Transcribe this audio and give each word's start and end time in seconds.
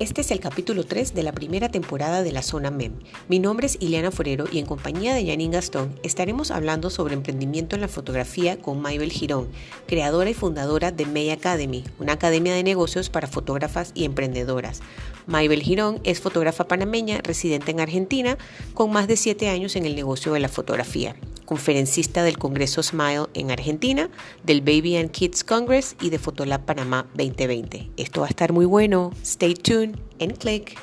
Este 0.00 0.22
es 0.22 0.32
el 0.32 0.40
capítulo 0.40 0.82
3 0.84 1.14
de 1.14 1.22
la 1.22 1.30
primera 1.30 1.68
temporada 1.68 2.24
de 2.24 2.32
la 2.32 2.42
Zona 2.42 2.72
MEM. 2.72 2.94
Mi 3.28 3.38
nombre 3.38 3.68
es 3.68 3.76
Ileana 3.78 4.10
Forero 4.10 4.46
y 4.50 4.58
en 4.58 4.66
compañía 4.66 5.14
de 5.14 5.24
Janine 5.24 5.54
Gastón 5.54 6.00
estaremos 6.02 6.50
hablando 6.50 6.90
sobre 6.90 7.14
emprendimiento 7.14 7.76
en 7.76 7.80
la 7.80 7.86
fotografía 7.86 8.60
con 8.60 8.80
Maybel 8.80 9.12
Girón, 9.12 9.50
creadora 9.86 10.28
y 10.28 10.34
fundadora 10.34 10.90
de 10.90 11.06
May 11.06 11.30
Academy, 11.30 11.84
una 12.00 12.14
academia 12.14 12.54
de 12.54 12.64
negocios 12.64 13.08
para 13.08 13.28
fotógrafas 13.28 13.92
y 13.94 14.04
emprendedoras. 14.04 14.80
Maybel 15.28 15.62
Girón 15.62 16.00
es 16.02 16.20
fotógrafa 16.20 16.66
panameña 16.66 17.20
residente 17.22 17.70
en 17.70 17.78
Argentina 17.78 18.36
con 18.74 18.90
más 18.90 19.06
de 19.06 19.16
7 19.16 19.48
años 19.48 19.76
en 19.76 19.86
el 19.86 19.94
negocio 19.94 20.32
de 20.32 20.40
la 20.40 20.48
fotografía 20.48 21.14
conferencista 21.44 22.22
del 22.22 22.38
Congreso 22.38 22.82
Smile 22.82 23.26
en 23.34 23.50
Argentina, 23.50 24.08
del 24.42 24.60
Baby 24.60 24.96
and 24.96 25.10
Kids 25.10 25.44
Congress 25.44 25.96
y 26.00 26.10
de 26.10 26.18
Fotolab 26.18 26.64
Panamá 26.64 27.06
2020. 27.14 27.90
Esto 27.96 28.20
va 28.22 28.26
a 28.26 28.30
estar 28.30 28.52
muy 28.52 28.66
bueno. 28.66 29.12
Stay 29.22 29.54
tuned 29.54 29.98
and 30.20 30.36
click. 30.38 30.78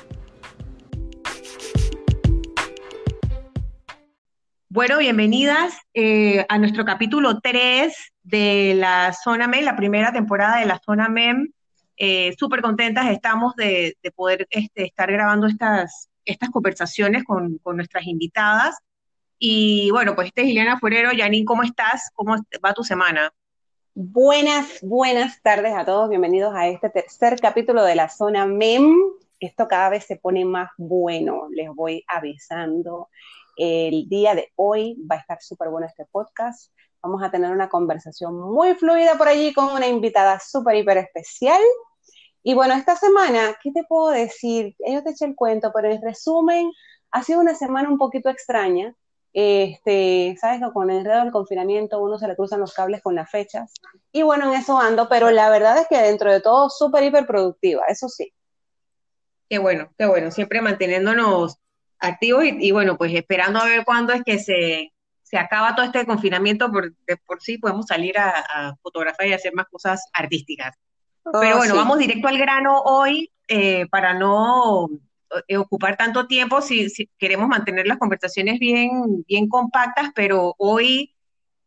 Bueno, 4.74 4.96
bienvenidas 4.96 5.74
eh, 5.92 6.46
a 6.48 6.56
nuestro 6.56 6.86
capítulo 6.86 7.40
3 7.40 7.94
de 8.22 8.74
la 8.74 9.12
Zona 9.12 9.46
MEM, 9.46 9.66
la 9.66 9.76
primera 9.76 10.12
temporada 10.12 10.60
de 10.60 10.64
la 10.66 10.80
Zona 10.82 11.10
MEM. 11.10 11.52
Eh, 11.98 12.34
Súper 12.38 12.62
contentas 12.62 13.10
estamos 13.10 13.54
de, 13.54 13.94
poder 14.16 14.46
este, 14.48 14.86
estar 14.86 15.12
grabando 15.12 15.46
estas, 15.46 16.08
estas 16.24 16.48
conversaciones 16.48 17.22
con, 17.24 17.58
con 17.58 17.76
nuestras 17.76 18.06
invitadas. 18.06 18.78
Y 19.44 19.90
bueno, 19.90 20.14
pues 20.14 20.28
este 20.28 20.42
es 20.42 20.48
Ileana 20.50 20.78
Forero. 20.78 21.10
Janine, 21.16 21.44
¿cómo 21.44 21.64
estás? 21.64 22.12
¿Cómo 22.14 22.36
va 22.64 22.74
tu 22.74 22.84
semana? 22.84 23.34
Buenas, 23.92 24.78
buenas 24.82 25.42
tardes 25.42 25.74
a 25.74 25.84
todos. 25.84 26.08
Bienvenidos 26.08 26.54
a 26.54 26.68
este 26.68 26.90
tercer 26.90 27.40
capítulo 27.40 27.82
de 27.82 27.96
la 27.96 28.08
zona 28.08 28.46
MEM. 28.46 28.94
Esto 29.40 29.66
cada 29.66 29.88
vez 29.88 30.04
se 30.04 30.14
pone 30.14 30.44
más 30.44 30.70
bueno, 30.76 31.48
les 31.50 31.68
voy 31.74 32.04
avisando. 32.06 33.08
El 33.56 34.08
día 34.08 34.36
de 34.36 34.52
hoy 34.54 34.96
va 35.10 35.16
a 35.16 35.18
estar 35.18 35.42
súper 35.42 35.70
bueno 35.70 35.88
este 35.88 36.06
podcast. 36.12 36.72
Vamos 37.02 37.20
a 37.24 37.32
tener 37.32 37.50
una 37.50 37.68
conversación 37.68 38.38
muy 38.38 38.76
fluida 38.76 39.18
por 39.18 39.26
allí 39.26 39.52
con 39.52 39.72
una 39.74 39.88
invitada 39.88 40.38
súper, 40.38 40.76
hiper 40.76 40.98
especial. 40.98 41.60
Y 42.44 42.54
bueno, 42.54 42.74
esta 42.74 42.94
semana, 42.94 43.56
¿qué 43.60 43.72
te 43.72 43.82
puedo 43.88 44.10
decir? 44.10 44.76
Yo 44.86 45.02
te 45.02 45.10
eché 45.10 45.24
el 45.24 45.34
cuento, 45.34 45.72
pero 45.74 45.90
en 45.90 46.00
resumen, 46.00 46.70
ha 47.10 47.24
sido 47.24 47.40
una 47.40 47.56
semana 47.56 47.88
un 47.88 47.98
poquito 47.98 48.30
extraña 48.30 48.94
este, 49.32 50.36
sabes 50.40 50.60
que 50.60 50.72
con 50.72 50.90
el 50.90 50.98
enredo 50.98 51.22
del 51.22 51.32
confinamiento 51.32 52.02
uno 52.02 52.18
se 52.18 52.28
le 52.28 52.36
cruzan 52.36 52.60
los 52.60 52.74
cables 52.74 53.02
con 53.02 53.14
las 53.14 53.30
fechas. 53.30 53.72
Y 54.12 54.22
bueno, 54.22 54.52
en 54.52 54.60
eso 54.60 54.78
ando, 54.78 55.08
pero 55.08 55.30
la 55.30 55.48
verdad 55.50 55.78
es 55.78 55.86
que 55.88 55.98
dentro 55.98 56.30
de 56.30 56.40
todo 56.40 56.68
súper, 56.68 57.04
hiper 57.04 57.26
productiva, 57.26 57.84
eso 57.88 58.08
sí. 58.08 58.32
Qué 59.48 59.58
bueno, 59.58 59.90
qué 59.98 60.06
bueno, 60.06 60.30
siempre 60.30 60.60
manteniéndonos 60.60 61.58
activos 61.98 62.44
y, 62.44 62.70
bueno, 62.72 62.96
pues 62.98 63.14
esperando 63.14 63.60
a 63.60 63.64
ver 63.64 63.84
cuándo 63.84 64.12
es 64.12 64.22
que 64.24 64.38
se, 64.38 64.92
se 65.22 65.38
acaba 65.38 65.74
todo 65.74 65.86
este 65.86 66.04
confinamiento, 66.04 66.70
por, 66.70 66.92
por 67.26 67.40
sí 67.40 67.58
podemos 67.58 67.86
salir 67.86 68.18
a, 68.18 68.30
a, 68.30 68.76
fotografiar 68.82 69.28
y 69.28 69.32
hacer 69.32 69.54
más 69.54 69.66
cosas 69.68 70.08
artísticas. 70.12 70.76
Pero 71.24 71.54
oh, 71.54 71.58
bueno, 71.58 71.76
vamos 71.76 71.98
directo 71.98 72.28
al 72.28 72.38
grano 72.38 72.80
hoy 72.80 73.30
eh, 73.46 73.86
para 73.88 74.14
no 74.14 74.88
ocupar 75.58 75.96
tanto 75.96 76.26
tiempo 76.26 76.60
si, 76.60 76.88
queremos 77.18 77.48
mantener 77.48 77.86
las 77.86 77.98
conversaciones 77.98 78.58
bien, 78.58 79.24
bien 79.26 79.48
compactas, 79.48 80.10
pero 80.14 80.54
hoy 80.58 81.14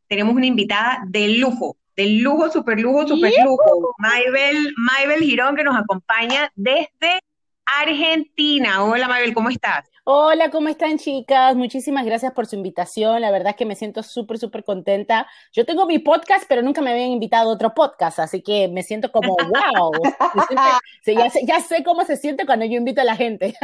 tenemos 0.08 0.36
una 0.36 0.46
invitada 0.46 1.04
de 1.08 1.30
lujo, 1.30 1.78
de 1.96 2.08
lujo, 2.08 2.52
super 2.52 2.80
lujo, 2.80 3.08
super 3.08 3.32
lujo, 3.44 3.96
Maybel, 3.98 4.74
Maybel 4.78 5.22
Girón, 5.22 5.56
que 5.56 5.64
nos 5.64 5.78
acompaña 5.78 6.52
desde 6.56 7.20
Argentina. 7.66 8.84
Hola 8.84 9.08
Maybel, 9.08 9.34
¿cómo 9.34 9.50
estás? 9.50 9.90
Hola, 10.08 10.52
¿cómo 10.52 10.70
están 10.70 11.00
chicas? 11.00 11.56
Muchísimas 11.56 12.06
gracias 12.06 12.32
por 12.32 12.46
su 12.46 12.56
invitación. 12.56 13.22
La 13.22 13.32
verdad 13.32 13.50
es 13.50 13.56
que 13.56 13.66
me 13.66 13.76
siento 13.76 14.04
súper, 14.04 14.38
súper 14.38 14.64
contenta. 14.64 15.28
Yo 15.52 15.66
tengo 15.66 15.88
mi 15.88 15.98
podcast, 15.98 16.46
pero 16.48 16.62
nunca 16.62 16.80
me 16.84 16.92
habían 16.92 17.10
invitado 17.10 17.50
a 17.50 17.54
otro 17.54 17.74
podcast, 17.74 18.20
así 18.20 18.44
que 18.44 18.68
me 18.68 18.84
siento 18.84 19.12
como, 19.12 19.36
wow. 19.36 19.92
ya, 21.08 21.30
sé, 21.32 21.42
ya 21.44 21.60
sé 21.60 21.84
cómo 21.84 22.06
se 22.06 22.18
siente 22.18 22.46
cuando 22.46 22.66
yo 22.66 22.78
invito 22.78 23.02
a 23.02 23.04
la 23.04 23.16
gente. 23.16 23.56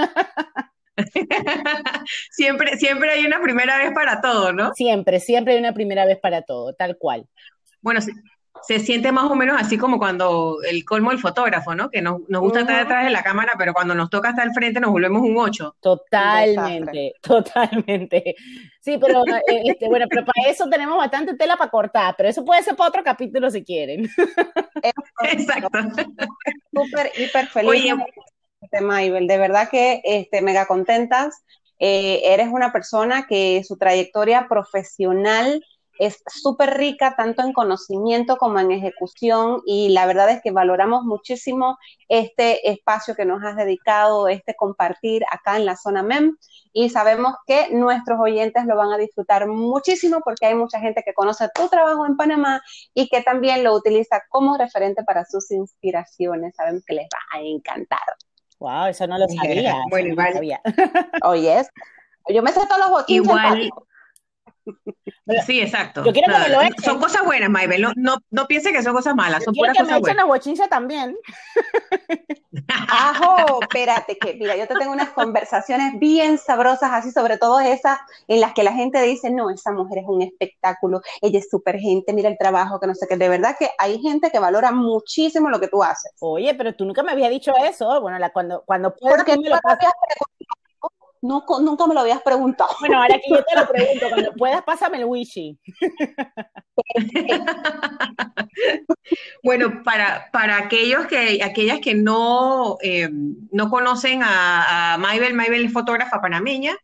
siempre, 2.31 2.75
siempre 2.77 3.11
hay 3.11 3.23
una 3.23 3.39
primera 3.39 3.77
vez 3.77 3.91
para 3.93 4.19
todo, 4.19 4.51
¿no? 4.51 4.73
Siempre, 4.73 5.19
siempre 5.19 5.53
hay 5.53 5.59
una 5.59 5.75
primera 5.75 6.07
vez 6.07 6.17
para 6.17 6.41
todo, 6.41 6.73
tal 6.73 6.97
cual. 6.97 7.27
Bueno, 7.81 8.01
sí 8.01 8.13
se 8.63 8.79
siente 8.79 9.11
más 9.11 9.29
o 9.29 9.35
menos 9.35 9.59
así 9.59 9.77
como 9.77 9.97
cuando 9.97 10.57
el 10.67 10.85
colmo 10.85 11.09
del 11.11 11.19
fotógrafo, 11.19 11.75
¿no? 11.75 11.89
Que 11.89 12.01
nos, 12.01 12.21
nos 12.27 12.41
gusta 12.41 12.61
estar 12.61 12.79
detrás 12.79 13.05
de 13.05 13.11
la 13.11 13.23
cámara, 13.23 13.53
pero 13.57 13.73
cuando 13.73 13.95
nos 13.95 14.09
toca 14.09 14.29
estar 14.29 14.47
al 14.47 14.53
frente 14.53 14.79
nos 14.79 14.91
volvemos 14.91 15.21
un 15.21 15.37
8. 15.37 15.77
Totalmente, 15.79 17.15
totalmente. 17.21 18.35
Sí, 18.79 18.97
pero 18.97 19.23
eh, 19.25 19.61
este, 19.65 19.87
bueno, 19.87 20.05
pero 20.09 20.25
para 20.25 20.49
eso 20.49 20.67
tenemos 20.69 20.97
bastante 20.97 21.35
tela 21.35 21.57
para 21.57 21.71
cortar, 21.71 22.15
pero 22.17 22.29
eso 22.29 22.43
puede 22.43 22.63
ser 22.63 22.75
para 22.75 22.89
otro 22.89 23.03
capítulo 23.03 23.49
si 23.49 23.63
quieren. 23.63 24.09
Exacto. 25.23 25.69
Súper, 26.73 27.11
hiper 27.17 27.47
feliz. 27.47 27.69
Oye, 27.69 27.93
Maybel, 28.81 29.27
de 29.27 29.37
verdad 29.37 29.69
que 29.69 30.01
este, 30.03 30.41
mega 30.41 30.65
contentas. 30.65 31.43
Eh, 31.83 32.33
eres 32.33 32.49
una 32.49 32.71
persona 32.71 33.25
que 33.27 33.63
su 33.63 33.75
trayectoria 33.75 34.47
profesional 34.47 35.65
es 36.01 36.23
súper 36.25 36.77
rica 36.77 37.13
tanto 37.15 37.43
en 37.43 37.53
conocimiento 37.53 38.37
como 38.37 38.59
en 38.59 38.71
ejecución 38.71 39.61
y 39.67 39.89
la 39.89 40.07
verdad 40.07 40.31
es 40.31 40.41
que 40.41 40.49
valoramos 40.49 41.03
muchísimo 41.03 41.77
este 42.07 42.71
espacio 42.71 43.13
que 43.13 43.23
nos 43.23 43.43
has 43.43 43.55
dedicado, 43.55 44.27
este 44.27 44.55
compartir 44.55 45.23
acá 45.29 45.57
en 45.57 45.65
la 45.67 45.75
zona 45.75 46.01
MEM 46.01 46.37
y 46.73 46.89
sabemos 46.89 47.35
que 47.45 47.69
nuestros 47.69 48.19
oyentes 48.19 48.65
lo 48.65 48.75
van 48.75 48.91
a 48.91 48.97
disfrutar 48.97 49.45
muchísimo 49.45 50.21
porque 50.25 50.47
hay 50.47 50.55
mucha 50.55 50.79
gente 50.79 51.03
que 51.05 51.13
conoce 51.13 51.47
tu 51.53 51.69
trabajo 51.69 52.03
en 52.07 52.17
Panamá 52.17 52.63
y 52.95 53.07
que 53.07 53.21
también 53.21 53.63
lo 53.63 53.75
utiliza 53.75 54.23
como 54.29 54.57
referente 54.57 55.03
para 55.03 55.23
sus 55.25 55.51
inspiraciones. 55.51 56.55
Sabemos 56.55 56.83
que 56.83 56.95
les 56.95 57.05
va 57.05 57.37
a 57.37 57.41
encantar. 57.41 57.99
Wow, 58.57 58.87
eso 58.87 59.05
no 59.05 59.19
lo 59.19 59.27
sabía. 59.27 59.75
Bueno, 59.91 60.09
igual. 60.09 60.61
Oye, 61.23 61.63
yo 62.29 62.41
me 62.41 62.51
sé 62.51 62.61
todos 62.65 62.79
los 62.79 62.89
bochinches. 62.89 63.23
Igual, 63.23 63.71
Sí, 65.45 65.61
exacto. 65.61 66.03
Yo 66.03 66.11
quiero 66.11 66.33
que 66.33 66.39
me 66.39 66.49
lo 66.49 66.61
echen. 66.61 66.83
Son 66.83 66.99
cosas 66.99 67.23
buenas, 67.23 67.49
Maybel. 67.49 67.81
No, 67.81 67.91
no, 67.95 68.17
no 68.29 68.47
piense 68.47 68.71
que 68.71 68.83
son 68.83 68.93
cosas 68.93 69.15
malas. 69.15 69.43
Son 69.43 69.53
puras 69.53 69.73
que 69.73 69.83
cosas 69.83 70.01
me 70.01 70.37
echen 70.37 70.57
la 70.57 70.69
también. 70.69 71.17
Ajo, 72.89 73.61
espérate, 73.61 74.17
que 74.17 74.33
mira, 74.33 74.55
yo 74.57 74.67
te 74.67 74.75
tengo 74.75 74.91
unas 74.91 75.11
conversaciones 75.11 75.97
bien 75.99 76.37
sabrosas, 76.37 76.91
así 76.91 77.11
sobre 77.11 77.37
todo 77.37 77.59
esas 77.61 77.99
en 78.27 78.41
las 78.41 78.53
que 78.53 78.63
la 78.63 78.73
gente 78.73 79.01
dice, 79.01 79.29
no, 79.29 79.49
esa 79.49 79.71
mujer 79.71 79.99
es 79.99 80.05
un 80.07 80.21
espectáculo, 80.21 81.01
ella 81.21 81.39
es 81.39 81.49
súper 81.49 81.79
gente, 81.79 82.13
mira 82.13 82.29
el 82.29 82.37
trabajo, 82.37 82.79
que 82.79 82.87
no 82.87 82.95
sé 82.95 83.07
qué. 83.07 83.15
De 83.15 83.29
verdad 83.29 83.55
que 83.57 83.69
hay 83.77 84.01
gente 84.01 84.31
que 84.31 84.39
valora 84.39 84.71
muchísimo 84.71 85.49
lo 85.49 85.59
que 85.59 85.69
tú 85.69 85.81
haces. 85.83 86.11
Oye, 86.19 86.53
pero 86.55 86.75
tú 86.75 86.85
nunca 86.85 87.03
me 87.03 87.13
habías 87.13 87.29
dicho 87.29 87.53
eso. 87.63 88.01
Bueno, 88.01 88.19
la, 88.19 88.31
cuando, 88.31 88.63
cuando 88.65 88.93
puedas, 88.95 89.17
Porque 89.17 89.37
me 89.37 89.49
lo 89.49 89.59
no, 91.21 91.45
nunca 91.61 91.87
me 91.87 91.93
lo 91.93 92.01
habías 92.01 92.21
preguntado. 92.21 92.71
Bueno, 92.79 93.01
ahora 93.01 93.15
que 93.15 93.29
yo 93.29 93.43
te 93.43 93.55
lo 93.55 93.67
pregunto, 93.71 94.09
cuando 94.09 94.33
puedas, 94.33 94.63
pásame 94.63 94.97
el 94.97 95.05
wishy. 95.05 95.57
bueno, 99.43 99.83
para, 99.83 100.29
para 100.31 100.57
aquellos 100.57 101.05
que, 101.05 101.43
aquellas 101.43 101.79
que 101.79 101.93
no, 101.93 102.77
eh, 102.81 103.09
no 103.51 103.69
conocen 103.69 104.23
a, 104.23 104.93
a 104.93 104.97
Maybel, 104.97 105.33
Maybel 105.33 105.65
es 105.65 105.73
fotógrafa 105.73 106.21
panameña. 106.21 106.75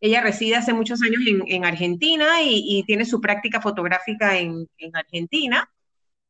Ella 0.00 0.20
reside 0.20 0.56
hace 0.56 0.74
muchos 0.74 1.00
años 1.02 1.22
en, 1.26 1.64
Argentina 1.64 2.42
y, 2.42 2.82
tiene 2.86 3.06
su 3.06 3.20
práctica 3.20 3.62
fotográfica 3.62 4.38
en, 4.38 4.68
Argentina. 4.92 5.70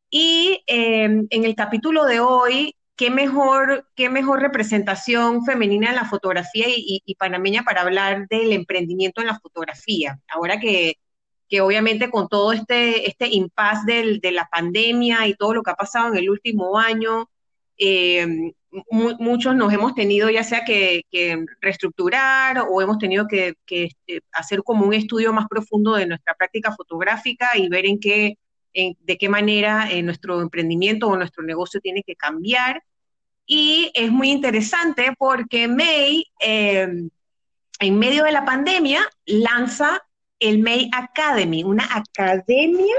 Y 0.09 0.62
eh, 0.69 1.04
en 1.04 1.45
el 1.45 1.57
capítulo 1.57 2.04
de 2.04 2.21
hoy 2.21 2.75
qué 2.97 3.10
mejor, 3.10 3.87
qué 3.95 4.09
mejor 4.09 4.41
representación 4.41 5.45
femenina 5.45 5.91
en 5.91 5.97
la 5.97 6.07
fotografía 6.07 6.66
y, 6.69 7.15
panameña 7.19 7.63
para 7.63 7.83
hablar 7.83 8.27
del 8.28 8.53
emprendimiento 8.53 9.21
en 9.21 9.28
la 9.28 9.39
fotografía. 9.39 10.19
Ahora 10.28 10.59
que, 10.59 10.97
obviamente 11.60 12.10
con 12.10 12.28
todo 12.28 12.53
este, 12.53 13.09
este 13.09 13.28
impasse 13.28 14.19
de 14.21 14.33
la 14.33 14.48
pandemia 14.51 15.27
y 15.28 15.34
todo 15.34 15.54
lo 15.54 15.63
que 15.63 15.71
ha 15.71 15.75
pasado 15.75 16.09
en 16.09 16.16
el 16.19 16.31
último 16.31 16.78
año, 16.78 17.28
eh, 17.78 18.53
muchos 18.91 19.54
nos 19.54 19.72
hemos 19.72 19.95
tenido 19.95 20.31
ya 20.31 20.43
sea 20.45 20.65
que, 20.65 21.04
reestructurar 21.60 22.65
o 22.71 22.81
hemos 22.83 22.98
tenido 22.98 23.27
que, 23.28 23.54
este, 23.69 24.22
hacer 24.33 24.63
como 24.63 24.87
un 24.87 24.95
estudio 24.95 25.33
más 25.33 25.47
profundo 25.48 25.95
de 25.95 26.07
nuestra 26.07 26.34
práctica 26.34 26.72
fotográfica 26.72 27.57
y 27.57 27.69
ver 27.69 27.87
en 27.87 28.01
qué 28.01 28.39
de 29.00 29.18
qué 29.18 29.28
manera 29.28 29.90
eh, 29.90 30.02
nuestro 30.02 30.40
emprendimiento 30.40 31.08
o 31.08 31.16
nuestro 31.16 31.42
negocio 31.42 31.80
tiene 31.80 32.02
que 32.02 32.16
cambiar. 32.16 32.82
Y 33.46 33.90
es 33.94 34.10
muy 34.10 34.30
interesante 34.30 35.14
porque 35.18 35.68
May, 35.68 36.24
em, 36.40 37.08
en 37.80 37.98
medio 37.98 38.24
de 38.24 38.32
la 38.32 38.44
pandemia, 38.44 39.08
lanza 39.24 40.02
el 40.38 40.58
May 40.58 40.90
Academy, 40.92 41.64
una 41.64 41.88
academia 41.90 42.96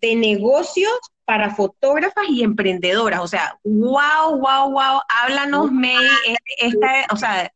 de 0.00 0.16
negocios 0.16 0.92
para 1.24 1.54
fotógrafas 1.54 2.24
y 2.28 2.42
emprendedoras. 2.42 3.20
O 3.20 3.28
sea, 3.28 3.58
wow, 3.62 4.38
wow, 4.38 4.70
wow. 4.70 5.00
Háblanos, 5.08 5.70
May, 5.70 6.06
esta, 6.58 7.06
o 7.10 7.16
sea, 7.16 7.52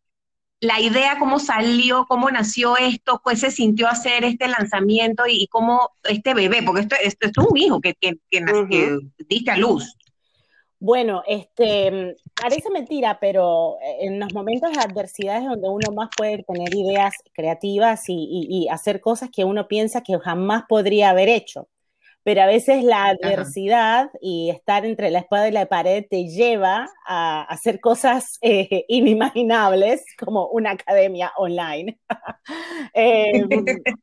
la 0.63 0.81
idea, 0.81 1.19
cómo 1.19 1.41
salió, 1.41 2.07
cómo 2.07 2.31
nació 2.31 2.77
esto, 2.77 3.21
pues 3.25 3.41
se 3.41 3.51
sintió 3.51 3.89
hacer 3.89 4.23
este 4.23 4.47
lanzamiento 4.47 5.25
y, 5.29 5.49
cómo 5.49 5.91
este 6.05 6.35
bebé, 6.35 6.63
porque 6.63 6.83
esto, 6.83 6.95
esto, 7.03 7.27
es 7.27 7.33
un 7.37 7.57
hijo 7.57 7.81
que, 7.81 7.95
que, 7.95 8.15
que, 8.31 8.99
diste 9.29 9.51
a 9.51 9.57
luz. 9.57 9.97
Bueno, 10.79 11.25
este, 11.27 12.17
parece 12.41 12.71
mentira, 12.71 13.19
pero 13.21 13.77
en 14.01 14.21
los 14.21 14.33
momentos 14.33 14.71
de 14.73 14.79
adversidad 14.79 15.39
es 15.39 15.49
donde 15.49 15.69
uno 15.69 15.91
más 15.91 16.11
puede 16.17 16.45
tener 16.45 16.73
ideas 16.73 17.13
creativas 17.33 18.05
y, 18.07 18.47
y 18.49 18.69
hacer 18.69 19.01
cosas 19.01 19.31
que 19.35 19.45
uno 19.45 19.67
piensa 19.67 20.03
que 20.03 20.17
jamás 20.21 20.63
podría 20.69 21.11
haber 21.11 21.29
hecho 21.29 21.67
pero 22.25 22.43
a 22.43 22.47
veces 22.47 22.85
la 22.85 23.07
adversidad 23.07 24.11
y 24.21 24.51
estar 24.51 24.85
entre 24.87 25.11
la 25.11 25.21
espada 25.21 25.49
y 25.49 25.53
la 25.53 25.67
pared 25.67 26.05
te 26.09 26.29
lleva 26.29 26.89
a 27.07 27.43
hacer 27.43 27.81
cosas 27.81 28.39
eh, 28.43 28.85
inimaginables 28.89 30.05
como 30.19 30.49
una 30.49 30.73
academia 30.73 31.33
online. 31.37 31.99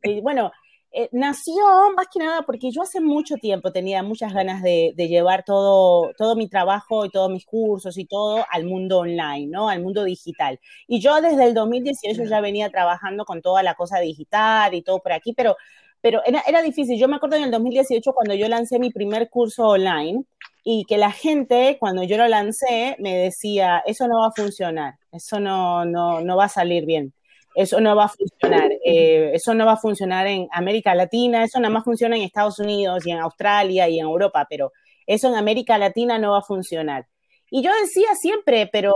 Y 0.03 0.21
bueno, 0.21 0.51
eh, 0.91 1.07
nació 1.11 1.63
más 1.95 2.07
que 2.11 2.17
nada 2.19 2.41
porque 2.41 2.71
yo 2.71 2.81
hace 2.81 2.99
mucho 2.99 3.35
tiempo 3.35 3.71
tenía 3.71 4.01
muchas 4.01 4.33
ganas 4.33 4.63
de, 4.63 4.93
llevar 4.97 5.43
todo, 5.45 6.11
todo 6.17 6.35
mi 6.35 6.49
trabajo 6.49 7.05
y 7.05 7.09
todos 7.09 7.29
mis 7.29 7.45
cursos 7.45 7.97
y 7.97 8.05
todo 8.05 8.43
al 8.49 8.65
mundo 8.65 8.99
online, 8.99 9.47
¿no? 9.47 9.69
Al 9.69 9.81
mundo 9.81 10.03
digital. 10.03 10.59
Y 10.87 10.99
yo 10.99 11.21
desde 11.21 11.45
el 11.45 11.53
2018 11.53 12.23
ya 12.25 12.41
venía 12.41 12.69
trabajando 12.71 13.25
con 13.25 13.41
toda 13.41 13.61
la 13.61 13.75
cosa 13.75 13.99
digital 13.99 14.73
y 14.73 14.81
todo 14.81 14.99
por 14.99 15.13
aquí, 15.13 15.33
pero 15.33 15.57
pero 16.01 16.21
era, 16.25 16.41
era, 16.47 16.61
difícil. 16.61 16.99
Yo 16.99 17.07
me 17.07 17.17
acuerdo 17.17 17.35
en 17.35 17.43
el 17.43 17.51
2018 17.51 18.13
cuando 18.13 18.33
yo 18.35 18.47
lancé 18.47 18.79
mi 18.79 18.91
primer 18.91 19.29
curso 19.29 19.67
online 19.67 20.23
y 20.63 20.85
que 20.85 20.97
la 20.97 21.11
gente, 21.11 21.77
cuando 21.79 22.03
yo 22.03 22.17
lo 22.17 22.27
lancé, 22.27 22.95
me 22.99 23.15
decía, 23.15 23.83
eso 23.85 24.07
no 24.07 24.19
va 24.19 24.27
a 24.27 24.31
funcionar, 24.31 24.95
eso 25.11 25.39
no, 25.39 25.85
no, 25.85 26.21
no 26.21 26.37
va 26.37 26.45
a 26.45 26.49
salir 26.49 26.85
bien, 26.85 27.13
eso 27.55 27.81
no 27.81 27.95
va 27.95 28.05
a 28.05 28.09
funcionar, 28.09 28.69
eh, 28.85 29.31
eso 29.33 29.53
no 29.53 29.65
va 29.65 29.73
a 29.73 29.77
funcionar 29.77 30.27
en 30.27 30.47
América 30.51 30.93
Latina, 30.95 31.43
eso 31.43 31.59
nada 31.59 31.73
más 31.73 31.83
funciona 31.83 32.15
en 32.15 32.23
Estados 32.23 32.59
Unidos 32.59 33.05
y 33.05 33.11
en 33.11 33.19
Australia 33.19 33.89
y 33.89 33.99
en 33.99 34.05
Europa, 34.05 34.45
pero 34.49 34.71
eso 35.07 35.27
en 35.27 35.35
América 35.35 35.77
Latina 35.77 36.19
no 36.19 36.31
va 36.33 36.39
a 36.39 36.43
funcionar. 36.43 37.07
Y 37.51 37.63
yo 37.63 37.71
decía 37.81 38.13
siempre, 38.15 38.69
pero, 38.71 38.93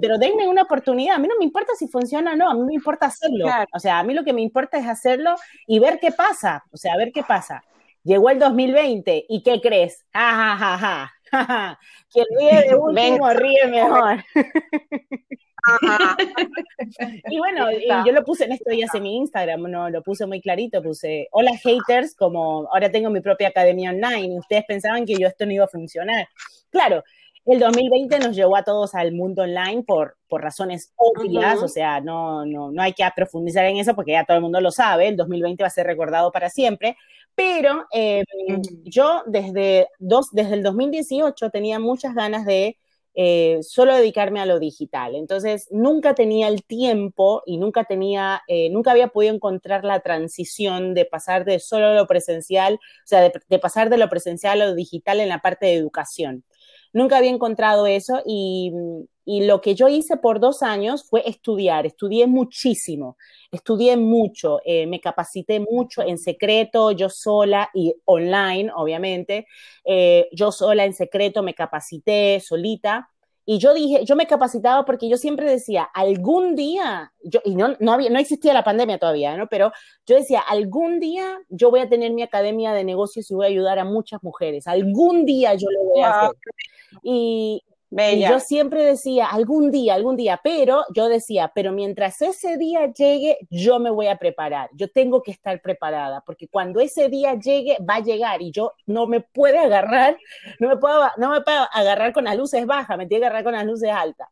pero 0.00 0.18
denme 0.18 0.48
una 0.48 0.62
oportunidad. 0.62 1.16
A 1.16 1.18
mí 1.18 1.28
no 1.28 1.36
me 1.38 1.44
importa 1.44 1.72
si 1.78 1.88
funciona 1.88 2.32
o 2.32 2.36
no, 2.36 2.50
a 2.50 2.54
mí 2.54 2.62
me 2.62 2.74
importa 2.74 3.06
hacerlo. 3.06 3.46
O 3.72 3.78
sea, 3.78 3.98
a 3.98 4.04
mí 4.04 4.14
lo 4.14 4.24
que 4.24 4.32
me 4.32 4.42
importa 4.42 4.78
es 4.78 4.86
hacerlo 4.86 5.34
y 5.66 5.78
ver 5.78 5.98
qué 6.00 6.12
pasa. 6.12 6.64
O 6.72 6.76
sea, 6.76 6.96
ver 6.96 7.12
qué 7.12 7.22
pasa. 7.22 7.62
Llegó 8.02 8.30
el 8.30 8.38
2020 8.38 9.26
y 9.28 9.42
¿qué 9.42 9.60
crees? 9.60 10.06
Ja, 10.12 10.56
ja, 10.56 10.78
ja, 10.78 11.12
ja. 11.30 11.78
Quien 12.10 12.24
ríe 12.38 12.68
de 12.68 12.74
último 12.76 13.30
ríe 13.30 13.66
mejor. 13.66 14.24
y 17.30 17.38
bueno, 17.38 17.66
yo 18.06 18.12
lo 18.12 18.24
puse 18.24 18.44
en 18.44 18.52
estos 18.52 18.72
días 18.72 18.94
en 18.94 19.02
mi 19.02 19.16
Instagram, 19.16 19.62
no, 19.70 19.90
lo 19.90 20.02
puse 20.02 20.26
muy 20.26 20.40
clarito, 20.40 20.82
puse, 20.82 21.28
hola 21.32 21.52
haters, 21.56 22.14
como 22.14 22.68
ahora 22.72 22.90
tengo 22.90 23.10
mi 23.10 23.20
propia 23.20 23.48
academia 23.48 23.90
online, 23.90 24.34
y 24.34 24.38
ustedes 24.38 24.64
pensaban 24.66 25.04
que 25.04 25.16
yo 25.16 25.28
esto 25.28 25.46
no 25.46 25.52
iba 25.52 25.64
a 25.64 25.68
funcionar. 25.68 26.28
Claro, 26.70 27.04
el 27.52 27.58
2020 27.58 28.18
nos 28.18 28.36
llevó 28.36 28.56
a 28.56 28.62
todos 28.62 28.94
al 28.94 29.12
mundo 29.12 29.42
online 29.42 29.82
por, 29.82 30.16
por 30.28 30.42
razones 30.42 30.92
obvias, 30.96 31.62
o 31.62 31.68
sea, 31.68 32.00
no, 32.00 32.44
no, 32.44 32.70
no 32.70 32.82
hay 32.82 32.92
que 32.92 33.04
profundizar 33.14 33.64
en 33.66 33.76
eso 33.76 33.94
porque 33.94 34.12
ya 34.12 34.24
todo 34.24 34.36
el 34.36 34.42
mundo 34.42 34.60
lo 34.60 34.70
sabe, 34.70 35.08
el 35.08 35.16
2020 35.16 35.62
va 35.62 35.68
a 35.68 35.70
ser 35.70 35.86
recordado 35.86 36.30
para 36.32 36.50
siempre, 36.50 36.96
pero 37.34 37.86
em, 37.92 38.24
yo 38.84 39.22
desde, 39.26 39.88
dos, 39.98 40.30
desde 40.32 40.54
el 40.54 40.62
2018 40.62 41.50
tenía 41.50 41.78
muchas 41.78 42.14
ganas 42.14 42.44
de 42.44 42.76
eh, 43.14 43.58
solo 43.62 43.96
dedicarme 43.96 44.40
a 44.40 44.46
lo 44.46 44.60
digital. 44.60 45.16
Entonces, 45.16 45.66
nunca 45.70 46.14
tenía 46.14 46.48
el 46.48 46.62
tiempo 46.62 47.42
y 47.44 47.58
nunca 47.58 47.84
tenía, 47.84 48.42
eh, 48.46 48.70
nunca 48.70 48.92
había 48.92 49.08
podido 49.08 49.34
encontrar 49.34 49.84
la 49.84 50.00
transición 50.00 50.94
de 50.94 51.06
pasar 51.06 51.44
de 51.44 51.58
solo 51.58 51.94
lo 51.94 52.06
presencial, 52.06 52.74
o 52.74 53.06
sea, 53.06 53.20
de 53.20 53.58
pasar 53.58 53.90
de 53.90 53.98
lo 53.98 54.08
presencial 54.08 54.62
a 54.62 54.66
lo 54.66 54.74
digital 54.74 55.20
en 55.20 55.28
la 55.28 55.40
parte 55.40 55.66
de 55.66 55.74
educación. 55.74 56.44
Nunca 56.92 57.18
había 57.18 57.30
encontrado 57.30 57.86
eso 57.86 58.22
y, 58.26 58.72
lo 59.26 59.60
que 59.60 59.76
yo 59.76 59.88
hice 59.88 60.16
por 60.16 60.40
dos 60.40 60.60
años 60.60 61.06
fue 61.08 61.22
estudiar, 61.24 61.86
estudié 61.86 62.26
muchísimo, 62.26 63.16
estudié 63.52 63.96
mucho, 63.96 64.58
eh, 64.64 64.88
me 64.88 65.00
capacité 65.00 65.60
mucho 65.60 66.02
en 66.02 66.18
secreto, 66.18 66.90
yo 66.90 67.08
sola 67.08 67.70
y 67.72 67.94
online, 68.06 68.72
obviamente, 68.74 69.46
eh, 69.84 70.28
yo 70.32 70.50
sola 70.50 70.84
en 70.84 70.94
secreto 70.94 71.44
me 71.44 71.54
capacité 71.54 72.40
solita. 72.40 73.08
Y 73.46 73.58
yo 73.58 73.74
dije, 73.74 74.04
yo 74.04 74.16
me 74.16 74.26
capacitaba 74.26 74.84
porque 74.84 75.08
yo 75.08 75.16
siempre 75.16 75.50
decía, 75.50 75.82
algún 75.82 76.54
día, 76.54 77.12
yo, 77.22 77.40
y 77.44 77.54
no, 77.54 77.74
no, 77.80 77.92
había, 77.92 78.10
no 78.10 78.18
existía 78.18 78.52
la 78.52 78.64
pandemia 78.64 78.98
todavía, 78.98 79.36
¿no? 79.36 79.48
Pero 79.48 79.72
yo 80.06 80.16
decía, 80.16 80.40
algún 80.40 81.00
día 81.00 81.38
yo 81.48 81.70
voy 81.70 81.80
a 81.80 81.88
tener 81.88 82.12
mi 82.12 82.22
academia 82.22 82.72
de 82.72 82.84
negocios 82.84 83.30
y 83.30 83.34
voy 83.34 83.46
a 83.46 83.48
ayudar 83.48 83.78
a 83.78 83.84
muchas 83.84 84.22
mujeres. 84.22 84.66
Algún 84.66 85.24
día 85.24 85.54
yo 85.54 85.68
lo 85.70 85.84
voy 85.84 86.02
a 86.02 86.20
hacer. 86.20 86.36
Y, 87.02 87.62
yo 87.90 88.40
siempre 88.40 88.84
decía, 88.84 89.26
algún 89.26 89.70
día, 89.70 89.94
algún 89.94 90.16
día, 90.16 90.40
pero 90.42 90.84
yo 90.94 91.08
decía, 91.08 91.50
pero 91.54 91.72
mientras 91.72 92.22
ese 92.22 92.56
día 92.56 92.92
llegue, 92.92 93.38
yo 93.50 93.80
me 93.80 93.90
voy 93.90 94.06
a 94.06 94.16
preparar, 94.16 94.70
yo 94.74 94.88
tengo 94.90 95.22
que 95.22 95.32
estar 95.32 95.60
preparada, 95.60 96.22
porque 96.24 96.48
cuando 96.48 96.80
ese 96.80 97.08
día 97.08 97.34
llegue, 97.34 97.78
va 97.88 97.96
a 97.96 98.00
llegar 98.00 98.42
y 98.42 98.52
yo 98.52 98.72
no 98.86 99.06
me 99.06 99.20
puedo 99.20 99.58
agarrar, 99.58 100.18
no 100.60 100.68
me 100.68 100.76
puedo, 100.76 101.08
no 101.16 101.30
me 101.30 101.40
puedo 101.40 101.66
agarrar 101.72 102.12
con 102.12 102.24
las 102.24 102.36
luces 102.36 102.64
bajas, 102.66 102.96
me 102.96 103.06
tengo 103.06 103.20
que 103.20 103.26
agarrar 103.26 103.44
con 103.44 103.54
las 103.54 103.66
luces 103.66 103.90
altas. 103.90 104.28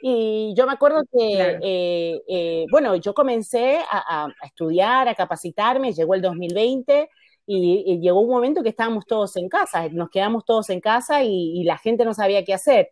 Y 0.00 0.54
yo 0.56 0.66
me 0.66 0.72
acuerdo 0.72 1.02
que, 1.12 1.58
eh, 1.62 2.22
eh, 2.26 2.66
bueno, 2.70 2.96
yo 2.96 3.12
comencé 3.12 3.78
a, 3.90 4.24
a, 4.24 4.46
estudiar, 4.46 5.06
a 5.08 5.14
capacitarme, 5.14 5.92
llegó 5.92 6.14
el 6.14 6.22
2020 6.22 7.10
y, 7.46 8.00
llegó 8.00 8.20
un 8.20 8.30
momento 8.30 8.62
que 8.62 8.68
estábamos 8.70 9.06
todos 9.06 9.36
en 9.36 9.48
casa, 9.48 9.88
nos 9.90 10.10
quedamos 10.10 10.44
todos 10.44 10.70
en 10.70 10.80
casa 10.80 11.22
y, 11.24 11.64
la 11.64 11.78
gente 11.78 12.04
no 12.04 12.14
sabía 12.14 12.44
qué 12.44 12.54
hacer. 12.54 12.90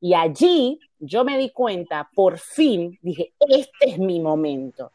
Y 0.00 0.14
allí 0.14 0.78
yo 0.98 1.24
me 1.24 1.38
di 1.38 1.50
cuenta, 1.50 2.10
por 2.14 2.38
fin, 2.38 2.98
dije, 3.02 3.32
este 3.40 3.90
es 3.90 3.98
mi 3.98 4.20
momento. 4.20 4.92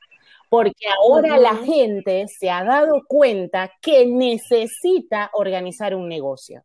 Porque 0.50 0.86
ahora 1.00 1.38
la 1.38 1.56
gente 1.56 2.28
se 2.28 2.50
ha 2.50 2.64
dado 2.64 3.04
cuenta 3.08 3.72
que 3.82 4.06
necesita 4.06 5.30
organizar 5.34 5.96
un 5.96 6.08
negocio 6.08 6.64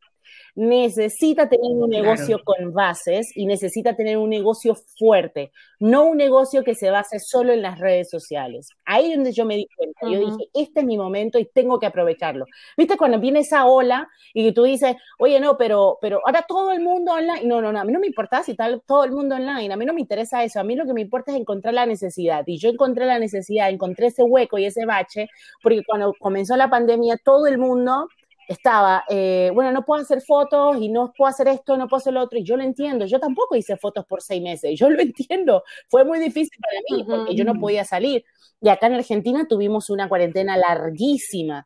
necesita 0.55 1.49
tener 1.49 1.70
un 1.73 1.91
negocio 1.91 2.41
con 2.44 2.72
bases 2.72 3.31
y 3.34 3.46
necesita 3.46 3.94
tener 3.94 4.19
un 4.19 4.31
negocio 4.31 4.74
fuerte, 4.98 5.53
no 5.79 6.05
un 6.05 6.17
negocio 6.17 6.65
que 6.65 6.74
se 6.74 6.91
base 6.91 7.19
solo 7.19 7.53
en 7.53 7.63
las 7.63 7.79
redes 7.79 8.10
sociales. 8.10 8.69
Ahí 8.84 9.10
es 9.10 9.17
donde 9.17 9.32
yo 9.32 9.44
me 9.44 9.56
di 9.56 9.67
cuenta, 9.77 10.01
yo 10.03 10.19
dije, 10.19 10.51
este 10.55 10.81
es 10.81 10.86
mi 10.86 10.96
momento 10.96 11.39
y 11.39 11.46
tengo 11.46 11.79
que 11.79 11.86
aprovecharlo. 11.86 12.44
¿Viste 12.77 12.96
cuando 12.96 13.19
viene 13.19 13.41
esa 13.41 13.67
ola 13.67 14.08
y 14.34 14.53
tú 14.53 14.65
dices, 14.65 14.96
oye, 15.19 15.41
no, 15.41 15.56
pero, 15.56 15.98
pero 16.01 16.20
ahora 16.27 16.44
todo 16.46 16.72
el 16.72 16.81
mundo 16.81 17.13
online, 17.13 17.44
no, 17.44 17.60
no, 17.60 17.72
no, 17.72 17.81
a 17.81 17.84
mí 17.84 17.93
no 17.93 18.01
me 18.01 18.06
importa 18.06 18.43
si 18.43 18.55
tal 18.55 18.82
todo 18.86 19.05
el 19.05 19.13
mundo 19.13 19.36
online, 19.36 19.72
a 19.72 19.77
mí 19.77 19.84
no 19.84 19.94
me 19.94 20.01
interesa 20.01 20.44
eso, 20.44 20.60
a 20.60 20.65
mí 20.65 20.74
lo 20.74 20.86
que 20.86 20.94
me 20.94 21.01
importa 21.01 21.32
es 21.32 21.39
encontrar 21.39 21.74
la 21.74 21.86
necesidad. 21.86 22.44
Y 22.46 22.58
yo 22.58 22.70
encontré 22.70 23.06
la 23.06 23.19
necesidad, 23.19 23.70
encontré 23.70 24.08
ese 24.08 24.22
hueco 24.22 24.58
y 24.58 24.67
ese 24.67 24.86
bache, 24.86 25.29
porque 25.63 25.82
cuando 25.86 26.15
comenzó 26.19 26.56
la 26.56 26.70
pandemia 26.70 27.17
todo 27.24 27.46
el 27.46 27.58
mundo 27.58 28.08
estaba, 28.50 29.04
eh, 29.08 29.52
bueno, 29.54 29.70
no 29.70 29.84
puedo 29.84 30.02
hacer 30.02 30.22
fotos 30.22 30.76
y 30.80 30.88
no 30.88 31.12
puedo 31.16 31.28
hacer 31.28 31.46
esto, 31.46 31.76
no 31.76 31.86
puedo 31.86 31.98
hacer 31.98 32.12
lo 32.12 32.20
otro, 32.20 32.36
y 32.36 32.42
yo 32.42 32.56
lo 32.56 32.64
entiendo, 32.64 33.06
yo 33.06 33.20
tampoco 33.20 33.54
hice 33.54 33.76
fotos 33.76 34.04
por 34.06 34.22
seis 34.22 34.42
meses, 34.42 34.76
yo 34.76 34.90
lo 34.90 34.98
entiendo, 35.00 35.62
fue 35.86 36.04
muy 36.04 36.19
difícil 36.19 36.58
para 36.60 36.80
mí 36.90 37.04
porque 37.04 37.36
yo 37.36 37.44
no 37.44 37.54
podía 37.54 37.84
salir. 37.84 38.24
Y 38.60 38.69
acá 38.69 38.88
en 38.88 38.94
Argentina 38.94 39.46
tuvimos 39.48 39.88
una 39.88 40.08
cuarentena 40.08 40.56
larguísima. 40.56 41.64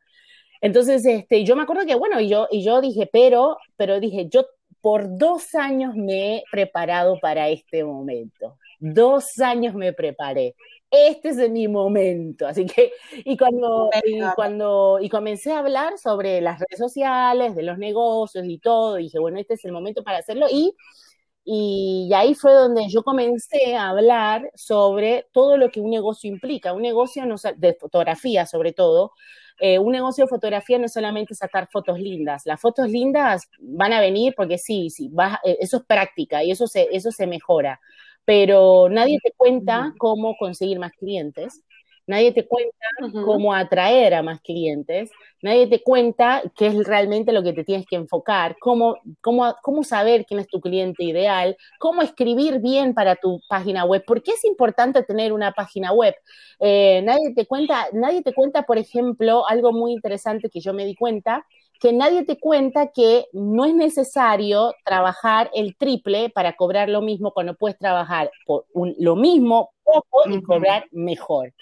Entonces, 0.60 1.04
este, 1.06 1.42
yo 1.44 1.56
me 1.56 1.62
acuerdo 1.62 1.86
que, 1.86 1.94
bueno, 1.94 2.20
y 2.20 2.28
yo, 2.28 2.48
y 2.50 2.62
yo 2.62 2.82
dije, 2.82 3.08
pero, 3.10 3.56
pero 3.76 3.98
dije, 3.98 4.28
yo 4.30 4.44
por 4.82 5.16
dos 5.16 5.54
años 5.54 5.94
me 5.96 6.36
he 6.36 6.44
preparado 6.52 7.18
para 7.18 7.48
este 7.48 7.82
momento. 7.82 8.58
Dos 8.78 9.24
años 9.40 9.74
me 9.74 9.94
preparé 9.94 10.54
este 10.94 11.30
es 11.30 11.50
mi 11.50 11.68
momento. 11.68 12.46
Así 12.46 12.66
que, 12.66 12.92
y 13.24 13.36
cuando, 13.36 13.90
y 14.04 14.20
cuando, 14.34 14.98
y 15.00 15.08
comencé 15.08 15.52
a 15.52 15.58
hablar 15.58 15.98
sobre 15.98 16.40
las 16.40 16.58
redes 16.60 16.78
sociales, 16.78 17.54
de 17.54 17.62
los 17.62 17.78
negocios 17.78 18.44
y 18.46 18.58
todo, 18.58 18.96
dije, 18.96 19.18
bueno, 19.18 19.38
este 19.38 19.54
es 19.54 19.64
el 19.64 19.72
momento 19.72 20.02
para 20.04 20.18
hacerlo. 20.18 20.46
Y, 20.50 20.74
y, 21.44 22.10
ahí 22.14 22.34
fue 22.34 22.52
donde 22.52 22.88
yo 22.88 23.02
comencé 23.02 23.76
a 23.76 23.90
hablar 23.90 24.50
sobre 24.54 25.26
todo 25.32 25.56
lo 25.56 25.70
que 25.70 25.80
un 25.80 25.90
negocio 25.90 26.30
implica. 26.30 26.72
Un 26.72 26.82
negocio 26.82 27.26
no, 27.26 27.36
de 27.56 27.74
fotografía, 27.74 28.46
sobre 28.46 28.72
todo. 28.72 29.12
Eh, 29.60 29.78
un 29.78 29.92
negocio 29.92 30.24
de 30.24 30.28
fotografía 30.28 30.78
no 30.78 30.86
es 30.86 30.92
solamente 30.92 31.34
sacar 31.34 31.68
fotos 31.70 31.98
lindas. 32.00 32.42
Las 32.46 32.60
fotos 32.60 32.88
lindas 32.88 33.48
van 33.60 33.92
a 33.92 34.00
venir 34.00 34.34
porque 34.36 34.58
sí, 34.58 34.90
sí, 34.90 35.10
eh, 35.44 35.58
eso 35.60 35.78
es 35.78 35.84
práctica 35.84 36.42
y 36.42 36.50
eso 36.50 36.66
se, 36.66 36.88
eso 36.90 37.12
se 37.12 37.26
mejora 37.26 37.80
pero 38.24 38.88
nadie 38.88 39.18
te 39.22 39.32
cuenta 39.36 39.92
cómo 39.98 40.36
conseguir 40.36 40.78
más 40.78 40.92
clientes, 40.92 41.62
nadie 42.06 42.32
te 42.32 42.46
cuenta 42.46 42.74
cómo 43.24 43.54
atraer 43.54 44.14
a 44.14 44.22
más 44.22 44.40
clientes, 44.40 45.10
nadie 45.42 45.66
te 45.66 45.82
cuenta 45.82 46.42
qué 46.56 46.66
es 46.68 46.86
realmente 46.86 47.32
lo 47.32 47.42
que 47.42 47.52
te 47.52 47.64
tienes 47.64 47.86
que 47.86 47.96
enfocar, 47.96 48.56
cómo, 48.60 48.96
cómo, 49.20 49.54
cómo 49.62 49.84
saber 49.84 50.24
quién 50.26 50.40
es 50.40 50.48
tu 50.48 50.60
cliente 50.60 51.04
ideal, 51.04 51.56
cómo 51.78 52.02
escribir 52.02 52.60
bien 52.60 52.94
para 52.94 53.16
tu 53.16 53.40
página 53.48 53.84
web, 53.84 54.04
por 54.06 54.22
qué 54.22 54.32
es 54.32 54.44
importante 54.44 55.02
tener 55.02 55.32
una 55.32 55.52
página 55.52 55.92
web. 55.92 56.14
Eh, 56.60 57.02
nadie 57.04 57.34
te 57.34 57.46
cuenta, 57.46 57.86
nadie 57.92 58.22
te 58.22 58.34
cuenta, 58.34 58.62
por 58.62 58.78
ejemplo, 58.78 59.46
algo 59.48 59.72
muy 59.72 59.92
interesante 59.92 60.50
que 60.50 60.60
yo 60.60 60.72
me 60.74 60.84
di 60.84 60.94
cuenta, 60.94 61.44
que 61.80 61.92
nadie 61.92 62.24
te 62.24 62.38
cuenta 62.38 62.92
que 62.92 63.26
no 63.32 63.64
es 63.64 63.74
necesario 63.74 64.74
trabajar 64.84 65.50
el 65.54 65.76
triple 65.76 66.30
para 66.30 66.56
cobrar 66.56 66.88
lo 66.88 67.02
mismo 67.02 67.32
cuando 67.32 67.54
puedes 67.54 67.78
trabajar 67.78 68.30
por 68.46 68.66
lo 68.74 69.16
mismo 69.16 69.72
poco 69.82 70.28
y 70.30 70.42
cobrar 70.42 70.86
mejor. 70.92 71.52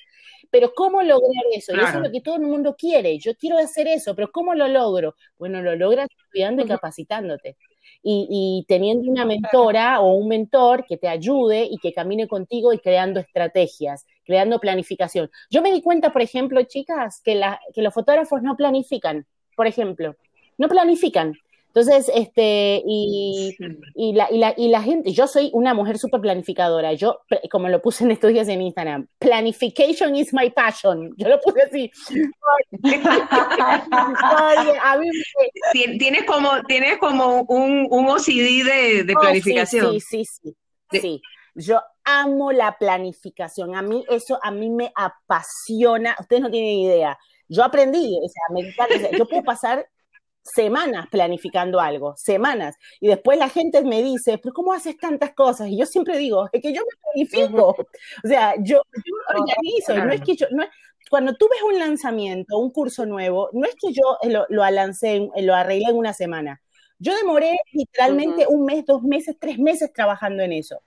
Pero 0.52 0.75
¿cómo 0.75 1.02
lograr 1.02 1.45
eso? 1.52 1.73
eso 1.73 1.87
es 1.87 1.95
lo 1.95 2.12
que 2.12 2.21
todo 2.21 2.37
el 2.37 2.42
mundo 2.42 2.76
quiere. 2.76 3.19
Yo 3.19 3.35
quiero 3.35 3.57
hacer 3.57 3.88
eso, 3.88 4.14
pero 4.14 4.31
¿cómo 4.31 4.54
lo 4.54 4.69
logro? 4.69 5.14
Bueno, 5.38 5.62
lo 5.62 5.75
logras 5.76 6.09
estudiando 6.11 6.62
y 6.62 6.66
capacitándote. 6.66 7.57
Y, 8.04 8.64
teniendo 8.69 9.11
una 9.11 9.25
mentora 9.25 10.00
o 10.00 10.12
un 10.12 10.28
mentor 10.28 10.85
que 10.87 10.99
te 10.99 11.09
ayude 11.09 11.66
y 11.71 11.78
que 11.78 11.92
camine 11.92 12.28
contigo 12.28 12.73
y 12.73 12.78
creando 12.78 13.19
estrategias, 13.19 14.04
creando 14.25 14.59
planificación. 14.59 15.31
Yo 15.50 15.62
me 15.62 15.73
di 15.73 15.81
cuenta, 15.81 16.12
por 16.12 16.21
ejemplo, 16.21 16.62
chicas, 16.64 17.23
que, 17.25 17.40
que 17.73 17.81
los 17.81 17.95
fotógrafos 17.95 18.42
no 18.42 18.57
planifican, 18.57 19.26
por 19.56 19.66
ejemplo, 19.66 20.14
no 20.59 20.68
planifican. 20.68 21.35
Entonces, 21.75 22.11
este, 22.14 22.82
y, 22.87 23.56
y, 23.94 24.12
la, 24.12 24.30
y, 24.30 24.37
la, 24.37 24.52
y 24.59 24.68
la 24.68 24.82
gente, 24.82 25.11
yo 25.12 25.26
soy 25.26 25.49
una 25.54 25.73
mujer 25.73 25.99
súper 25.99 26.21
planificadora, 26.21 26.92
yo, 26.92 27.21
como 27.50 27.71
lo 27.71 27.80
puse 27.80 28.04
en 28.04 28.11
estos 28.11 28.30
días 28.30 28.47
en 28.49 28.61
Instagram, 28.61 29.06
planification 29.18 30.14
is 30.14 30.35
my 30.35 30.50
passion, 30.50 31.14
yo 31.16 31.30
lo 31.30 31.40
puse 31.40 31.62
así. 31.62 31.90
tienes 35.99 36.25
como, 36.25 36.50
tienes 36.68 36.99
como 36.99 37.40
un, 37.44 37.87
un 37.88 38.06
OCD 38.06 38.66
de, 38.66 39.04
de 39.04 39.14
oh, 39.16 39.21
planificación. 39.21 39.99
sí, 39.99 40.26
sí, 40.26 40.54
sí, 40.90 41.00
sí. 41.00 41.23
Yo 41.54 41.80
amo 42.04 42.52
la 42.52 42.76
planificación, 42.76 43.76
a 43.76 43.80
mí 43.80 44.04
eso, 44.11 44.38
a 44.42 44.50
mí 44.50 44.68
me 44.68 44.92
apasiona, 44.94 46.16
ustedes 46.21 46.42
no 46.42 46.50
tienen 46.50 46.80
idea. 46.80 47.18
Yo 47.52 47.64
aprendí, 47.64 48.18
o 48.23 48.28
sea, 48.28 48.42
me 48.50 48.61
encanta, 48.61 49.16
yo 49.16 49.26
puedo 49.26 49.42
pasar 49.42 49.87
semanas 50.42 51.06
planificando 51.11 51.80
algo, 51.80 52.14
semanas. 52.16 52.76
Y 53.00 53.09
después 53.09 53.38
la 53.38 53.49
gente 53.49 53.82
me 53.85 54.02
dice, 54.02 54.38
pero 54.38 54.52
¿cómo 54.52 54.73
haces 54.73 54.97
tantas 54.99 55.35
cosas? 55.35 55.68
Y 55.68 55.78
yo 55.78 55.87
siempre 55.87 56.18
digo, 56.18 56.49
es 56.52 56.61
que 56.61 56.73
yo 56.73 56.82
me 56.82 57.26
planifico. 57.30 57.76
O 58.25 58.28
sea, 58.28 58.54
yo, 58.59 58.82
organizo. 59.28 60.04
No 60.04 60.12
es 60.12 60.21
que 60.23 60.37
yo, 60.37 60.47
no 60.50 60.64
cuando 61.11 61.35
tú 61.35 61.47
ves 61.50 61.62
un 61.62 61.78
lanzamiento, 61.78 62.56
un 62.56 62.71
curso 62.71 63.04
nuevo, 63.04 63.50
no 63.52 63.66
es 63.66 63.75
que 63.75 63.92
yo 63.92 64.16
lo, 64.30 64.47
lo 64.49 64.71
lancé, 64.71 65.28
lo 65.37 65.54
arreglé 65.54 65.90
en 65.90 65.97
una 65.97 66.14
semana. 66.14 66.62
Yo 66.99 67.14
demoré 67.14 67.59
literalmente 67.73 68.47
un 68.49 68.64
mes, 68.64 68.87
dos 68.87 69.02
meses, 69.02 69.37
tres 69.38 69.59
meses 69.59 69.92
trabajando 69.92 70.42
en 70.42 70.52
eso. 70.52 70.82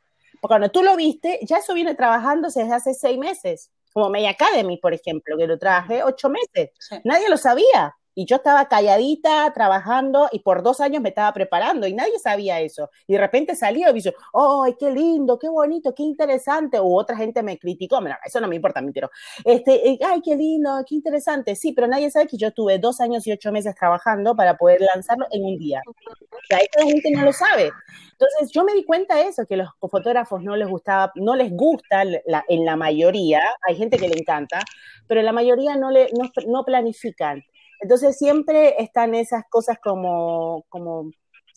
Porque 0.45 0.59
cuando 0.59 0.69
tú 0.69 0.83
lo 0.83 0.95
viste, 0.95 1.39
ya 1.41 1.57
eso 1.57 1.73
viene 1.73 1.95
trabajando 1.95 2.49
desde 2.49 2.71
hace 2.71 2.93
seis 2.93 3.17
meses. 3.17 3.71
Como 3.91 4.11
Media 4.11 4.29
Academy, 4.29 4.77
por 4.77 4.93
ejemplo, 4.93 5.35
que 5.39 5.47
lo 5.47 5.57
traje 5.57 6.03
ocho 6.03 6.29
meses. 6.29 6.69
Nadie 7.03 7.29
lo 7.29 7.37
sabía. 7.37 7.95
Y 8.15 8.25
yo 8.25 8.37
estaba 8.37 8.67
calladita, 8.69 9.51
trabajando, 9.53 10.29
y 10.31 10.39
por 10.39 10.63
dos 10.63 10.79
años 10.79 11.01
me 11.01 11.09
estaba 11.09 11.33
preparando, 11.33 11.85
y 11.85 11.93
nadie 11.93 12.17
sabía 12.17 12.61
eso. 12.61 12.89
Y 13.07 13.13
de 13.13 13.19
repente 13.19 13.55
salió 13.55 13.89
y 13.89 13.93
dice, 13.93 14.15
¡ay, 14.33 14.75
qué 14.79 14.89
lindo, 14.89 15.37
qué 15.37 15.49
bonito, 15.49 15.93
qué 15.93 16.03
interesante! 16.03 16.79
O 16.79 16.95
otra 16.95 17.17
gente 17.17 17.43
me 17.43 17.59
criticó, 17.59 17.99
Mira, 17.99 18.19
eso 18.25 18.39
no 18.39 18.47
me 18.47 18.55
importa, 18.55 18.81
me 18.81 18.93
tiró. 18.93 19.11
Este, 19.43 19.99
¡ay, 20.05 20.21
qué 20.23 20.35
lindo, 20.35 20.71
qué 20.87 20.95
interesante! 20.95 21.55
Sí, 21.55 21.73
pero 21.73 21.87
nadie 21.87 22.09
sabe 22.09 22.27
que 22.27 22.37
yo 22.37 22.51
tuve 22.51 22.79
dos 22.79 23.01
años 23.01 23.27
y 23.27 23.33
ocho 23.33 23.51
meses 23.51 23.75
trabajando 23.75 24.33
para 24.35 24.55
poder 24.55 24.81
lanzarlo 24.81 25.25
en 25.31 25.43
un 25.43 25.57
día. 25.57 25.81
O 25.87 26.37
sea, 26.47 26.59
esta 26.59 26.83
gente 26.83 27.11
no 27.11 27.23
lo 27.23 27.33
sabe. 27.33 27.71
Entonces, 28.13 28.51
yo 28.51 28.63
me 28.63 28.73
di 28.73 28.85
cuenta 28.85 29.15
de 29.15 29.27
eso, 29.27 29.45
que 29.45 29.57
los 29.57 29.67
fotógrafos 29.77 30.41
no 30.41 30.55
les 30.55 30.69
gustaba, 30.69 31.11
no 31.15 31.35
les 31.35 31.51
gusta 31.51 32.03
en 32.03 32.65
la 32.65 32.75
mayoría, 32.77 33.41
hay 33.67 33.75
gente 33.75 33.97
que 33.97 34.07
le 34.07 34.17
encanta, 34.17 34.61
pero 35.05 35.21
la 35.21 35.33
mayoría 35.33 35.75
no, 35.75 35.91
le, 35.91 36.09
no, 36.13 36.31
no 36.47 36.63
planifican. 36.63 37.43
Entonces 37.81 38.17
siempre 38.17 38.75
están 38.81 39.15
esas 39.15 39.43
cosas 39.49 39.77
como, 39.81 40.65
como 40.69 41.11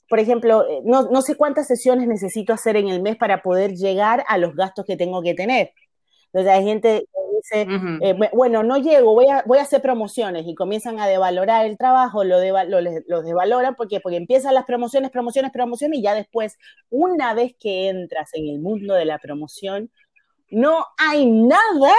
por 0.09 0.19
ejemplo, 0.21 0.67
eh, 0.69 0.81
no, 0.85 1.11
no, 1.11 1.23
sé 1.23 1.37
cuántas 1.37 1.67
sesiones 1.67 2.09
necesito 2.09 2.53
hacer 2.53 2.77
en 2.77 2.89
el 2.89 3.03
mes 3.03 3.17
para 3.17 3.43
poder 3.43 3.75
llegar 3.75 4.25
a 4.27 4.39
los 4.39 4.55
gastos 4.55 4.85
que 4.87 4.97
tengo 4.97 5.23
que 5.23 5.35
tener. 5.35 5.73
Entonces 6.33 6.53
hay 6.53 6.65
gente 6.65 7.09
que 7.13 7.37
dice, 7.37 7.69
eh, 8.03 8.31
bueno, 8.35 8.63
no 8.63 8.77
llego, 8.79 9.15
voy 9.15 9.29
a, 9.29 9.43
voy 9.47 9.59
a 9.59 9.63
hacer 9.63 9.81
promociones 9.81 10.45
y 10.47 10.55
comienzan 10.55 11.01
a 11.01 11.07
devalorar 11.07 11.65
el 11.67 11.79
trabajo, 11.79 12.23
lo, 12.23 12.39
lo, 12.39 13.23
desvaloran 13.23 13.75
porque, 13.77 14.01
porque 14.01 14.17
empiezan 14.17 14.55
las 14.55 14.65
promociones, 14.65 15.11
promociones, 15.11 15.53
promociones 15.53 15.99
y 15.99 16.03
ya 16.03 16.15
después, 16.15 16.59
una 16.91 17.33
vez 17.33 17.55
que 17.59 17.89
entras 17.89 18.31
en 18.35 18.47
el 18.49 18.61
mundo 18.61 18.95
de 18.95 19.07
la 19.07 19.19
promoción, 19.19 19.91
no 20.51 20.85
hay 20.99 21.27
nada, 21.31 21.93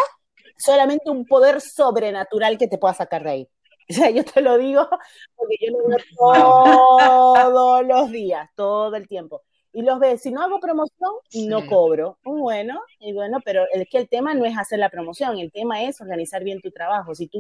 solamente 0.58 1.10
un 1.10 1.26
poder 1.26 1.62
sobrenatural 1.62 2.58
que 2.58 2.68
te 2.68 2.78
pueda 2.78 2.94
sacar 2.94 3.24
de 3.24 3.30
ahí. 3.30 3.50
O 3.92 3.94
sea, 3.94 4.12
yo 4.12 4.24
te 4.24 4.42
lo 4.42 4.58
digo 4.58 4.88
porque 5.36 5.58
yo 5.60 5.72
lo 5.72 5.88
veo 5.88 5.98
todos 6.18 7.88
los 7.88 8.12
días, 8.12 8.48
todo 8.56 8.96
el 8.96 9.08
tiempo. 9.08 9.42
Y 9.72 9.84
los 9.84 10.00
ves, 10.00 10.22
si 10.22 10.32
no 10.32 10.42
hago 10.42 10.60
promoción, 10.60 11.12
no 11.48 11.66
cobro. 11.68 12.18
Muy 12.24 12.42
bueno, 12.42 12.82
y 13.00 13.14
bueno, 13.14 13.40
pero 13.46 13.66
es 13.72 13.88
que 13.88 14.00
el 14.00 14.10
tema 14.10 14.34
no 14.34 14.46
es 14.46 14.58
hacer 14.58 14.80
la 14.80 14.90
promoción, 14.90 15.38
el 15.38 15.52
tema 15.52 15.84
es 15.84 16.02
organizar 16.02 16.44
bien 16.44 16.60
tu 16.60 16.72
trabajo. 16.72 17.14
Si 17.14 17.28
tú 17.28 17.40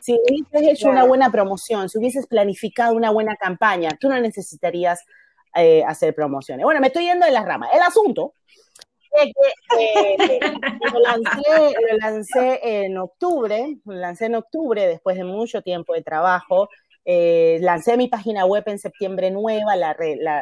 si 0.00 0.14
hubieses 0.14 0.72
hecho 0.72 0.88
una 0.88 1.04
buena 1.04 1.30
promoción, 1.30 1.88
si 1.88 1.98
hubieses 1.98 2.26
planificado 2.26 2.94
una 2.94 3.10
buena 3.10 3.36
campaña, 3.36 3.90
tú 4.00 4.08
no 4.08 4.20
necesitarías 4.20 5.04
eh, 5.54 5.84
hacer 5.84 6.14
promociones. 6.14 6.64
Bueno, 6.64 6.80
me 6.80 6.88
estoy 6.88 7.04
yendo 7.04 7.26
de 7.26 7.32
las 7.32 7.44
ramas. 7.44 7.70
El 7.72 7.82
asunto 7.82 8.34
eh, 9.78 10.40
lo, 10.92 11.00
lancé, 11.98 12.60
en 12.62 12.98
octubre, 12.98 13.76
lo 13.84 13.94
lancé 13.94 14.26
en 14.26 14.34
octubre 14.34 14.86
después 14.86 15.16
de 15.16 15.24
mucho 15.24 15.62
tiempo 15.62 15.94
de 15.94 16.02
trabajo. 16.02 16.68
Eh, 17.04 17.58
lancé 17.62 17.96
mi 17.96 18.08
página 18.08 18.44
web 18.44 18.64
en 18.66 18.78
septiembre 18.78 19.30
nueva, 19.30 19.76
la, 19.76 19.96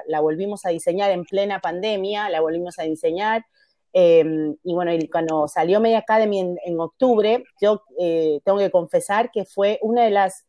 la, 0.07 0.21
volvimos 0.21 0.67
a 0.67 0.71
diseñar 0.71 1.11
en 1.11 1.25
plena 1.25 1.61
pandemia, 1.61 2.29
la 2.29 2.41
volvimos 2.41 2.79
a 2.79 2.83
diseñar. 2.83 3.45
Em, 3.93 4.57
y 4.63 4.75
bueno, 4.75 4.93
cuando 5.11 5.49
salió 5.49 5.81
Media 5.81 5.99
Academy 5.99 6.41
en, 6.41 6.59
en 6.65 6.81
octubre, 6.81 7.45
yo 7.61 7.83
eh, 7.99 8.41
tengo 8.45 8.59
que 8.59 8.71
confesar 8.71 9.31
que 9.31 9.45
fue 9.45 9.79
una 9.81 10.05
de 10.05 10.11
las 10.11 10.45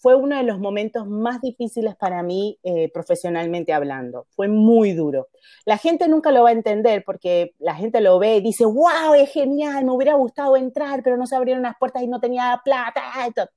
fue 0.00 0.14
uno 0.14 0.36
de 0.36 0.42
los 0.42 0.58
momentos 0.58 1.06
más 1.06 1.40
difíciles 1.40 1.96
para 1.96 2.22
mí 2.22 2.58
eh, 2.62 2.90
profesionalmente 2.92 3.72
hablando. 3.72 4.26
Fue 4.30 4.48
muy 4.48 4.92
duro. 4.92 5.28
La 5.64 5.78
gente 5.78 6.08
nunca 6.08 6.30
lo 6.32 6.42
va 6.42 6.50
a 6.50 6.52
entender 6.52 7.04
porque 7.04 7.54
la 7.58 7.74
gente 7.74 8.00
lo 8.00 8.18
ve 8.18 8.36
y 8.36 8.40
dice, 8.40 8.64
wow, 8.64 9.14
es 9.16 9.30
genial, 9.32 9.84
me 9.84 9.92
hubiera 9.92 10.14
gustado 10.14 10.56
entrar, 10.56 11.02
pero 11.02 11.16
no 11.16 11.26
se 11.26 11.36
abrieron 11.36 11.62
las 11.62 11.76
puertas 11.78 12.02
y 12.02 12.06
no 12.06 12.20
tenía 12.20 12.60
plata, 12.64 13.02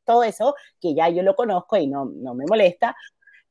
todo 0.05 0.23
eso, 0.23 0.55
que 0.79 0.93
ya 0.93 1.09
yo 1.09 1.23
lo 1.23 1.35
conozco 1.35 1.77
y 1.77 1.87
no, 1.87 2.05
no 2.05 2.33
me 2.33 2.45
molesta. 2.47 2.95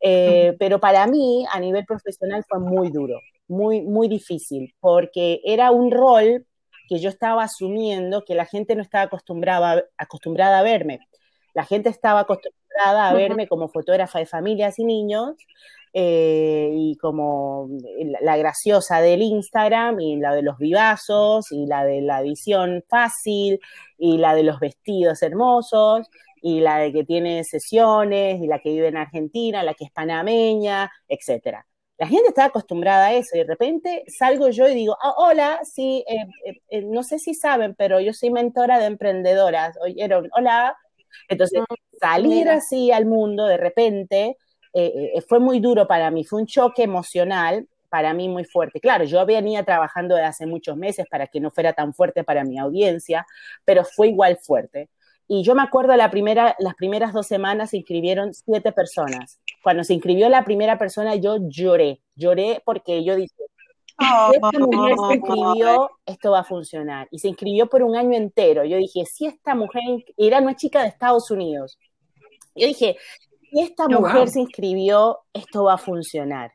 Eh, 0.00 0.54
pero 0.58 0.78
para 0.78 1.06
mí, 1.06 1.46
a 1.50 1.58
nivel 1.60 1.84
profesional, 1.84 2.44
fue 2.48 2.60
muy 2.60 2.90
duro, 2.90 3.18
muy, 3.48 3.82
muy 3.82 4.08
difícil, 4.08 4.74
porque 4.80 5.40
era 5.44 5.70
un 5.70 5.90
rol 5.90 6.46
que 6.88 6.98
yo 6.98 7.08
estaba 7.08 7.42
asumiendo 7.42 8.24
que 8.24 8.34
la 8.34 8.44
gente 8.44 8.76
no 8.76 8.82
estaba 8.82 9.04
acostumbrada, 9.04 9.84
acostumbrada 9.96 10.60
a 10.60 10.62
verme. 10.62 11.00
La 11.56 11.64
gente 11.64 11.88
estaba 11.88 12.20
acostumbrada 12.20 13.08
a 13.08 13.14
verme 13.14 13.48
como 13.48 13.68
fotógrafa 13.68 14.18
de 14.18 14.26
familias 14.26 14.78
y 14.78 14.84
niños 14.84 15.36
eh, 15.94 16.68
y 16.70 16.96
como 16.96 17.70
la 18.20 18.36
graciosa 18.36 19.00
del 19.00 19.22
Instagram 19.22 19.98
y 19.98 20.16
la 20.16 20.34
de 20.34 20.42
los 20.42 20.58
vivazos 20.58 21.50
y 21.50 21.64
la 21.64 21.86
de 21.86 22.02
la 22.02 22.20
edición 22.20 22.84
fácil 22.90 23.58
y 23.96 24.18
la 24.18 24.34
de 24.34 24.42
los 24.42 24.60
vestidos 24.60 25.22
hermosos 25.22 26.10
y 26.42 26.60
la 26.60 26.76
de 26.76 26.92
que 26.92 27.04
tiene 27.04 27.42
sesiones 27.42 28.42
y 28.42 28.46
la 28.48 28.58
que 28.58 28.72
vive 28.72 28.88
en 28.88 28.98
Argentina, 28.98 29.62
la 29.62 29.72
que 29.72 29.86
es 29.86 29.90
panameña, 29.92 30.92
etcétera. 31.08 31.66
La 31.96 32.06
gente 32.06 32.28
está 32.28 32.44
acostumbrada 32.44 33.06
a 33.06 33.14
eso 33.14 33.34
y 33.34 33.38
de 33.38 33.46
repente 33.46 34.04
salgo 34.18 34.50
yo 34.50 34.68
y 34.68 34.75
digo, 34.75 34.94
ah, 35.02 35.14
hola, 35.16 35.60
sí, 35.62 36.04
eh, 36.06 36.60
eh, 36.68 36.82
no 36.82 37.02
sé 37.02 37.18
si 37.18 37.32
saben, 37.32 37.75
pero 37.75 37.98
yo 38.00 38.12
soy 38.12 38.30
mentora 38.30 38.78
de 38.78 38.84
emprendedoras. 38.84 39.78
Oyeron, 39.80 40.28
hola, 40.36 40.76
entonces, 41.28 41.62
salir 42.00 42.49
así 42.49 42.92
al 42.92 43.06
mundo 43.06 43.46
de 43.46 43.56
repente 43.56 44.37
eh, 44.75 45.12
eh, 45.16 45.20
fue 45.26 45.38
muy 45.38 45.61
duro 45.61 45.87
para 45.87 46.11
mí, 46.11 46.25
fue 46.25 46.40
un 46.40 46.46
choque 46.46 46.82
emocional 46.82 47.66
para 47.88 48.12
mí 48.12 48.28
muy 48.28 48.44
fuerte. 48.44 48.80
Claro, 48.80 49.04
yo 49.04 49.25
venía 49.25 49.62
trabajando 49.64 50.14
desde 50.16 50.28
hace 50.28 50.46
muchos 50.46 50.76
meses 50.76 51.06
para 51.11 51.26
que 51.28 51.40
no 51.40 51.50
fuera 51.50 51.73
tan 51.73 51.94
fuerte 51.94 52.25
para 52.25 52.44
mi 52.44 52.58
audiencia, 52.58 53.26
pero 53.64 53.85
fue 53.85 54.08
igual 54.08 54.38
fuerte. 54.42 54.90
Y 55.28 55.42
yo 55.42 55.54
me 55.54 55.62
acuerdo 55.62 55.96
la 55.96 56.11
primera, 56.11 56.54
las 56.58 56.75
primeras 56.75 57.12
dos 57.12 57.26
semanas 57.26 57.70
se 57.70 57.78
inscribieron 57.78 58.32
siete 58.35 58.73
personas. 58.73 59.40
Cuando 59.62 59.82
se 59.82 59.94
inscribió 59.94 60.28
la 60.28 60.44
primera 60.44 60.78
persona, 60.78 61.16
yo 61.16 61.38
lloré, 61.49 62.00
lloré 62.14 62.62
porque 62.64 63.02
yo 63.02 63.16
dije, 63.16 63.35
esta 63.98 64.58
mujer 64.58 64.96
se 65.08 65.14
inscribió, 65.14 65.90
esto 66.04 66.30
va 66.32 66.40
a 66.40 66.44
funcionar. 66.44 67.08
Y 67.10 67.18
se 67.18 67.28
inscribió 67.28 67.68
por 67.68 67.82
un 67.82 67.96
año 67.96 68.16
entero. 68.16 68.64
Yo 68.64 68.76
dije, 68.76 69.04
si 69.06 69.26
esta 69.26 69.54
mujer, 69.54 69.82
era 70.16 70.38
una 70.38 70.56
chica 70.56 70.82
de 70.82 70.88
Estados 70.88 71.30
Unidos. 71.30 71.78
Yo 72.54 72.66
dije, 72.66 72.96
si 73.50 73.60
esta 73.60 73.86
oh, 73.86 74.00
mujer 74.00 74.28
se 74.28 74.40
inscribió, 74.40 75.20
esto 75.32 75.64
va 75.64 75.74
a 75.74 75.78
funcionar. 75.78 76.52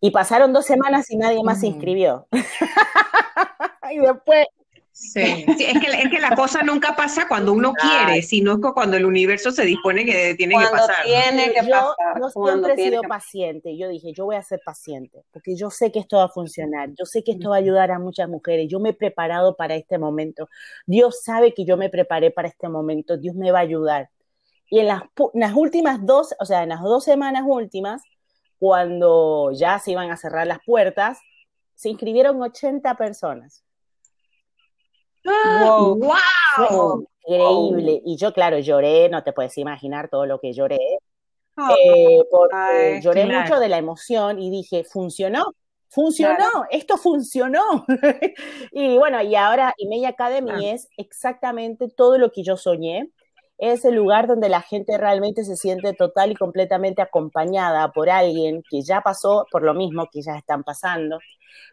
Y 0.00 0.10
pasaron 0.10 0.52
dos 0.52 0.66
semanas 0.66 1.10
y 1.10 1.16
nadie 1.16 1.42
más 1.42 1.60
se 1.60 1.66
mm. 1.66 1.74
inscribió. 1.74 2.26
y 3.90 3.98
después 3.98 4.46
Sí, 4.94 5.20
es, 5.20 6.10
que, 6.10 6.20
la 6.20 6.36
cosa 6.36 6.62
nunca 6.62 6.94
pasa 6.94 7.26
cuando 7.26 7.54
uno 7.54 7.72
quiere, 7.72 8.20
sino 8.20 8.60
cuando 8.60 8.98
el 8.98 9.06
universo 9.06 9.50
se 9.50 9.64
dispone 9.64 10.04
que 10.04 10.34
tiene 10.34 10.54
que 10.54 10.66
pasar. 10.70 11.04
Tiene 11.04 11.50
que 11.52 11.66
yo, 11.66 11.94
siempre 12.30 12.74
he 12.74 12.76
sido 12.76 13.02
paciente. 13.02 13.76
Yo 13.78 13.88
dije, 13.88 14.12
yo 14.12 14.26
voy 14.26 14.36
a 14.36 14.42
ser 14.42 14.60
paciente, 14.64 15.24
porque 15.32 15.56
yo 15.56 15.70
sé 15.70 15.90
que 15.90 15.98
esto 15.98 16.18
va 16.18 16.24
a 16.24 16.28
funcionar, 16.28 16.90
yo 16.90 17.06
sé 17.06 17.24
que 17.24 17.32
esto 17.32 17.50
va 17.50 17.56
a 17.56 17.58
ayudar 17.58 17.90
a 17.90 17.98
muchas 17.98 18.28
mujeres. 18.28 18.68
Yo 18.68 18.80
me 18.80 18.90
he 18.90 18.94
preparado 18.94 19.56
para 19.56 19.76
este 19.76 19.96
momento. 19.96 20.50
Dios 20.86 21.22
sabe 21.22 21.54
que 21.54 21.64
yo 21.64 21.78
me 21.78 21.88
preparé 21.88 22.30
para 22.30 22.48
este 22.48 22.68
momento. 22.68 23.16
Dios 23.16 23.34
me 23.34 23.50
va 23.50 23.60
a 23.60 23.62
ayudar. 23.62 24.10
Y 24.68 24.80
en 24.80 24.88
las, 24.88 25.02
en 25.02 25.40
las 25.40 25.54
últimas 25.54 26.04
dos, 26.04 26.34
o 26.38 26.44
sea, 26.44 26.64
en 26.64 26.68
las 26.68 26.82
dos 26.82 27.02
semanas 27.04 27.44
últimas, 27.46 28.02
cuando 28.58 29.52
ya 29.52 29.78
se 29.78 29.92
iban 29.92 30.10
a 30.10 30.18
cerrar 30.18 30.46
las 30.46 30.58
puertas, 30.64 31.18
se 31.74 31.88
inscribieron 31.88 32.40
80 32.40 32.94
personas. 32.96 33.64
¡Wow! 35.24 35.98
wow. 35.98 37.06
Increíble. 37.26 38.02
Y 38.04 38.16
yo, 38.16 38.32
claro, 38.32 38.58
lloré, 38.58 39.08
no 39.08 39.22
te 39.22 39.32
puedes 39.32 39.56
imaginar 39.58 40.08
todo 40.08 40.26
lo 40.26 40.40
que 40.40 40.52
lloré. 40.52 40.78
Eh, 41.78 42.18
porque 42.30 43.00
lloré 43.02 43.26
mucho 43.26 43.60
de 43.60 43.68
la 43.68 43.78
emoción 43.78 44.38
y 44.38 44.50
dije, 44.50 44.84
funcionó, 44.84 45.54
funcionó, 45.88 46.64
esto 46.70 46.96
funcionó. 46.96 47.84
y 48.72 48.96
bueno, 48.98 49.22
y 49.22 49.36
ahora 49.36 49.74
Imei 49.76 50.04
Academy 50.04 50.70
es 50.70 50.88
exactamente 50.96 51.88
todo 51.88 52.18
lo 52.18 52.32
que 52.32 52.42
yo 52.42 52.56
soñé. 52.56 53.10
Es 53.64 53.84
el 53.84 53.94
lugar 53.94 54.26
donde 54.26 54.48
la 54.48 54.60
gente 54.60 54.98
realmente 54.98 55.44
se 55.44 55.54
siente 55.54 55.92
total 55.92 56.32
y 56.32 56.34
completamente 56.34 57.00
acompañada 57.00 57.92
por 57.92 58.10
alguien 58.10 58.64
que 58.68 58.82
ya 58.82 59.02
pasó 59.02 59.46
por 59.52 59.62
lo 59.62 59.72
mismo 59.72 60.08
que 60.10 60.20
ya 60.20 60.34
están 60.36 60.64
pasando. 60.64 61.20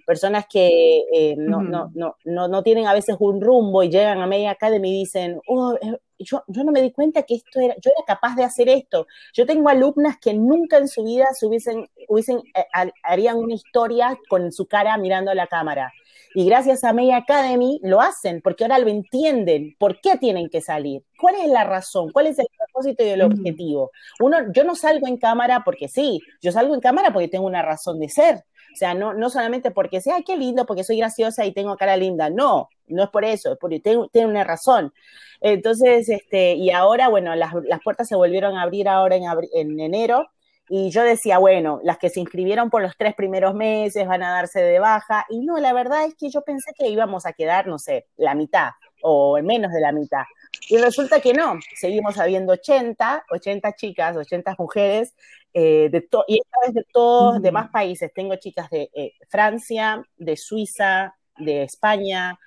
Personas 0.05 0.45
que 0.47 0.99
eh, 1.11 1.35
no, 1.35 1.63
no, 1.63 1.89
no, 1.95 2.15
no, 2.47 2.61
tienen 2.61 2.85
a 2.85 2.93
veces 2.93 3.15
un 3.17 3.41
rumbo 3.41 3.81
y 3.81 3.89
llegan 3.89 4.21
a 4.21 4.27
Media 4.27 4.51
Academy 4.51 4.87
y 4.91 4.99
dicen, 4.99 5.41
oh, 5.47 5.75
yo, 6.19 6.43
yo, 6.47 6.63
no 6.63 6.71
me 6.71 6.81
di 6.81 6.91
cuenta 6.91 7.23
que 7.23 7.35
esto 7.35 7.59
era, 7.59 7.75
yo 7.75 7.91
era 7.95 8.05
capaz 8.05 8.35
de 8.35 8.43
hacer 8.43 8.69
esto. 8.69 9.07
Yo 9.33 9.45
tengo 9.45 9.69
alumnas 9.69 10.17
que 10.19 10.33
nunca 10.33 10.77
en 10.77 10.87
su 10.87 11.03
vida 11.03 11.27
se 11.33 11.47
hubiesen, 11.47 11.89
hubiesen 12.07 12.39
eh, 12.55 12.91
harían 13.03 13.37
una 13.37 13.53
historia 13.53 14.17
con 14.29 14.51
su 14.51 14.67
cara 14.67 14.97
mirando 14.97 15.31
a 15.31 15.35
la 15.35 15.47
cámara. 15.47 15.91
Y 16.35 16.45
gracias 16.45 16.83
a 16.83 16.93
Media 16.93 17.17
Academy 17.17 17.79
lo 17.83 18.01
hacen, 18.01 18.41
porque 18.41 18.63
ahora 18.63 18.77
lo 18.77 18.87
entienden, 18.87 19.75
por 19.79 19.99
qué 19.99 20.17
tienen 20.17 20.49
que 20.49 20.61
salir, 20.61 21.03
cuál 21.17 21.35
es 21.35 21.47
la 21.47 21.63
razón, 21.63 22.11
cuál 22.11 22.27
es 22.27 22.37
el 22.37 22.45
propósito 22.55 23.03
y 23.03 23.09
el 23.09 23.23
objetivo. 23.23 23.89
Uno, 24.19 24.37
yo 24.53 24.63
no 24.63 24.75
salgo 24.75 25.07
en 25.07 25.17
cámara 25.17 25.63
porque 25.65 25.87
sí, 25.87 26.19
yo 26.39 26.51
salgo 26.51 26.75
en 26.75 26.81
cámara 26.81 27.11
porque 27.11 27.29
tengo 27.29 27.47
una 27.47 27.63
razón 27.63 27.99
de 27.99 28.09
ser. 28.09 28.43
O 28.71 28.75
sea, 28.75 28.93
no, 28.93 29.15
no 29.15 29.31
solamente 29.31 29.71
porque 29.71 30.01
sea, 30.01 30.21
qué 30.23 30.37
lindo, 30.37 30.67
porque 30.67 30.83
soy 30.83 30.97
graciosa 30.97 31.45
y 31.45 31.51
tengo 31.51 31.75
cara 31.75 31.97
linda. 31.97 32.29
No, 32.29 32.69
no 32.89 33.03
es 33.03 33.09
por 33.09 33.25
eso, 33.25 33.53
es 33.53 33.57
porque 33.59 33.79
tiene 33.79 34.27
una 34.27 34.43
razón. 34.43 34.93
Entonces, 35.41 36.09
este, 36.09 36.53
y 36.53 36.71
ahora, 36.71 37.07
bueno, 37.09 37.35
las, 37.35 37.53
las 37.63 37.81
puertas 37.81 38.07
se 38.07 38.15
volvieron 38.15 38.57
a 38.57 38.63
abrir 38.63 38.87
ahora 38.87 39.15
en, 39.15 39.23
en 39.53 39.79
enero. 39.79 40.27
Y 40.71 40.91
yo 40.91 41.01
decía, 41.01 41.39
bueno, 41.39 41.79
las 41.83 41.97
que 41.97 42.09
se 42.09 42.19
inscribieron 42.19 42.69
por 42.69 42.83
los 42.83 42.95
tres 42.95 43.15
primeros 43.15 43.55
meses 43.55 44.07
van 44.07 44.21
a 44.21 44.31
darse 44.31 44.61
de 44.61 44.79
baja. 44.79 45.25
Y 45.29 45.39
no, 45.41 45.57
la 45.57 45.73
verdad 45.73 46.05
es 46.05 46.15
que 46.15 46.29
yo 46.29 46.41
pensé 46.43 46.73
que 46.77 46.89
íbamos 46.89 47.25
a 47.25 47.33
quedar, 47.33 47.65
no 47.67 47.79
sé, 47.79 48.07
la 48.17 48.35
mitad 48.35 48.71
o 49.01 49.41
menos 49.41 49.71
de 49.71 49.81
la 49.81 49.91
mitad. 49.91 50.23
Y 50.69 50.77
resulta 50.77 51.21
que 51.21 51.33
no, 51.33 51.59
seguimos 51.75 52.17
habiendo 52.17 52.53
80, 52.53 53.25
80 53.29 53.73
chicas, 53.75 54.15
80 54.17 54.55
mujeres 54.59 55.15
eh, 55.53 55.89
de 55.91 56.07
y 56.27 56.39
esta 56.39 56.57
vez 56.65 56.73
de 56.73 56.85
todos, 56.91 57.41
de 57.41 57.51
más 57.51 57.69
países. 57.69 58.11
Tengo 58.13 58.35
chicas 58.35 58.69
de 58.69 58.89
eh, 58.93 59.13
Francia, 59.27 60.03
de 60.17 60.37
Suiza, 60.37 61.15
de 61.37 61.63
España, 61.63 62.37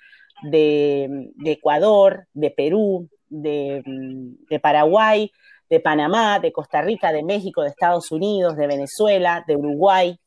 de, 0.43 1.31
Ecuador, 1.45 2.27
de 2.33 2.51
Perú, 2.51 3.09
de, 3.29 3.81
de, 4.49 4.59
Paraguay, 4.59 5.31
de 5.69 5.79
Panamá, 5.79 6.39
de 6.39 6.51
Costa 6.51 6.81
Rica, 6.81 7.11
de 7.11 7.23
México, 7.23 7.63
de 7.63 7.69
Estados 7.69 8.11
Unidos, 8.11 8.55
de 8.57 8.67
Venezuela, 8.67 9.43
de 9.47 9.55
Uruguay. 9.55 10.19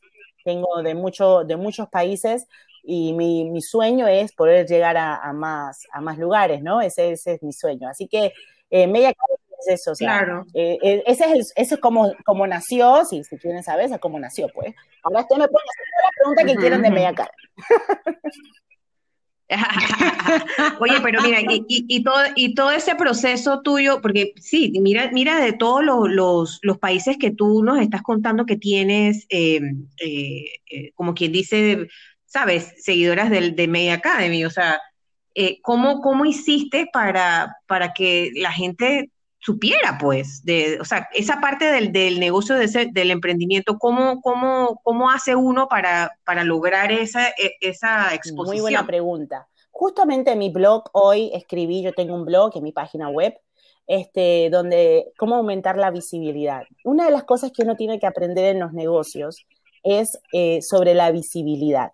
Tengo 0.44 0.82
de, 0.82 0.94
mucho, 0.94 1.44
de 1.44 1.56
muchos 1.56 1.88
países 1.88 2.46
y 2.82 3.12
mi, 3.12 3.50
mi 3.50 3.60
sueño 3.62 4.06
es 4.06 4.32
poder 4.32 4.66
llegar 4.66 4.96
a, 4.96 5.32
más, 5.32 5.82
a 5.92 6.00
más 6.00 6.18
lugares, 6.18 6.62
¿no? 6.62 6.80
Ese, 6.80 7.12
ese 7.12 7.34
es 7.34 7.42
mi 7.42 7.52
sueño. 7.52 7.88
Así 7.88 8.06
que 8.06 8.32
eh, 8.70 8.86
Media 8.86 9.10
es 9.58 9.80
eso, 9.80 9.92
claro. 9.94 10.44
Eh, 10.54 10.78
eh, 10.82 11.02
ese 11.06 11.32
es, 11.32 11.52
ese 11.56 11.74
es 11.74 11.80
como, 11.80 12.12
como 12.24 12.46
nació, 12.46 13.04
si, 13.04 13.24
si 13.24 13.38
quieren 13.38 13.62
saber, 13.62 13.90
es 13.90 13.98
como 13.98 14.18
nació, 14.18 14.48
pues. 14.54 14.74
Ahora 15.02 15.20
usted 15.20 15.36
me 15.36 15.48
puede 15.48 15.64
hacer 15.64 15.86
la 16.02 16.10
pregunta 16.16 16.44
que 16.44 16.54
quieren 16.56 16.82
de 16.82 16.90
media 16.90 17.14
cara. 17.14 17.32
Oye, 20.80 20.94
pero 21.02 21.22
mira, 21.22 21.38
y, 21.46 22.02
todo, 22.02 22.18
y 22.34 22.54
todo 22.54 22.72
ese 22.72 22.96
proceso 22.96 23.62
tuyo, 23.62 24.00
porque 24.00 24.32
sí, 24.40 24.72
mira, 24.80 25.10
mira 25.12 25.40
de 25.40 25.52
todos 25.52 25.84
los, 25.84 26.58
los, 26.62 26.78
países 26.78 27.16
que 27.16 27.30
tú 27.30 27.62
nos 27.62 27.78
estás 27.80 28.02
contando 28.02 28.44
que 28.44 28.56
tienes, 28.56 29.26
eh, 29.28 29.60
como 30.94 31.14
quien 31.14 31.30
dice, 31.30 31.86
sabes, 32.24 32.74
seguidoras 32.78 33.30
del, 33.30 33.54
de 33.54 33.68
Media 33.68 33.94
Academy, 33.94 34.44
o 34.44 34.50
sea, 34.50 34.80
¿cómo, 35.62 36.00
¿cómo 36.00 36.24
hiciste 36.24 36.88
para, 36.92 37.56
para 37.66 37.92
que 37.92 38.32
la 38.34 38.50
gente 38.50 39.10
supiera, 39.46 39.96
pues, 40.00 40.44
de, 40.44 40.80
o 40.80 40.84
sea, 40.84 41.08
esa 41.14 41.40
parte 41.40 41.66
del, 41.66 41.92
del 41.92 42.18
negocio 42.18 42.56
de 42.56 42.64
ese, 42.64 42.86
del 42.86 43.12
emprendimiento, 43.12 43.78
¿cómo, 43.78 44.20
cómo, 44.20 44.80
cómo 44.82 45.08
hace 45.08 45.36
uno 45.36 45.68
para, 45.68 46.18
para 46.24 46.42
lograr 46.42 46.90
esa, 46.90 47.28
e, 47.28 47.52
esa 47.60 48.12
exposición? 48.12 48.46
Muy 48.48 48.60
buena 48.60 48.84
pregunta. 48.84 49.46
Justamente 49.70 50.32
en 50.32 50.40
mi 50.40 50.50
blog 50.50 50.90
hoy 50.92 51.30
escribí, 51.32 51.80
yo 51.80 51.92
tengo 51.92 52.16
un 52.16 52.24
blog 52.24 52.56
en 52.56 52.64
mi 52.64 52.72
página 52.72 53.08
web, 53.08 53.38
este, 53.86 54.50
donde 54.50 55.12
cómo 55.16 55.36
aumentar 55.36 55.76
la 55.76 55.92
visibilidad. 55.92 56.64
Una 56.82 57.04
de 57.04 57.12
las 57.12 57.22
cosas 57.22 57.52
que 57.52 57.62
uno 57.62 57.76
tiene 57.76 58.00
que 58.00 58.06
aprender 58.08 58.46
en 58.46 58.58
los 58.58 58.72
negocios 58.72 59.46
es 59.84 60.18
eh, 60.32 60.60
sobre 60.60 60.94
la 60.94 61.12
visibilidad. 61.12 61.92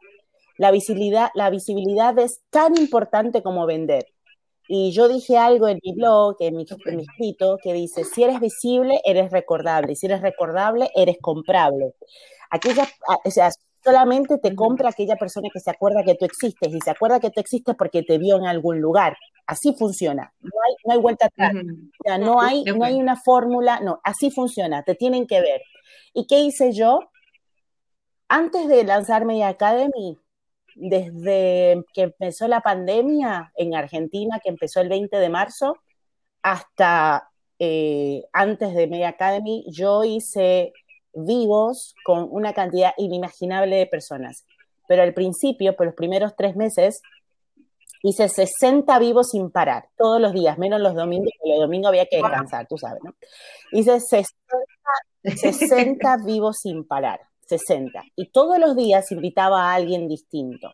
La 0.57 0.71
visibilidad, 0.71 1.29
la 1.35 1.51
visibilidad 1.51 2.19
es 2.19 2.41
tan 2.49 2.79
importante 2.79 3.43
como 3.43 3.67
vender. 3.67 4.07
Y 4.75 4.91
yo 4.93 5.07
dije 5.07 5.37
algo 5.37 5.69
en 5.69 5.79
mi 5.85 5.93
blog, 5.93 6.37
en 6.41 6.57
mi, 6.57 6.63
escrito, 6.63 7.59
que 7.63 7.75
dice, 7.75 8.05
si 8.05 8.23
eres 8.23 8.41
visible, 8.41 9.03
eres 9.05 9.31
recordable. 9.31 9.93
Y 9.93 9.97
si 9.97 10.07
eres 10.07 10.23
recordable, 10.23 10.91
eres 10.95 11.19
comprable. 11.21 11.93
Aquella, 12.49 12.89
ah, 13.07 13.19
o 13.23 13.31
sea, 13.31 13.51
solamente 13.85 14.39
te 14.39 14.55
compra 14.55 14.89
aquella 14.89 15.17
persona 15.17 15.51
que 15.53 15.61
se 15.61 15.71
acuerda 15.71 16.03
que 16.05 16.15
tú 16.15 16.25
existes. 16.25 16.73
Y 16.73 16.81
se 16.81 16.91
acuerda 16.91 17.21
que 17.21 17.29
tú 17.29 17.39
existes 17.39 17.77
porque 17.77 18.03
te 18.03 18.17
vio 18.17 18.39
en 18.39 18.47
algún 18.47 18.81
lugar. 18.81 19.19
Así 19.47 19.75
funciona. 19.75 20.33
No 20.41 20.51
hay, 20.67 20.75
no 20.87 20.93
hay 20.95 20.99
vuelta 21.01 21.27
atrás. 21.27 21.53
O 21.53 22.03
sea, 22.03 22.17
no 22.17 22.41
hay, 22.41 22.65
no 22.65 22.83
hay 22.83 22.95
una 22.95 23.17
fórmula. 23.17 23.79
No, 23.81 24.01
así 24.05 24.31
funciona. 24.31 24.85
Te 24.85 24.95
tienen 24.95 25.27
que 25.27 25.43
ver. 25.43 25.61
¿Y 26.15 26.27
qué 26.27 26.41
hice 26.41 26.73
yo? 26.73 27.01
Antes 28.27 28.69
de 28.69 28.85
lanzarme 28.85 29.45
a 29.45 29.49
Academy, 29.49 30.17
desde 30.75 31.85
que 31.93 32.03
empezó 32.03 32.49
la 32.49 32.61
pandemia 32.61 33.53
en 33.57 33.75
Argentina, 33.75 34.41
que 34.43 34.49
empezó 34.49 34.81
el 34.81 34.89
20 34.89 35.17
de 35.17 35.29
marzo, 35.29 35.77
hasta 36.43 37.29
eh, 37.59 38.25
antes 38.33 38.75
de 38.75 38.87
Media 38.87 39.11
Academy, 39.11 39.65
yo 39.69 40.05
hice 40.05 40.73
vivos 41.15 41.95
con 42.05 42.29
una 42.31 42.53
cantidad 42.53 42.93
inimaginable 42.97 43.77
de 43.77 43.87
personas. 43.87 44.45
Pero 44.89 45.03
al 45.03 45.15
principio, 45.15 45.77
por 45.77 45.87
los 45.87 45.95
primeros 45.95 46.35
tres 46.37 46.57
meses, 46.57 47.03
hice 48.03 48.29
60 48.29 48.99
vivos 48.99 49.31
sin 49.31 49.51
parar, 49.51 49.89
todos 49.97 50.21
los 50.21 50.33
días, 50.33 50.59
menos 50.59 50.81
los 50.81 50.95
domingos, 50.95 51.33
porque 51.39 51.53
los 51.53 51.61
domingos 51.61 51.91
había 51.91 52.07
que 52.07 52.17
descansar, 52.17 52.67
tú 52.67 52.77
sabes, 52.77 53.01
¿no? 53.05 53.15
Hice 53.71 54.01
60 54.01 56.17
vivos 56.27 56.59
sin 56.59 56.85
parar. 56.85 57.21
60. 57.59 58.03
Y 58.17 58.31
todos 58.31 58.59
los 58.59 58.75
días 58.77 59.13
invitaba 59.13 59.71
a 59.71 59.75
alguien 59.75 60.09
distinto. 60.09 60.73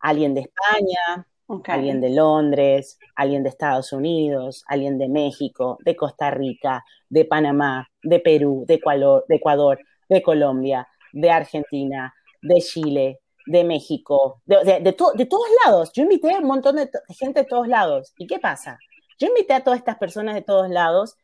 Alguien 0.00 0.34
de 0.34 0.42
España, 0.42 1.26
alguien 1.66 2.00
de 2.00 2.10
Londres, 2.10 2.98
alguien 3.14 3.42
de 3.42 3.50
Estados 3.50 3.92
Unidos, 3.92 4.64
alguien 4.66 4.98
de 4.98 5.08
México, 5.08 5.78
de 5.84 5.96
Costa 5.96 6.30
Rica, 6.30 6.84
de 7.08 7.24
Panamá, 7.24 7.88
de 8.02 8.20
Perú, 8.20 8.64
de 8.66 8.74
Ecuador, 8.74 9.24
de, 9.28 9.36
Ecuador, 9.36 9.78
de 10.08 10.22
Colombia, 10.22 10.88
de 11.12 11.30
Argentina, 11.30 12.14
de 12.40 12.60
Chile, 12.60 13.20
de 13.46 13.64
México, 13.64 14.40
de, 14.46 14.80
de, 14.80 14.92
todos 14.92 15.48
lados. 15.64 15.92
Yo 15.94 16.02
invité 16.04 16.32
a 16.32 16.38
un 16.38 16.46
montón 16.46 16.76
de, 16.76 16.88
gente 17.10 17.40
de 17.40 17.46
todos 17.46 17.68
lados. 17.68 18.14
¿Y 18.16 18.26
qué 18.26 18.38
pasa? 18.38 18.78
Yo 19.18 19.28
invité 19.28 19.52
a 19.52 19.62
todas 19.62 19.78
estas 19.78 19.98
personas 19.98 20.34
de 20.34 20.42
todos 20.42 20.70
lados 20.70 21.16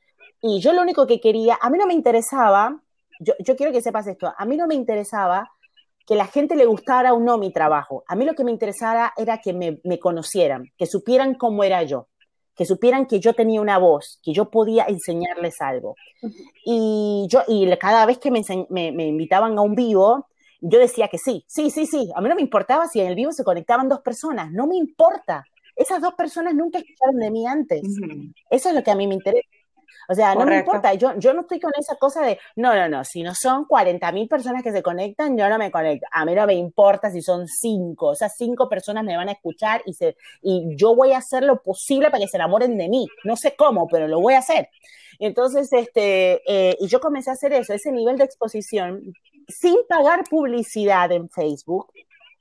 y 0.42 0.60
yo 0.60 0.72
lo 0.72 0.82
único 0.82 1.06
que 1.06 1.20
quería, 1.20 1.58
a 1.60 1.70
mí 1.70 1.78
no 1.78 1.86
me 1.86 1.94
interesaba 1.94 2.82
yo, 3.20 3.56
quiero 3.56 3.72
que 3.72 3.82
sepas 3.82 4.06
esto, 4.06 4.32
a 4.36 4.44
mí 4.44 4.56
no 4.56 4.66
me 4.66 4.74
interesaba 4.74 5.50
que 6.06 6.16
la 6.16 6.26
gente 6.26 6.56
le 6.56 6.66
gustara 6.66 7.14
o 7.14 7.20
no 7.20 7.38
mi 7.38 7.52
trabajo. 7.52 8.02
A 8.08 8.16
mí 8.16 8.24
lo 8.24 8.34
que 8.34 8.42
me 8.42 8.50
interesaba 8.50 9.12
era 9.16 9.38
que 9.38 9.52
me, 9.52 9.80
me 9.84 10.00
conocieran, 10.00 10.72
que 10.76 10.86
supieran 10.86 11.34
cómo 11.34 11.62
era 11.62 11.82
yo 11.84 12.08
que 12.60 12.66
supieran 12.66 13.06
que 13.06 13.20
yo 13.20 13.32
tenía 13.32 13.58
una 13.58 13.78
voz, 13.78 14.20
que 14.22 14.34
yo 14.34 14.50
podía 14.50 14.84
enseñarles 14.84 15.62
algo. 15.62 15.94
Y 16.62 17.26
yo, 17.30 17.40
y 17.48 17.66
cada 17.78 18.04
vez 18.04 18.18
que 18.18 18.30
me, 18.30 18.42
me, 18.68 19.06
invitaban 19.06 19.56
a 19.56 19.62
un 19.62 19.74
vivo, 19.74 20.26
yo 20.60 20.78
decía 20.78 21.08
que 21.08 21.16
sí, 21.16 21.42
sí, 21.48 21.70
sí, 21.70 21.86
sí. 21.86 22.10
A 22.14 22.20
mí 22.20 22.28
no 22.28 22.34
me 22.34 22.42
importaba 22.42 22.86
si 22.86 23.00
en 23.00 23.06
el 23.06 23.14
vivo 23.14 23.32
se 23.32 23.44
conectaban 23.44 23.88
dos 23.88 24.00
personas, 24.00 24.52
no 24.52 24.66
me 24.66 24.76
importa. 24.76 25.42
Esas 25.74 26.02
dos 26.02 26.12
personas 26.12 26.54
nunca 26.54 26.80
escucharon 26.80 27.16
de 27.18 27.30
mí 27.30 27.46
antes. 27.46 27.80
Eso 28.50 28.68
es 28.68 28.74
lo 28.74 28.82
que 28.82 28.90
a 28.90 28.94
mí 28.94 29.06
me 29.06 29.14
interesa. 29.14 29.48
O 30.10 30.14
sea, 30.14 30.34
no 30.34 30.44
me 30.44 30.58
importa, 30.58 30.92
yo, 30.94 31.16
yo 31.18 31.32
no 31.32 31.42
estoy 31.42 31.60
con 31.60 31.70
esa 31.78 31.94
cosa 31.94 32.22
de, 32.22 32.36
no, 32.56 32.74
no, 32.74 32.88
no, 32.88 33.04
si 33.04 33.22
no 33.22 33.32
son 33.32 33.64
40 33.66 34.10
mil 34.10 34.26
personas 34.26 34.60
que 34.60 34.72
se 34.72 34.82
conectan, 34.82 35.38
yo 35.38 35.48
no 35.48 35.56
me 35.56 35.70
conecto. 35.70 36.04
A 36.10 36.24
mí 36.24 36.34
no 36.34 36.48
me 36.48 36.54
importa 36.54 37.12
si 37.12 37.22
son 37.22 37.46
cinco, 37.46 38.12
esas 38.12 38.34
cinco 38.36 38.68
personas 38.68 39.04
me 39.04 39.16
van 39.16 39.28
a 39.28 39.32
escuchar 39.32 39.82
y, 39.86 39.94
se, 39.94 40.16
y 40.42 40.74
yo 40.74 40.96
voy 40.96 41.12
a 41.12 41.18
hacer 41.18 41.44
lo 41.44 41.62
posible 41.62 42.10
para 42.10 42.22
que 42.22 42.26
se 42.26 42.38
enamoren 42.38 42.76
de 42.76 42.88
mí. 42.88 43.06
No 43.22 43.36
sé 43.36 43.54
cómo, 43.54 43.86
pero 43.86 44.08
lo 44.08 44.18
voy 44.18 44.34
a 44.34 44.40
hacer. 44.40 44.68
Entonces, 45.20 45.72
este, 45.72 46.42
eh, 46.44 46.76
y 46.80 46.88
yo 46.88 46.98
comencé 46.98 47.30
a 47.30 47.34
hacer 47.34 47.52
eso, 47.52 47.72
ese 47.72 47.92
nivel 47.92 48.18
de 48.18 48.24
exposición, 48.24 49.14
sin 49.46 49.76
pagar 49.88 50.24
publicidad 50.28 51.12
en 51.12 51.30
Facebook, 51.30 51.92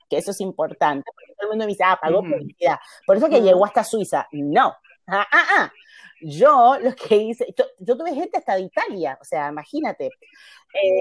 que 0.08 0.18
eso 0.18 0.32
es 0.32 0.40
importante, 0.40 1.08
porque 1.14 1.34
todo 1.34 1.42
el 1.42 1.48
mundo 1.50 1.66
me 1.66 1.70
dice, 1.70 1.84
ah, 1.84 2.00
pagó 2.02 2.20
publicidad. 2.22 2.80
Por 3.06 3.16
eso 3.16 3.28
que 3.28 3.40
llegó 3.40 3.64
hasta 3.64 3.84
Suiza. 3.84 4.26
No. 4.32 4.74
Ah, 5.06 5.26
ah, 5.30 5.44
ah. 5.58 5.72
Yo 6.20 6.78
lo 6.80 6.94
que 6.94 7.16
hice, 7.16 7.54
yo, 7.56 7.96
tuve 7.96 8.14
gente 8.14 8.38
hasta 8.38 8.56
de 8.56 8.62
Italia, 8.62 9.18
o 9.20 9.24
sea, 9.24 9.48
imagínate. 9.48 10.06
Eh, 10.06 11.00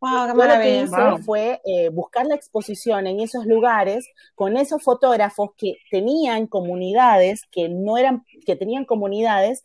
lo 0.00 0.60
que 0.60 0.82
hice 0.82 1.22
fue 1.24 1.60
eh, 1.64 1.88
buscar 1.88 2.24
la 2.26 2.36
exposición 2.36 3.06
en 3.08 3.20
esos 3.20 3.46
lugares 3.46 4.08
con 4.36 4.56
esos 4.56 4.82
fotógrafos 4.82 5.50
que 5.56 5.78
tenían 5.90 6.46
comunidades 6.46 7.42
que 7.50 7.68
no 7.68 7.98
eran, 7.98 8.24
que 8.46 8.54
tenían 8.54 8.84
comunidades 8.84 9.64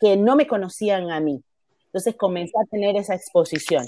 que 0.00 0.16
no 0.16 0.36
me 0.36 0.46
conocían 0.46 1.10
a 1.10 1.20
mí. 1.20 1.42
Entonces 1.86 2.16
comencé 2.16 2.54
a 2.58 2.66
tener 2.66 2.96
esa 2.96 3.14
exposición. 3.14 3.84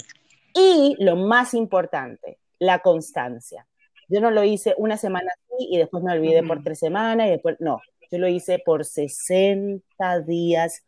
Y 0.53 0.95
lo 0.99 1.15
más 1.15 1.53
importante, 1.53 2.37
la 2.59 2.79
constancia. 2.79 3.67
Yo 4.07 4.21
no 4.21 4.31
lo 4.31 4.43
hice 4.43 4.73
una 4.77 4.97
semana 4.97 5.29
así 5.33 5.67
y 5.69 5.77
después 5.77 6.03
me 6.03 6.13
olvidé 6.13 6.43
por 6.43 6.63
tres 6.63 6.79
semanas 6.79 7.27
y 7.27 7.31
después, 7.31 7.57
no, 7.59 7.81
yo 8.11 8.17
lo 8.17 8.27
hice 8.27 8.59
por 8.59 8.85
60 8.85 10.21
días 10.21 10.83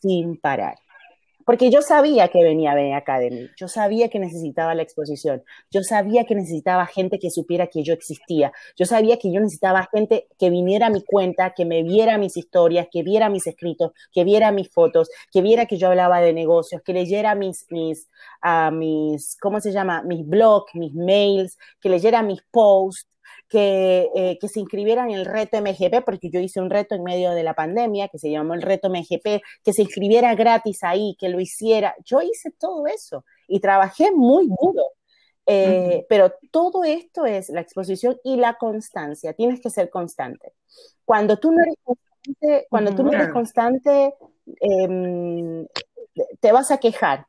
sin 0.00 0.36
parar. 0.36 0.76
Porque 1.44 1.70
yo 1.70 1.82
sabía 1.82 2.28
que 2.28 2.42
venía 2.42 2.72
a 2.72 2.74
Ben 2.74 2.94
Academy, 2.94 3.48
yo 3.56 3.66
sabía 3.68 4.08
que 4.08 4.18
necesitaba 4.18 4.74
la 4.74 4.82
exposición, 4.82 5.42
yo 5.70 5.82
sabía 5.82 6.24
que 6.24 6.34
necesitaba 6.34 6.86
gente 6.86 7.18
que 7.18 7.30
supiera 7.30 7.66
que 7.66 7.82
yo 7.82 7.92
existía, 7.94 8.52
yo 8.76 8.86
sabía 8.86 9.18
que 9.18 9.32
yo 9.32 9.40
necesitaba 9.40 9.88
gente 9.92 10.28
que 10.38 10.50
viniera 10.50 10.86
a 10.86 10.90
mi 10.90 11.02
cuenta, 11.02 11.52
que 11.54 11.64
me 11.64 11.82
viera 11.82 12.18
mis 12.18 12.36
historias, 12.36 12.86
que 12.90 13.02
viera 13.02 13.28
mis 13.28 13.46
escritos, 13.46 13.92
que 14.12 14.24
viera 14.24 14.52
mis 14.52 14.70
fotos, 14.70 15.08
que 15.32 15.42
viera 15.42 15.66
que 15.66 15.78
yo 15.78 15.88
hablaba 15.88 16.20
de 16.20 16.32
negocios, 16.32 16.82
que 16.82 16.92
leyera 16.92 17.34
mis, 17.34 17.66
mis, 17.70 18.08
uh, 18.44 18.70
mis 18.70 19.36
¿cómo 19.40 19.60
se 19.60 19.72
llama? 19.72 20.02
Mis 20.02 20.26
blogs, 20.26 20.74
mis 20.74 20.94
mails, 20.94 21.58
que 21.80 21.88
leyera 21.88 22.22
mis 22.22 22.42
posts, 22.52 23.11
eh, 23.52 24.38
que, 24.40 24.48
se 24.48 24.60
inscribieran 24.60 25.10
en 25.10 25.18
el 25.18 25.26
reto 25.26 25.58
MGP, 25.60 26.04
porque 26.04 26.30
yo 26.30 26.40
hice 26.40 26.60
un 26.60 26.70
reto 26.70 26.94
en 26.94 27.02
medio 27.02 27.32
de 27.32 27.42
la 27.42 27.54
pandemia 27.54 28.08
que 28.08 28.18
se 28.18 28.30
llamó 28.30 28.54
el 28.54 28.62
reto 28.62 28.88
MGP, 28.88 29.42
que 29.62 29.72
se 29.72 29.82
inscribiera 29.82 30.34
gratis 30.34 30.82
ahí, 30.82 31.16
que 31.18 31.28
lo 31.28 31.40
hiciera. 31.40 31.94
Yo 32.04 32.22
hice 32.22 32.50
todo 32.50 32.86
eso 32.86 33.24
y 33.48 33.60
trabajé 33.60 34.10
muy 34.12 34.48
duro. 34.48 34.84
Eh, 35.44 36.06
pero 36.08 36.32
todo 36.52 36.84
esto 36.84 37.26
es 37.26 37.48
la 37.48 37.60
exposición 37.60 38.16
y 38.24 38.36
la 38.36 38.54
constancia. 38.54 39.32
Tienes 39.32 39.60
que 39.60 39.70
ser 39.70 39.90
constante. 39.90 40.52
Cuando 41.04 41.38
tú 41.38 41.52
no 41.52 41.62
eres 41.62 41.74
constante, 41.82 42.66
cuando 42.70 42.94
tú 42.94 43.02
no 43.02 43.12
eres 43.12 43.32
constante 43.32 44.14
em, 44.60 45.66
te 46.40 46.52
vas 46.52 46.70
a 46.70 46.78
quejar. 46.78 47.26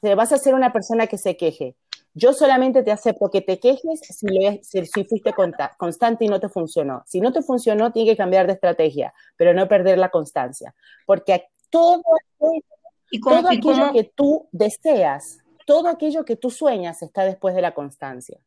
Te 0.00 0.14
vas 0.14 0.32
a 0.32 0.38
ser 0.38 0.54
una 0.54 0.72
persona 0.72 1.06
que 1.06 1.18
se 1.18 1.36
queje. 1.36 1.76
Yo 2.14 2.34
solamente 2.34 2.82
te 2.82 2.92
acepto 2.92 3.30
que 3.30 3.40
te 3.40 3.58
quejes 3.58 4.00
si, 4.00 4.84
si, 4.84 5.04
fuiste 5.04 5.32
constante 5.78 6.24
y 6.24 6.28
no 6.28 6.40
te 6.40 6.50
funcionó. 6.50 7.02
Si 7.06 7.20
no 7.20 7.32
te 7.32 7.42
funcionó, 7.42 7.90
tiene 7.90 8.10
que 8.10 8.16
cambiar 8.16 8.46
de 8.46 8.52
estrategia, 8.52 9.14
pero 9.36 9.54
no 9.54 9.66
perder 9.66 9.98
la 9.98 10.10
constancia. 10.10 10.74
Porque 11.06 11.46
todo, 11.70 12.02
todo 12.38 13.48
aquello 13.48 13.92
que 13.92 14.04
tú 14.04 14.48
deseas, 14.52 15.38
todo 15.66 15.88
aquello 15.88 16.24
que 16.24 16.36
tú 16.36 16.50
sueñas 16.50 17.02
está 17.02 17.24
después 17.24 17.54
de 17.54 17.62
la 17.62 17.72
constancia. 17.72 18.38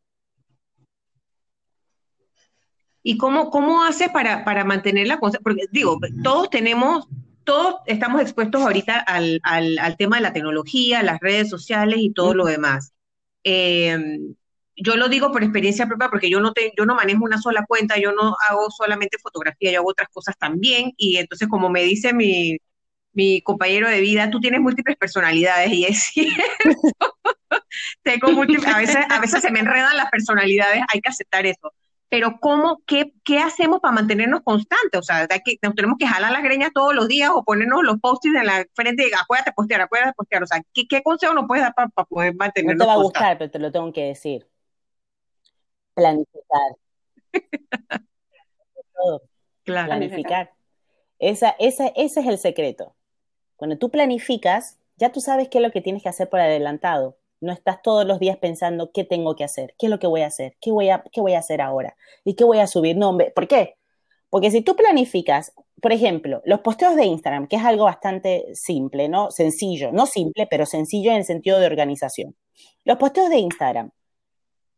¿Y 3.08 3.18
cómo, 3.18 3.52
cómo 3.52 3.84
haces 3.84 4.10
para, 4.10 4.44
para 4.44 4.64
mantener 4.64 5.06
la 5.06 5.20
constancia? 5.20 5.44
Porque 5.44 5.66
digo, 5.72 6.00
todos 6.24 6.50
tenemos, 6.50 7.08
todos 7.44 7.76
estamos 7.86 8.20
expuestos 8.20 8.64
ahorita 8.64 8.98
al, 8.98 9.40
al, 9.44 9.96
tema 9.96 10.16
de 10.16 10.24
la 10.24 10.34
tecnología, 10.34 11.04
las 11.04 11.20
redes 11.20 11.48
sociales 11.48 12.00
y 12.00 12.12
todo 12.12 12.34
lo 12.34 12.46
demás. 12.46 12.95
Em, 13.46 14.36
yo 14.76 14.96
lo 14.96 15.08
digo 15.08 15.32
por 15.32 15.44
experiencia 15.44 15.88
propia 15.88 16.10
porque 16.10 16.30
yo 16.30 16.40
no, 16.40 16.52
te, 16.52 16.74
yo 16.78 16.86
no 16.86 16.96
manejo 16.96 17.24
una 17.24 17.38
sola 17.38 17.64
cuenta, 17.68 17.98
yo 17.98 18.12
no 18.12 18.36
hago 18.50 18.70
solamente 18.72 19.18
fotografía, 19.22 19.72
yo 19.72 19.80
hago 19.80 19.92
otras 19.92 20.10
cosas 20.10 20.36
también. 20.38 20.92
Y 20.98 21.18
entonces, 21.18 21.48
como 21.48 21.70
me 21.70 21.84
dice 21.84 22.14
mi, 22.14 22.58
mi 23.14 23.42
compañero 23.42 23.88
de 23.88 24.02
vida, 24.02 24.30
tú 24.30 24.40
tienes 24.40 24.60
múltiples 24.60 24.98
personalidades 24.98 25.72
y 25.72 25.86
es 25.86 26.00
cierto. 26.14 27.16
Tengo 28.04 28.32
múltiples, 28.32 28.68
a 28.68 28.80
veces, 28.80 29.06
a 29.10 29.20
veces 29.20 29.42
se 29.42 29.52
me 29.52 29.60
enredan 29.60 29.96
las 29.96 30.10
personalidades, 30.10 30.82
hay 30.92 31.00
que 31.00 31.10
aceptar 31.10 31.46
eso. 31.46 31.72
Pero 32.10 32.38
¿cómo, 32.40 32.82
qué, 32.86 33.14
qué 33.24 33.40
hacemos 33.40 33.80
para 33.80 33.94
mantenernos 33.94 34.42
constantes? 34.44 35.00
O 35.00 35.04
sea, 35.04 35.28
que, 35.28 35.58
nos 35.62 35.76
tenemos 35.76 35.98
que 36.00 36.08
jalar 36.08 36.32
las 36.32 36.44
greñas 36.44 36.72
todos 36.74 36.94
los 36.94 37.08
días 37.08 37.32
o 37.34 37.44
ponernos 37.44 37.84
los 37.84 38.00
post-its 38.00 38.36
en 38.36 38.46
la 38.46 38.66
frente 38.74 39.08
y 39.08 39.12
acuérdate 39.14 39.52
postear, 39.54 39.82
acuérdate 39.82 40.14
postear. 40.14 40.44
O 40.44 40.48
sea, 40.48 40.62
¿qué, 40.74 40.88
qué 40.88 41.02
consejo 41.02 41.34
nos 41.34 41.46
puedes 41.48 41.64
dar 41.64 41.74
para, 41.74 41.90
poder 42.06 42.36
mantenernos 42.36 42.78
No 42.78 42.86
te 42.86 42.88
va 42.88 42.94
a 42.94 43.04
gustar, 43.04 43.38
pero 43.38 43.52
te 43.52 43.60
lo 43.60 43.72
tengo 43.72 43.92
que 43.92 44.04
decir. 44.04 44.48
Planificar. 45.96 46.76
Planificar. 49.66 50.52
Esa, 51.18 51.56
esa, 51.60 51.88
ese 51.96 52.20
es 52.20 52.28
el 52.28 52.38
secreto. 52.38 52.96
Cuando 53.56 53.78
tú 53.78 53.90
planificas, 53.90 54.78
ya 54.98 55.12
tú 55.12 55.22
sabes 55.22 55.50
qué 55.50 55.58
es 55.58 55.64
lo 55.64 55.72
que 55.72 55.82
tienes 55.82 56.04
que 56.04 56.10
hacer 56.10 56.30
por 56.30 56.40
adelantado. 56.40 57.18
No 57.46 57.54
estás 57.54 57.82
todos 57.82 58.06
los 58.06 58.20
días 58.20 58.38
pensando 58.38 58.92
qué 58.94 59.04
tengo 59.04 59.36
que 59.36 59.44
hacer, 59.46 59.76
qué 59.78 59.86
es 59.88 59.90
lo 59.90 60.00
que 60.00 60.08
voy 60.08 60.22
a 60.22 60.28
hacer, 60.28 60.58
qué 60.60 60.72
voy 60.72 60.90
a, 60.90 61.04
qué 61.12 61.22
voy 61.22 61.34
a 61.34 61.40
hacer 61.40 61.62
ahora 61.62 61.96
y 62.26 62.36
qué 62.36 62.44
voy 62.44 62.60
a 62.60 62.68
subir. 62.68 62.98
No, 62.98 63.18
¿por 63.36 63.48
qué? 63.48 63.76
Porque 64.30 64.52
si 64.52 64.62
tú 64.62 64.76
planificas, 64.76 65.54
por 65.82 65.94
ejemplo, 65.94 66.42
los 66.46 66.60
posteos 66.62 66.96
de 66.96 67.06
Instagram, 67.06 67.48
que 67.48 67.56
es 67.58 67.64
algo 67.64 67.86
bastante 67.86 68.46
simple, 68.54 69.08
¿no? 69.08 69.32
Sencillo, 69.32 69.92
no 69.94 70.06
simple, 70.06 70.48
pero 70.50 70.66
sencillo 70.66 71.12
en 71.12 71.18
el 71.18 71.26
sentido 71.26 71.60
de 71.60 71.68
organización. 71.68 72.36
Los 72.84 72.98
posteos 72.98 73.30
de 73.30 73.38
Instagram. 73.38 73.92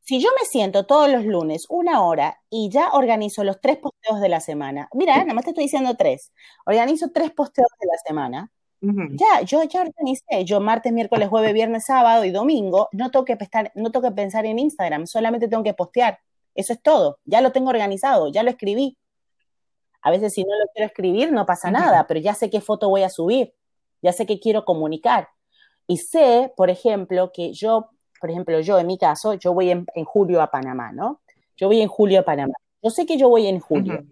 Si 0.01 0.21
yo 0.21 0.29
me 0.39 0.45
siento 0.45 0.85
todos 0.85 1.09
los 1.09 1.25
lunes 1.25 1.65
una 1.69 2.03
hora 2.03 2.39
y 2.49 2.69
ya 2.69 2.91
organizo 2.93 3.43
los 3.43 3.59
tres 3.59 3.77
posteos 3.77 4.21
de 4.21 4.29
la 4.29 4.39
semana, 4.39 4.87
mira, 4.93 5.17
nada 5.17 5.33
más 5.33 5.43
te 5.43 5.51
estoy 5.51 5.65
diciendo 5.65 5.95
tres, 5.97 6.31
organizo 6.65 7.11
tres 7.13 7.31
posteos 7.31 7.67
de 7.79 7.87
la 7.87 7.97
semana, 8.05 8.51
ya, 8.79 9.41
yo 9.41 9.63
ya 9.63 9.81
organicé, 9.81 10.45
yo 10.45 10.59
martes, 10.59 10.93
miércoles, 10.93 11.29
jueves, 11.29 11.53
viernes, 11.53 11.85
sábado 11.85 12.25
y 12.25 12.31
domingo, 12.31 12.89
no 12.91 13.09
tengo, 13.09 13.25
que 13.25 13.35
pensar, 13.35 13.71
no 13.75 13.91
tengo 13.91 14.09
que 14.09 14.15
pensar 14.15 14.45
en 14.45 14.59
Instagram, 14.59 15.07
solamente 15.07 15.47
tengo 15.47 15.63
que 15.63 15.73
postear. 15.73 16.19
Eso 16.53 16.73
es 16.73 16.81
todo, 16.81 17.19
ya 17.25 17.41
lo 17.41 17.51
tengo 17.51 17.69
organizado, 17.69 18.31
ya 18.31 18.43
lo 18.43 18.49
escribí. 18.49 18.97
A 20.01 20.11
veces 20.11 20.33
si 20.33 20.43
no 20.43 20.57
lo 20.57 20.65
quiero 20.73 20.87
escribir 20.87 21.31
no 21.31 21.45
pasa 21.45 21.71
nada, 21.71 22.05
pero 22.07 22.19
ya 22.19 22.33
sé 22.33 22.49
qué 22.49 22.61
foto 22.61 22.89
voy 22.89 23.03
a 23.03 23.09
subir, 23.09 23.53
ya 24.01 24.13
sé 24.13 24.25
qué 24.25 24.39
quiero 24.39 24.63
comunicar. 24.63 25.29
Y 25.87 25.97
sé, 25.97 26.53
por 26.55 26.69
ejemplo, 26.69 27.31
que 27.33 27.53
yo, 27.53 27.89
por 28.19 28.29
ejemplo, 28.29 28.59
yo 28.59 28.77
en 28.77 28.87
mi 28.87 28.97
caso, 28.97 29.33
yo 29.33 29.53
voy 29.53 29.71
en, 29.71 29.85
julio 30.05 30.41
a 30.41 30.51
Panamá, 30.51 30.91
¿no? 30.91 31.21
Yo 31.55 31.67
voy 31.67 31.81
en 31.81 31.87
julio 31.87 32.19
a 32.19 32.23
Panamá. 32.23 32.53
Yo 32.83 32.89
sé 32.89 33.05
que 33.05 33.17
yo 33.17 33.29
voy 33.29 33.47
en 33.47 33.59
julio. 33.59 34.05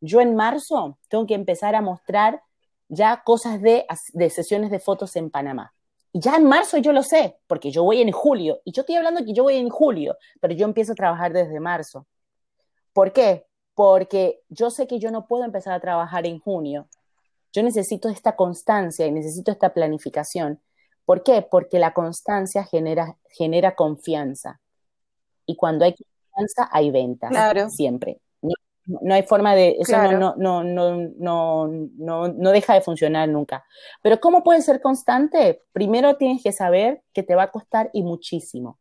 Yo 0.00 0.20
en 0.20 0.36
marzo 0.36 0.98
tengo 1.08 1.26
que 1.26 1.34
empezar 1.34 1.74
a 1.74 1.82
mostrar 1.82 2.42
ya 2.88 3.22
cosas 3.24 3.60
de, 3.60 3.86
de 4.12 4.30
sesiones 4.30 4.70
de 4.70 4.78
fotos 4.78 5.16
en 5.16 5.30
Panamá. 5.30 5.74
Ya 6.12 6.36
en 6.36 6.44
marzo 6.44 6.78
yo 6.78 6.92
lo 6.92 7.02
sé, 7.02 7.38
porque 7.46 7.70
yo 7.70 7.84
voy 7.84 8.00
en 8.00 8.10
julio. 8.10 8.60
Y 8.64 8.72
yo 8.72 8.82
estoy 8.82 8.96
hablando 8.96 9.24
que 9.24 9.34
yo 9.34 9.42
voy 9.42 9.56
en 9.56 9.68
julio, 9.68 10.16
pero 10.40 10.54
yo 10.54 10.64
empiezo 10.64 10.92
a 10.92 10.96
trabajar 10.96 11.32
desde 11.32 11.60
marzo. 11.60 12.06
¿Por 12.92 13.12
qué? 13.12 13.46
Porque 13.74 14.40
yo 14.48 14.70
sé 14.70 14.86
que 14.86 14.98
yo 14.98 15.10
no 15.10 15.26
puedo 15.26 15.44
empezar 15.44 15.74
a 15.74 15.80
trabajar 15.80 16.26
en 16.26 16.38
junio. 16.38 16.88
Yo 17.52 17.62
necesito 17.62 18.08
esta 18.08 18.34
constancia 18.34 19.06
y 19.06 19.12
necesito 19.12 19.50
esta 19.50 19.74
planificación. 19.74 20.60
¿Por 21.04 21.22
qué? 21.22 21.42
Porque 21.42 21.78
la 21.78 21.92
constancia 21.92 22.64
genera, 22.64 23.16
genera 23.30 23.74
confianza. 23.74 24.60
Y 25.44 25.56
cuando 25.56 25.84
hay 25.84 25.94
confianza, 25.94 26.68
hay 26.72 26.90
ventas. 26.90 27.30
Claro. 27.30 27.68
Siempre. 27.70 28.20
No 28.86 29.14
hay 29.14 29.24
forma 29.24 29.54
de, 29.54 29.76
eso 29.80 30.00
no, 30.00 30.34
no, 30.36 30.62
no, 30.62 30.96
no, 31.18 31.68
no, 31.96 32.28
no 32.28 32.50
deja 32.52 32.74
de 32.74 32.80
funcionar 32.80 33.28
nunca. 33.28 33.64
Pero 34.00 34.20
¿cómo 34.20 34.44
puede 34.44 34.62
ser 34.62 34.80
constante? 34.80 35.62
Primero 35.72 36.16
tienes 36.16 36.42
que 36.42 36.52
saber 36.52 37.02
que 37.12 37.24
te 37.24 37.34
va 37.34 37.44
a 37.44 37.50
costar 37.50 37.90
y 37.92 38.02
muchísimo, 38.04 38.78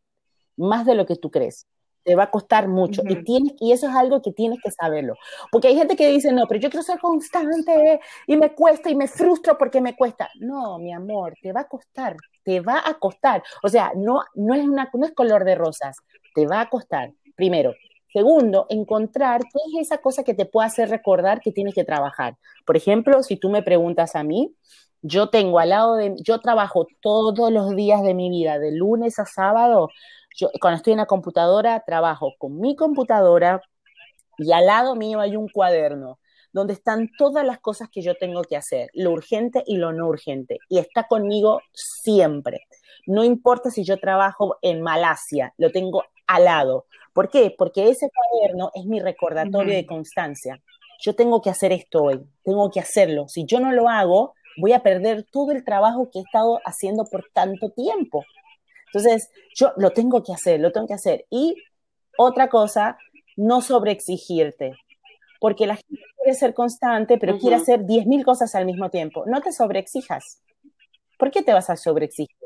más 0.57 0.85
de 0.85 0.95
lo 0.95 1.05
que 1.05 1.15
tú 1.15 1.31
crees. 1.31 1.67
te 2.03 2.15
va 2.15 2.25
a 2.25 2.31
costar 2.31 2.67
mucho. 2.67 3.01
y, 3.03 3.23
tienes, 3.23 3.53
y 3.59 3.71
eso 3.71 3.89
es 3.89 3.95
algo 3.95 4.21
que 4.21 4.31
tienes 4.31 4.59
que 4.63 4.69
saberlo. 4.69 5.15
Porque 5.51 5.69
hay 5.69 5.75
gente 5.75 5.95
que 5.95 6.07
dice, 6.09 6.31
no, 6.31 6.45
pero 6.47 6.59
yo 6.59 6.69
quiero 6.69 6.83
ser 6.83 6.99
constante 6.99 7.99
y 8.27 8.37
me 8.37 8.53
cuesta 8.53 8.91
y 8.91 8.95
me 8.95 9.07
frustro 9.07 9.57
porque 9.57 9.81
me 9.81 9.95
cuesta. 9.95 10.29
No, 10.39 10.77
mi 10.77 10.93
amor, 10.93 11.33
te 11.41 11.51
va 11.51 11.61
a 11.61 11.67
costar, 11.67 12.15
te 12.43 12.59
va 12.59 12.83
a 12.85 12.93
costar. 12.99 13.41
O 13.63 13.69
sea, 13.69 13.91
no, 13.95 14.21
no, 14.35 14.53
es, 14.53 14.63
una, 14.67 14.87
no 14.93 15.05
es 15.05 15.13
color 15.13 15.43
de 15.45 15.55
rosas, 15.55 15.97
te 16.35 16.45
va 16.45 16.61
a 16.61 16.69
costar. 16.69 17.11
Primero. 17.35 17.73
Segundo, 18.15 18.65
encontrar 18.69 19.41
qué 19.41 19.59
es 19.73 19.87
esa 19.87 19.97
cosa 19.97 20.23
que 20.23 20.33
te 20.33 20.45
puede 20.45 20.67
hacer 20.67 20.89
recordar 20.89 21.41
que 21.41 21.51
tienes 21.51 21.75
que 21.75 21.83
trabajar. 21.83 22.37
Por 22.65 22.77
ejemplo, 22.77 23.21
si 23.23 23.35
tú 23.35 23.49
me 23.49 23.61
preguntas 23.61 24.15
a 24.15 24.23
mí, 24.23 24.55
yo 25.01 25.27
tengo 25.27 25.59
al 25.59 25.67
lado 25.67 25.97
de, 25.97 26.15
yo 26.23 26.39
trabajo 26.39 26.87
todos 27.01 27.51
los 27.51 27.75
días 27.75 28.03
de 28.03 28.13
mi 28.13 28.29
vida, 28.29 28.57
de 28.57 28.71
lunes 28.71 29.19
a 29.19 29.25
sábado, 29.25 29.89
yo 30.37 30.49
cuando 30.61 30.77
estoy 30.77 30.93
en 30.93 30.99
la 30.99 31.07
computadora, 31.07 31.83
trabajo 31.85 32.31
con 32.37 32.57
mi 32.57 32.77
computadora 32.77 33.61
y 34.37 34.53
al 34.53 34.65
lado 34.65 34.95
mío 34.95 35.19
hay 35.19 35.35
un 35.35 35.49
cuaderno 35.49 36.17
donde 36.53 36.71
están 36.71 37.09
todas 37.17 37.45
las 37.45 37.59
cosas 37.59 37.89
que 37.89 38.01
yo 38.01 38.15
tengo 38.15 38.43
que 38.43 38.55
hacer, 38.55 38.91
lo 38.93 39.11
urgente 39.11 39.61
y 39.67 39.75
lo 39.75 39.91
no 39.91 40.07
urgente, 40.07 40.59
y 40.69 40.77
está 40.77 41.03
conmigo 41.03 41.59
siempre. 41.73 42.61
No 43.07 43.25
importa 43.25 43.71
si 43.71 43.83
yo 43.83 43.99
trabajo 43.99 44.55
en 44.61 44.81
Malasia, 44.81 45.53
lo 45.57 45.69
tengo 45.73 46.05
al 46.27 46.45
lado. 46.45 46.85
¿Por 47.15 47.29
qué? 47.29 47.55
Porque 47.57 47.89
ese 47.89 48.09
cuaderno 48.09 48.71
es 48.73 48.85
mi 48.85 48.99
recordatorio 48.99 49.73
de 49.73 49.85
constancia. 49.85 50.61
Yo 50.99 51.15
tengo 51.15 51.41
que 51.41 51.49
hacer 51.49 51.71
esto 51.71 52.03
hoy, 52.03 52.21
tengo 52.43 52.69
que 52.69 52.81
hacerlo. 52.81 53.29
Si 53.29 53.45
yo 53.45 53.61
no 53.61 53.71
lo 53.71 53.87
hago, 53.87 54.33
voy 54.57 54.73
a 54.73 54.83
perder 54.83 55.23
todo 55.23 55.53
el 55.53 55.63
trabajo 55.63 56.09
que 56.11 56.19
he 56.19 56.21
estado 56.23 56.59
haciendo 56.65 57.05
por 57.05 57.23
tanto 57.31 57.69
tiempo. 57.69 58.25
Entonces, 58.87 59.29
yo 59.55 59.71
lo 59.77 59.91
tengo 59.91 60.23
que 60.23 60.33
hacer, 60.33 60.59
lo 60.59 60.73
tengo 60.73 60.87
que 60.87 60.93
hacer. 60.93 61.25
Y 61.29 61.55
otra 62.17 62.49
cosa, 62.49 62.97
no 63.37 63.61
sobreexigirte, 63.61 64.73
porque 65.39 65.67
la 65.67 65.77
gente 65.77 66.03
quiere 66.17 66.37
ser 66.37 66.53
constante, 66.53 67.17
pero 67.17 67.37
quiere 67.39 67.55
hacer 67.55 67.85
10.000 67.85 68.25
cosas 68.25 68.55
al 68.55 68.65
mismo 68.65 68.89
tiempo. 68.89 69.23
No 69.25 69.39
te 69.39 69.53
sobreexijas. 69.53 70.41
¿Por 71.17 71.31
qué 71.31 71.43
te 71.43 71.53
vas 71.53 71.69
a 71.69 71.77
sobreexigir? 71.77 72.44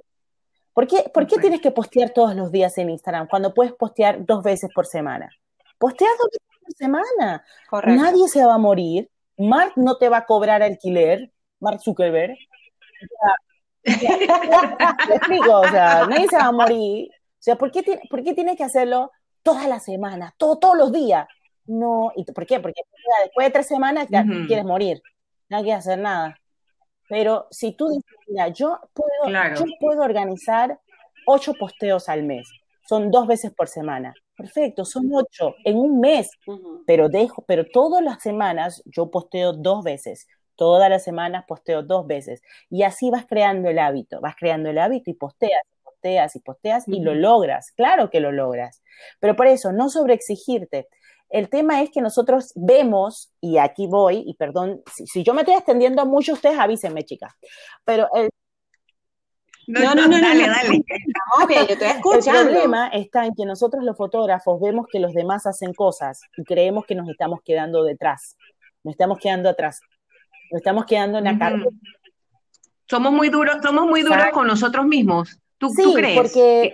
¿Por 0.80 0.88
qué, 0.88 1.12
¿Por 1.14 1.28
qué 1.28 1.38
tienes 1.40 1.60
que 1.60 1.72
postear 1.72 2.12
todos 2.12 2.34
los 2.36 2.54
días 2.54 2.78
en 2.78 2.90
Instagram 2.90 3.28
cuando 3.28 3.54
puedes 3.54 3.74
postear 3.74 4.26
dos 4.26 4.42
veces 4.42 4.70
por 4.74 4.86
semana? 4.86 5.30
Postea 5.78 6.08
dos 6.18 6.30
veces 6.32 6.48
por 6.62 6.74
semana. 6.74 7.44
Nadie 7.86 8.30
se 8.30 8.46
va 8.46 8.54
a 8.54 8.58
morir. 8.58 9.12
Mark 9.38 9.74
no 9.76 9.98
te 9.98 10.08
va 10.08 10.20
a 10.20 10.26
cobrar 10.26 10.64
alquiler. 10.64 11.34
Mark 11.60 11.82
Zuckerberg. 11.82 12.38
explico, 13.84 15.60
o 15.60 15.68
sea, 15.68 16.08
nadie 16.08 16.30
se 16.30 16.38
va 16.38 16.46
a 16.46 16.52
morir. 16.54 17.10
O 17.12 17.42
sea, 17.42 17.58
¿por 17.58 17.72
qué, 17.72 18.00
¿por 18.10 18.24
qué 18.24 18.34
tienes 18.34 18.56
que 18.56 18.64
hacerlo 18.64 19.12
todas 19.44 19.68
las 19.68 19.84
semanas, 19.84 20.34
todo, 20.38 20.60
todos 20.60 20.78
los 20.78 20.94
días? 20.94 21.28
No, 21.66 22.14
¿y 22.16 22.24
por 22.24 22.46
qué? 22.46 22.62
Porque 22.62 22.84
después 23.26 23.48
de 23.48 23.52
tres 23.52 23.68
semanas 23.68 24.08
ya 24.10 24.24
quieres 24.48 24.64
morir, 24.64 25.02
no 25.50 25.62
quieres 25.62 25.80
hacer 25.80 26.00
nada. 26.00 26.39
Pero 27.10 27.48
si 27.50 27.74
tú 27.74 27.90
dices, 27.90 28.16
mira, 28.28 28.48
yo 28.50 28.80
puedo, 28.94 29.56
yo 29.56 29.66
puedo 29.80 30.04
organizar 30.04 30.80
ocho 31.26 31.54
posteos 31.54 32.08
al 32.08 32.24
mes, 32.24 32.48
son 32.88 33.12
dos 33.12 33.28
veces 33.28 33.52
por 33.52 33.68
semana. 33.68 34.14
Perfecto, 34.36 34.86
son 34.86 35.10
ocho 35.14 35.56
en 35.66 35.78
un 35.78 36.00
mes, 36.00 36.30
pero 36.88 37.10
dejo, 37.10 37.44
pero 37.46 37.66
todas 37.66 38.02
las 38.02 38.22
semanas 38.22 38.82
yo 38.86 39.12
posteo 39.12 39.54
dos 39.54 39.84
veces. 39.84 40.28
Todas 40.56 40.90
las 40.90 41.04
semanas 41.04 41.46
posteo 41.48 41.84
dos 41.84 42.06
veces. 42.06 42.42
Y 42.70 42.84
así 42.84 43.10
vas 43.10 43.26
creando 43.26 43.70
el 43.70 43.80
hábito, 43.80 44.20
vas 44.20 44.36
creando 44.38 44.70
el 44.70 44.78
hábito 44.78 45.10
y 45.10 45.14
posteas, 45.14 45.62
posteas 45.84 46.36
y 46.36 46.40
posteas 46.40 46.88
y 46.88 47.00
lo 47.00 47.16
logras. 47.16 47.72
Claro 47.72 48.10
que 48.10 48.20
lo 48.20 48.32
logras. 48.32 48.84
Pero 49.20 49.36
por 49.36 49.48
eso, 49.48 49.72
no 49.72 49.90
sobreexigirte. 49.90 50.90
El 51.30 51.50
tema 51.50 51.82
es 51.82 51.92
que 51.92 52.02
nosotros 52.02 52.52
vemos, 52.56 53.32
y 53.40 53.58
aquí 53.58 53.88
voy, 53.88 54.24
y 54.26 54.34
perdón, 54.34 54.82
si, 55.06 55.24
yo 55.24 55.34
me 55.34 55.42
estoy 55.42 55.56
extendiendo 55.56 56.06
mucho, 56.06 56.34
ustedes 56.34 56.58
avísenme, 56.58 57.04
chicas. 57.04 57.34
Pero 57.86 58.08
el, 58.16 58.30
no, 59.68 59.94
no, 59.94 60.08
no, 60.08 60.20
dale, 60.20 60.48
dale. 60.48 60.82
yo 61.70 61.78
te 61.78 61.86
escuchando. 61.90 62.42
El 62.42 62.48
problema 62.48 62.88
está 62.88 63.26
en 63.26 63.36
que 63.36 63.46
nosotros 63.46 63.84
los 63.84 63.96
fotógrafos 63.96 64.60
vemos 64.60 64.88
que 64.92 65.00
los 65.00 65.14
demás 65.14 65.46
hacen 65.46 65.74
cosas 65.74 66.22
y 66.36 66.44
creemos 66.44 66.86
que 66.86 66.96
nos 66.96 67.08
estamos 67.08 67.42
quedando 67.46 67.84
detrás, 67.84 68.36
nos 68.84 68.94
estamos 68.94 69.20
quedando 69.20 69.50
atrás 69.50 69.82
nos 70.52 70.60
estamos 70.60 70.86
quedando 70.86 71.18
en 71.18 71.24
la 71.26 71.38
carga. 71.38 71.66
Somos 72.88 73.12
muy 73.12 73.30
duros, 73.30 73.58
somos 73.62 73.86
muy 73.86 74.02
duros 74.02 74.30
con 74.34 74.48
nosotros 74.48 74.86
mismos. 74.86 75.40
¿Tú, 75.58 75.70
sí, 75.70 75.84
crees? 75.94 76.18
Porque 76.18 76.74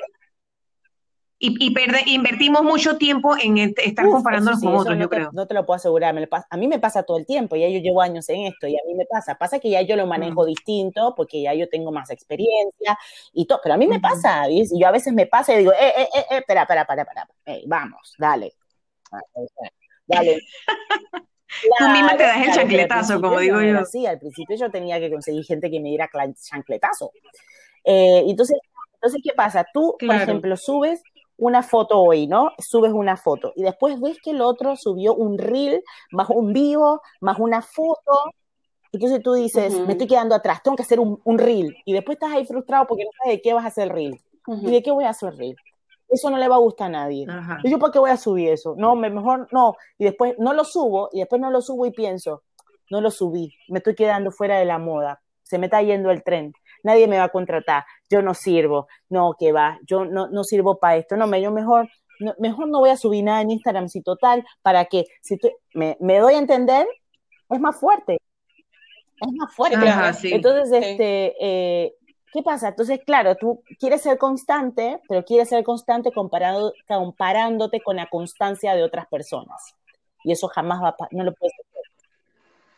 y, 1.37 1.57
y 1.59 2.13
invertimos 2.13 2.63
mucho 2.63 2.97
tiempo 2.97 3.35
en 3.37 3.57
estar 3.57 4.09
comparándonos 4.09 4.61
con 4.61 4.75
otros, 4.75 4.97
yo 4.97 5.09
creo. 5.09 5.29
No 5.33 5.47
te 5.47 5.53
lo 5.53 5.65
puedo 5.65 5.75
asegurar, 5.75 6.15
a 6.49 6.57
mí 6.57 6.67
me 6.67 6.79
pasa 6.79 7.03
todo 7.03 7.17
el 7.17 7.25
tiempo, 7.25 7.55
ya 7.55 7.67
yo 7.67 7.79
llevo 7.79 8.01
años 8.01 8.27
en 8.29 8.43
esto 8.43 8.67
y 8.67 8.75
a 8.75 8.81
mí 8.87 8.95
me 8.95 9.05
pasa. 9.05 9.35
Pasa 9.35 9.59
que 9.59 9.69
ya 9.69 9.81
yo 9.81 9.95
lo 9.95 10.07
manejo 10.07 10.43
mm. 10.43 10.45
distinto 10.45 11.13
porque 11.15 11.41
ya 11.41 11.53
yo 11.53 11.67
tengo 11.67 11.91
más 11.91 12.09
experiencia 12.09 12.97
y 13.33 13.45
todo, 13.45 13.59
pero 13.61 13.75
a 13.75 13.77
mí 13.77 13.87
me 13.87 13.99
pasa, 13.99 14.49
y 14.49 14.63
yo 14.79 14.87
a 14.87 14.91
veces 14.91 15.13
me 15.13 15.27
pasa 15.27 15.53
y 15.53 15.59
digo, 15.59 15.71
eh, 15.73 15.93
eh, 15.97 16.07
eh, 16.15 16.25
eh 16.31 16.37
espera, 16.37 16.61
espera, 16.61 16.81
espera, 16.81 17.01
espera, 17.03 17.27
vamos, 17.67 18.15
dale. 18.17 18.53
Ah, 19.11 19.19
dale. 20.07 20.39
Tú 21.77 21.87
misma 21.89 22.17
te 22.17 22.23
das 22.23 22.47
el 22.47 22.53
chancletazo, 22.53 23.21
como 23.21 23.39
digo 23.39 23.61
yo. 23.61 23.85
Sí, 23.85 24.05
al 24.05 24.19
principio 24.19 24.55
yo 24.57 24.71
tenía 24.71 24.99
que 24.99 25.09
conseguir 25.09 25.43
gente 25.45 25.69
que 25.69 25.79
me 25.79 25.89
diera 25.89 26.09
chancletazo. 26.33 27.11
Eh, 27.83 28.23
entonces, 28.27 28.57
entonces, 28.95 29.21
¿qué 29.23 29.33
pasa? 29.33 29.65
Tú, 29.73 29.95
por 29.99 30.15
ejemplo, 30.15 30.57
subes 30.57 31.01
una 31.37 31.63
foto 31.63 31.99
hoy, 31.99 32.27
¿no? 32.27 32.51
Subes 32.59 32.93
una 32.93 33.17
foto 33.17 33.53
y 33.55 33.63
después 33.63 33.99
ves 33.99 34.17
que 34.23 34.31
el 34.31 34.41
otro 34.41 34.75
subió 34.75 35.13
un 35.13 35.37
reel, 35.37 35.83
más 36.11 36.29
un 36.29 36.53
vivo, 36.53 37.01
más 37.21 37.39
una 37.39 37.61
foto. 37.61 38.31
Entonces 38.91 39.21
tú 39.21 39.33
dices, 39.33 39.77
me 39.81 39.93
estoy 39.93 40.07
quedando 40.07 40.35
atrás, 40.35 40.63
tengo 40.63 40.77
que 40.77 40.83
hacer 40.83 40.99
un, 40.99 41.19
un, 41.25 41.37
reel. 41.37 41.75
Y 41.85 41.93
después 41.93 42.15
estás 42.15 42.31
ahí 42.31 42.45
frustrado 42.45 42.87
porque 42.87 43.03
no 43.03 43.09
sabes 43.21 43.37
de 43.37 43.41
qué 43.41 43.53
vas 43.53 43.65
a 43.65 43.67
hacer 43.67 43.85
el 43.85 43.89
reel. 43.89 44.21
¿Y 44.47 44.71
de 44.71 44.83
qué 44.83 44.91
voy 44.91 45.05
a 45.05 45.09
hacer 45.09 45.33
el 45.33 45.37
reel? 45.37 45.55
eso 46.09 46.29
no 46.29 46.37
le 46.37 46.47
va 46.47 46.55
a 46.55 46.59
gustar 46.59 46.87
a 46.87 46.89
nadie. 46.89 47.25
¿Y 47.63 47.69
yo 47.69 47.79
por 47.79 47.91
qué 47.91 47.99
voy 47.99 48.11
a 48.11 48.17
subir 48.17 48.49
eso? 48.49 48.75
No, 48.77 48.95
mejor 48.95 49.47
no. 49.51 49.75
Y 49.97 50.05
después 50.05 50.35
no 50.37 50.53
lo 50.53 50.63
subo, 50.63 51.09
y 51.11 51.19
después 51.19 51.41
no 51.41 51.51
lo 51.51 51.61
subo 51.61 51.85
y 51.85 51.91
pienso, 51.91 52.43
no 52.89 53.01
lo 53.01 53.11
subí, 53.11 53.53
me 53.69 53.79
estoy 53.79 53.95
quedando 53.95 54.31
fuera 54.31 54.57
de 54.57 54.65
la 54.65 54.77
moda, 54.77 55.21
se 55.43 55.57
me 55.57 55.65
está 55.67 55.81
yendo 55.81 56.11
el 56.11 56.23
tren, 56.23 56.53
nadie 56.85 57.07
me 57.07 57.17
va 57.17 57.25
a 57.25 57.29
contratar, 57.29 57.83
yo 58.09 58.21
no 58.21 58.33
sirvo, 58.33 58.87
no, 59.09 59.35
que 59.37 59.51
va, 59.51 59.79
yo 59.85 60.05
no, 60.05 60.27
no 60.27 60.43
sirvo 60.43 60.79
para 60.79 60.97
esto, 60.97 61.17
no, 61.17 61.27
me, 61.27 61.41
yo 61.41 61.51
mejor, 61.51 61.89
no, 62.19 62.33
mejor 62.39 62.69
no 62.69 62.79
voy 62.79 62.91
a 62.91 62.97
subir 62.97 63.23
nada 63.23 63.41
en 63.41 63.51
Instagram, 63.51 63.89
si 63.89 64.01
total, 64.01 64.45
para 64.61 64.85
que, 64.85 65.05
si 65.21 65.37
me, 65.73 65.97
me 65.99 66.19
doy 66.19 66.35
a 66.35 66.39
entender, 66.39 66.87
es 67.49 67.59
más 67.59 67.77
fuerte, 67.77 68.17
es 69.21 69.33
más 69.33 69.53
fuerte. 69.53 69.77
Entonces, 70.31 70.71
este, 70.71 71.35
eh, 71.39 71.95
¿Qué 72.35 72.43
pasa? 72.43 72.67
Entonces, 72.67 72.99
claro, 73.05 73.37
tú 73.37 73.63
quieres 73.79 74.01
ser 74.01 74.17
constante, 74.17 74.99
pero 75.07 75.23
quieres 75.23 75.47
ser 75.47 75.63
constante 75.63 76.11
comparado, 76.11 76.73
comparándote 76.85 77.79
con 77.79 77.95
la 77.95 78.07
constancia 78.07 78.75
de 78.75 78.83
otras 78.83 79.07
personas. 79.07 79.73
Y 80.25 80.33
eso 80.33 80.49
jamás 80.49 80.83
va 80.83 80.89
a 80.89 80.95
no 81.11 81.23
lo 81.23 81.33
puedes 81.33 81.53
hacer. 81.53 81.74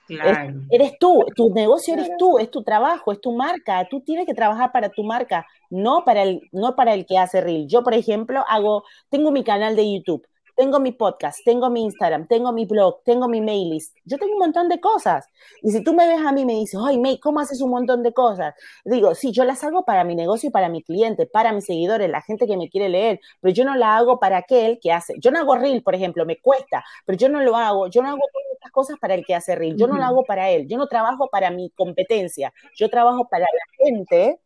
Claro. 0.07 0.61
eres 0.69 0.93
tú, 0.99 1.25
tu 1.35 1.53
negocio 1.53 1.93
eres 1.93 2.09
tú, 2.17 2.39
es 2.39 2.49
tu 2.49 2.63
trabajo, 2.63 3.11
es 3.11 3.19
tu 3.21 3.33
marca. 3.33 3.87
Tú 3.89 4.01
tienes 4.01 4.25
que 4.25 4.33
trabajar 4.33 4.71
para 4.71 4.89
tu 4.89 5.03
marca, 5.03 5.45
no 5.69 6.03
para 6.05 6.23
el, 6.23 6.41
no 6.51 6.75
para 6.75 6.93
el 6.93 7.05
que 7.05 7.17
hace 7.17 7.41
reel. 7.41 7.67
Yo, 7.67 7.83
por 7.83 7.93
ejemplo, 7.93 8.43
hago, 8.47 8.83
tengo 9.09 9.31
mi 9.31 9.43
canal 9.43 9.75
de 9.75 9.93
YouTube 9.93 10.27
tengo 10.57 10.79
mi 10.79 10.91
podcast, 10.91 11.39
tengo 11.45 11.69
mi 11.69 11.83
Instagram, 11.83 12.27
tengo 12.27 12.51
mi 12.51 12.65
blog, 12.65 13.03
tengo 13.03 13.27
mi 13.27 13.41
mail 13.41 13.69
list. 13.69 13.95
Yo 14.05 14.17
tengo 14.17 14.33
un 14.33 14.39
montón 14.39 14.67
de 14.67 14.81
cosas. 14.81 15.29
Y 15.61 15.69
si 15.69 15.83
tú 15.83 15.93
me 15.93 16.07
ves 16.07 16.19
a 16.25 16.31
mí 16.31 16.41
y 16.41 16.45
me 16.45 16.53
dices, 16.53 16.79
ay, 16.83 16.97
May, 16.97 17.19
¿cómo 17.19 17.39
haces 17.39 17.61
un 17.61 17.69
montón 17.69 18.01
de 18.01 18.11
cosas? 18.11 18.55
Digo, 18.83 19.13
sí, 19.13 19.31
yo 19.31 19.43
las 19.43 19.63
hago 19.63 19.85
para 19.85 20.03
mi 20.03 20.15
negocio 20.15 20.49
y 20.49 20.51
para 20.51 20.67
mi 20.67 20.81
cliente, 20.81 21.27
para 21.27 21.53
mis 21.53 21.65
seguidores, 21.65 22.09
la 22.09 22.21
gente 22.21 22.47
que 22.47 22.57
me 22.57 22.69
quiere 22.69 22.89
leer, 22.89 23.19
pero 23.39 23.53
yo 23.53 23.65
no 23.65 23.75
la 23.75 23.97
hago 23.97 24.19
para 24.19 24.37
aquel 24.37 24.79
que 24.81 24.91
hace. 24.91 25.13
Yo 25.19 25.29
no 25.29 25.37
hago 25.37 25.55
reel, 25.55 25.83
por 25.83 25.93
ejemplo, 25.93 26.25
me 26.25 26.41
cuesta, 26.41 26.83
pero 27.05 27.17
yo 27.19 27.29
no 27.29 27.39
lo 27.41 27.55
hago. 27.55 27.87
Yo 27.87 28.01
no 28.01 28.09
hago 28.09 28.17
todas 28.17 28.47
estas 28.53 28.71
cosas 28.71 28.97
para 28.99 29.13
el 29.13 29.23
que 29.25 29.35
hace 29.35 29.55
reel. 29.55 29.77
Yo 29.77 29.85
no 29.85 29.95
lo 29.95 30.03
hago 30.03 30.23
para 30.23 30.49
él. 30.49 30.67
Yo 30.67 30.77
no 30.79 30.87
trabajo 30.87 31.29
para 31.29 31.51
mi 31.51 31.69
competencia. 31.69 32.51
Yo 32.75 32.89
trabajo 32.89 33.27
para 33.29 33.45
la 33.45 33.85
gente. 33.85 34.39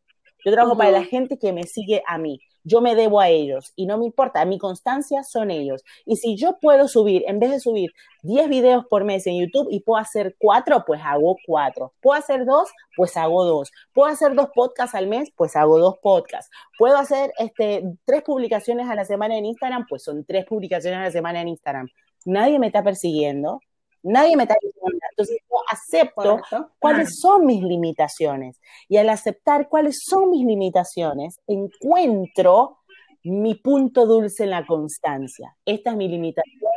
Yo 0.44 0.52
trabajo 0.52 0.76
para 0.76 0.92
la 0.92 1.06
gente 1.06 1.38
que 1.38 1.54
me 1.54 1.64
sigue 1.64 2.04
a 2.06 2.18
mí 2.18 2.42
yo 2.64 2.82
me 2.82 2.96
debo 2.96 3.20
a 3.20 3.30
ellos 3.30 3.74
y 3.76 3.86
no 3.86 3.98
me 3.98 4.06
importa, 4.06 4.46
mi 4.46 4.58
constancia 4.58 5.24
son 5.24 5.52
ellos. 5.52 5.84
Y 6.06 6.18
si 6.18 6.38
yo 6.38 6.58
puedo 6.60 6.88
subir, 6.88 7.24
en 7.28 7.40
vez 7.40 7.52
de 7.52 7.60
subir 7.60 7.92
10 8.24 8.50
videos 8.50 8.86
por 8.86 9.04
mes 9.04 9.26
en 9.28 9.40
YouTube 9.40 9.68
y 9.72 9.80
puedo 9.82 10.00
hacer 10.00 10.36
cuatro, 10.38 10.84
pues 10.86 11.02
hago 11.04 11.38
cuatro. 11.46 11.94
Puedo 12.02 12.18
hacer 12.20 12.46
dos, 12.46 12.70
pues 12.96 13.18
hago 13.18 13.44
dos. 13.44 13.72
Puedo 13.94 14.10
hacer 14.10 14.36
dos 14.36 14.50
podcasts 14.54 14.96
al 14.96 15.08
mes, 15.08 15.32
pues 15.36 15.56
hago 15.56 15.80
dos 15.80 15.98
podcasts. 16.02 16.52
Puedo 16.78 16.98
hacer 16.98 17.32
este, 17.38 17.84
tres 18.06 18.22
publicaciones 18.24 18.90
a 18.90 18.96
la 18.96 19.06
semana 19.06 19.38
en 19.38 19.46
Instagram, 19.46 19.86
pues 19.88 20.04
son 20.04 20.26
tres 20.26 20.46
publicaciones 20.46 21.00
a 21.00 21.04
la 21.04 21.12
semana 21.12 21.42
en 21.42 21.48
Instagram. 21.50 21.88
Nadie 22.26 22.60
me 22.60 22.68
está 22.68 22.84
persiguiendo, 22.84 23.62
Nadie 24.04 24.36
me 24.36 24.44
está 24.44 24.56
diciendo 24.62 24.98
Entonces 25.12 25.38
yo 25.50 25.58
acepto 25.70 26.40
cuáles 26.80 27.20
son 27.20 27.46
mis 27.46 27.62
limitaciones. 27.62 28.60
Y 28.88 28.98
al 28.98 29.10
aceptar 29.10 29.70
cuáles 29.70 30.04
son 30.04 30.32
mis 30.32 30.46
limitaciones, 30.46 31.40
encuentro 31.48 32.80
mi 33.24 33.56
punto 33.56 34.06
dulce 34.06 34.44
en 34.44 34.50
la 34.52 34.66
constancia. 34.66 35.56
Esta 35.66 35.92
es 35.92 35.96
mi 35.98 36.08
limitación. 36.08 36.72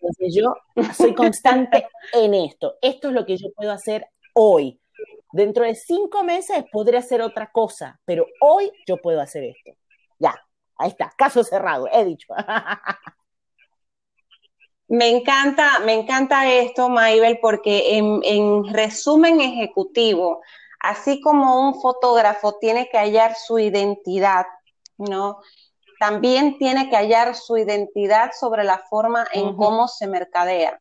Entonces 0.00 0.34
yo 0.34 0.54
soy 0.94 1.14
constante 1.14 1.86
en 2.12 2.34
esto. 2.34 2.74
Esto 2.82 3.08
es 3.08 3.14
lo 3.14 3.24
que 3.24 3.36
yo 3.36 3.48
puedo 3.54 3.72
hacer 3.72 4.06
hoy. 4.34 4.80
Dentro 5.32 5.64
de 5.64 5.74
cinco 5.74 6.22
meses 6.22 6.64
podré 6.70 6.98
hacer 6.98 7.20
otra 7.20 7.50
cosa, 7.50 8.00
pero 8.04 8.26
hoy 8.40 8.70
yo 8.86 8.98
puedo 8.98 9.20
hacer 9.20 9.44
esto. 9.44 9.72
Ya, 10.18 10.34
ahí 10.76 10.90
está, 10.90 11.12
caso 11.16 11.42
cerrado, 11.42 11.88
he 11.92 12.04
dicho. 12.04 12.28
Me 14.88 15.08
encanta, 15.08 15.78
me 15.84 15.94
encanta 15.94 16.52
esto, 16.52 16.88
Maybel, 16.88 17.38
porque 17.40 17.96
en, 17.96 18.20
en, 18.22 18.72
resumen 18.72 19.40
ejecutivo, 19.40 20.42
así 20.80 21.20
como 21.20 21.68
un 21.68 21.80
fotógrafo 21.80 22.58
tiene 22.58 22.88
que 22.90 22.98
hallar 22.98 23.34
su 23.34 23.58
identidad, 23.58 24.44
¿no? 24.98 25.38
También 25.98 26.58
tiene 26.58 26.90
que 26.90 26.96
hallar 26.96 27.34
su 27.34 27.56
identidad 27.56 28.32
sobre 28.38 28.62
la 28.64 28.78
forma 28.90 29.26
en 29.32 29.56
cómo 29.56 29.88
se 29.88 30.06
mercadea. 30.06 30.78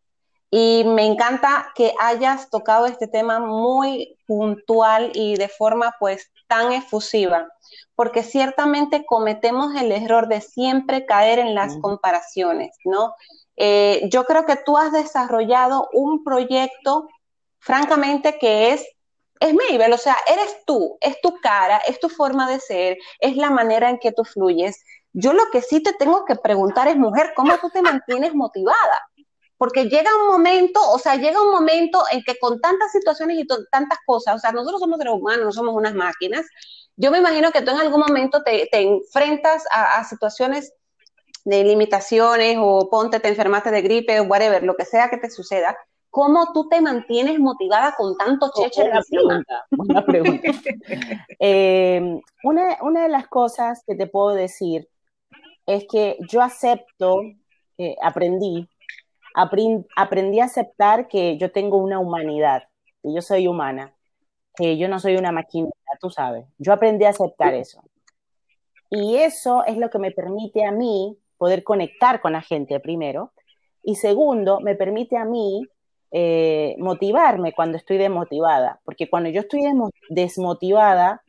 Y 0.52 0.84
me 0.84 1.06
encanta 1.06 1.72
que 1.74 1.94
hayas 2.00 2.50
tocado 2.50 2.86
este 2.86 3.08
tema 3.08 3.40
muy 3.40 4.20
puntual 4.28 5.12
y 5.16 5.36
de 5.36 5.48
forma 5.48 5.96
pues 6.00 6.30
tan 6.48 6.74
efusiva, 6.74 7.48
porque 7.96 8.22
ciertamente 8.22 9.04
cometemos 9.04 9.74
el 9.76 9.92
error 9.92 10.28
de 10.28 10.42
siempre 10.42 11.08
caer 11.08 11.40
en 11.40 11.56
las 11.56 11.78
comparaciones, 11.78 12.78
¿no? 12.86 13.16
Eh, 13.56 14.10
yo 14.12 14.26
creo 14.26 14.46
que 14.46 14.56
tú 14.56 14.78
has 14.78 14.92
desarrollado 14.92 15.90
un 15.94 16.24
proyecto, 16.24 17.08
francamente, 17.60 18.38
que 18.40 18.74
es, 18.74 18.86
es 19.40 19.54
Mabel, 19.54 19.94
o 19.94 19.98
sea, 19.98 20.16
eres 20.28 20.64
tú, 20.66 20.98
es 21.02 21.20
tu 21.22 21.40
cara, 21.42 21.78
es 21.80 22.00
tu 22.00 22.10
forma 22.10 22.50
de 22.50 22.60
ser, 22.60 22.98
es 23.20 23.36
la 23.38 23.50
manera 23.50 23.90
en 23.90 24.00
que 24.00 24.12
tú 24.12 24.24
fluyes. 24.24 24.84
Yo 25.14 25.34
lo 25.34 25.44
que 25.52 25.62
sí 25.62 25.82
te 25.82 25.94
tengo 25.94 26.26
que 26.26 26.36
preguntar 26.36 26.88
es, 26.88 26.98
mujer, 26.98 27.34
¿cómo 27.36 27.58
tú 27.60 27.70
te 27.70 27.82
mantienes 27.82 28.34
motivada? 28.34 29.08
Porque 29.58 29.86
llega 29.86 30.10
un 30.22 30.28
momento, 30.28 30.80
o 30.92 30.98
sea, 30.98 31.16
llega 31.16 31.42
un 31.42 31.52
momento 31.52 32.04
en 32.12 32.24
que 32.24 32.38
con 32.40 32.60
tantas 32.60 32.92
situaciones 32.92 33.38
y 33.38 33.48
tantas 33.72 34.00
cosas, 34.06 34.36
o 34.36 34.40
sea, 34.40 34.52
nosotros 34.52 34.82
somos 34.82 34.98
seres 34.98 35.14
humanos, 35.14 35.46
no 35.46 35.52
somos 35.52 35.76
unas 35.76 35.94
máquinas. 35.94 36.46
Yo 36.96 37.12
me 37.12 37.20
imagino 37.20 37.52
que 37.52 37.62
tú 37.62 37.72
en 37.72 37.78
algún 37.78 38.02
momento 38.02 38.44
te, 38.44 38.68
enfrentas 38.72 39.64
a, 39.72 40.00
a 40.00 40.04
situaciones 40.04 40.74
de 41.46 41.64
limitaciones 41.64 42.58
o 42.60 42.90
ponte, 42.90 43.20
te 43.20 43.28
enfermaste 43.28 43.72
de 43.72 43.82
gripe 43.82 44.20
o 44.20 44.24
whatever, 44.24 44.64
lo 44.64 44.76
que 44.76 44.86
sea 44.86 45.10
que 45.10 45.18
te 45.18 45.30
suceda, 45.30 45.78
¿cómo 46.10 46.54
tú 46.54 46.70
te 46.70 46.82
mantienes 46.82 47.40
motivada 47.40 47.96
con 47.96 48.16
tanto 48.18 48.52
cheche 48.56 48.84
buena 48.84 49.02
pregunta, 49.10 49.66
buena 49.72 50.06
pregunta. 50.06 50.52
Eh, 51.40 52.22
una, 52.44 52.78
una, 52.82 53.04
de 53.04 53.10
las 53.10 53.28
cosas 53.28 53.84
que 53.86 53.96
te 53.96 54.08
puedo 54.08 54.30
decir 54.30 54.88
es 55.66 55.86
que 55.92 56.18
yo 56.30 56.42
acepto, 56.42 57.22
eh, 57.78 57.96
aprendí, 58.02 58.70
aprendí 59.34 60.40
a 60.40 60.46
aceptar 60.46 61.08
que 61.08 61.38
yo 61.38 61.52
tengo 61.52 61.78
una 61.78 62.00
humanidad, 62.00 62.64
que 63.02 63.14
yo 63.14 63.22
soy 63.22 63.48
humana, 63.48 63.94
que 64.56 64.78
yo 64.78 64.88
no 64.88 65.00
soy 65.00 65.18
una 65.18 65.32
máquina, 65.32 65.70
tú 66.00 66.10
sabes. 66.10 66.46
Yo 66.58 66.72
aprendí 66.72 67.06
a 67.06 67.10
aceptar 67.10 67.54
eso. 67.54 67.84
Y 68.90 69.18
eso 69.18 69.66
es 69.66 69.78
lo 69.78 69.90
que 69.90 70.00
me 70.00 70.12
permite 70.12 70.66
a 70.66 70.72
mí 70.72 71.18
poder 71.44 71.66
conectar 71.66 72.22
con 72.22 72.32
la 72.32 72.42
gente 72.42 72.80
primero. 72.80 73.34
Y 73.84 73.96
segundo, 73.96 74.62
me 74.62 74.76
permite 74.76 75.18
a 75.18 75.26
mí 75.26 75.68
eh, 76.10 76.74
motivarme 76.80 77.52
cuando 77.52 77.76
estoy 77.76 77.98
desmotivada, 77.98 78.80
porque 78.86 79.10
cuando 79.10 79.30
yo 79.30 79.42
estoy 79.42 79.62
desmotivada, 80.10 81.22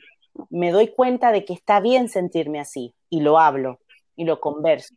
me 0.50 0.70
doy 0.70 0.87
cuenta 0.87 1.33
de 1.33 1.44
que 1.44 1.53
está 1.53 1.81
bien 1.81 2.09
sentirme 2.09 2.61
así 2.61 2.94
y 3.11 3.22
lo 3.22 3.40
hablo 3.40 3.81
y 4.14 4.24
lo 4.24 4.38
converso. 4.38 4.94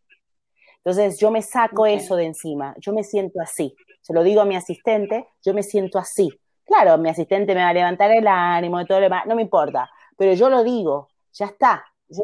Entonces 0.78 1.20
yo 1.20 1.32
me 1.32 1.42
saco 1.42 1.88
eso 1.88 2.16
de 2.16 2.26
encima, 2.26 2.76
yo 2.78 2.94
me 2.94 3.04
siento 3.04 3.42
así, 3.42 3.76
se 4.02 4.14
lo 4.14 4.22
digo 4.22 4.42
a 4.42 4.46
mi 4.46 4.56
asistente, 4.56 5.26
yo 5.44 5.56
me 5.56 5.64
siento 5.64 5.98
así. 5.98 6.30
Claro, 6.64 6.96
mi 7.00 7.10
asistente 7.10 7.56
me 7.56 7.64
va 7.64 7.70
a 7.70 7.74
levantar 7.74 8.12
el 8.12 8.28
ánimo 8.28 8.80
y 8.80 8.86
todo 8.86 9.00
lo 9.00 9.06
demás, 9.06 9.26
no 9.26 9.34
me 9.36 9.42
importa, 9.42 9.90
pero 10.16 10.34
yo 10.34 10.48
lo 10.48 10.64
digo, 10.64 11.08
ya 11.34 11.48
está, 11.48 11.84
ya 12.08 12.22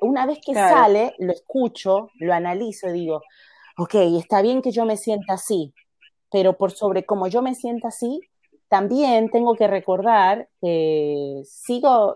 una 0.00 0.26
vez 0.26 0.38
que 0.44 0.54
sale, 0.54 1.14
lo 1.18 1.32
escucho, 1.32 2.10
lo 2.18 2.34
analizo 2.34 2.88
y 2.88 2.92
digo, 2.92 3.22
ok, 3.76 3.94
está 4.18 4.42
bien 4.42 4.62
que 4.62 4.70
yo 4.70 4.84
me 4.84 4.96
sienta 4.96 5.34
así, 5.34 5.72
pero 6.30 6.56
por 6.56 6.72
sobre 6.72 7.04
cómo 7.04 7.28
yo 7.28 7.42
me 7.42 7.54
sienta 7.54 7.88
así, 7.88 8.20
también 8.68 9.30
tengo 9.30 9.54
que 9.54 9.66
recordar 9.66 10.48
que 10.60 11.42
sigo, 11.44 12.14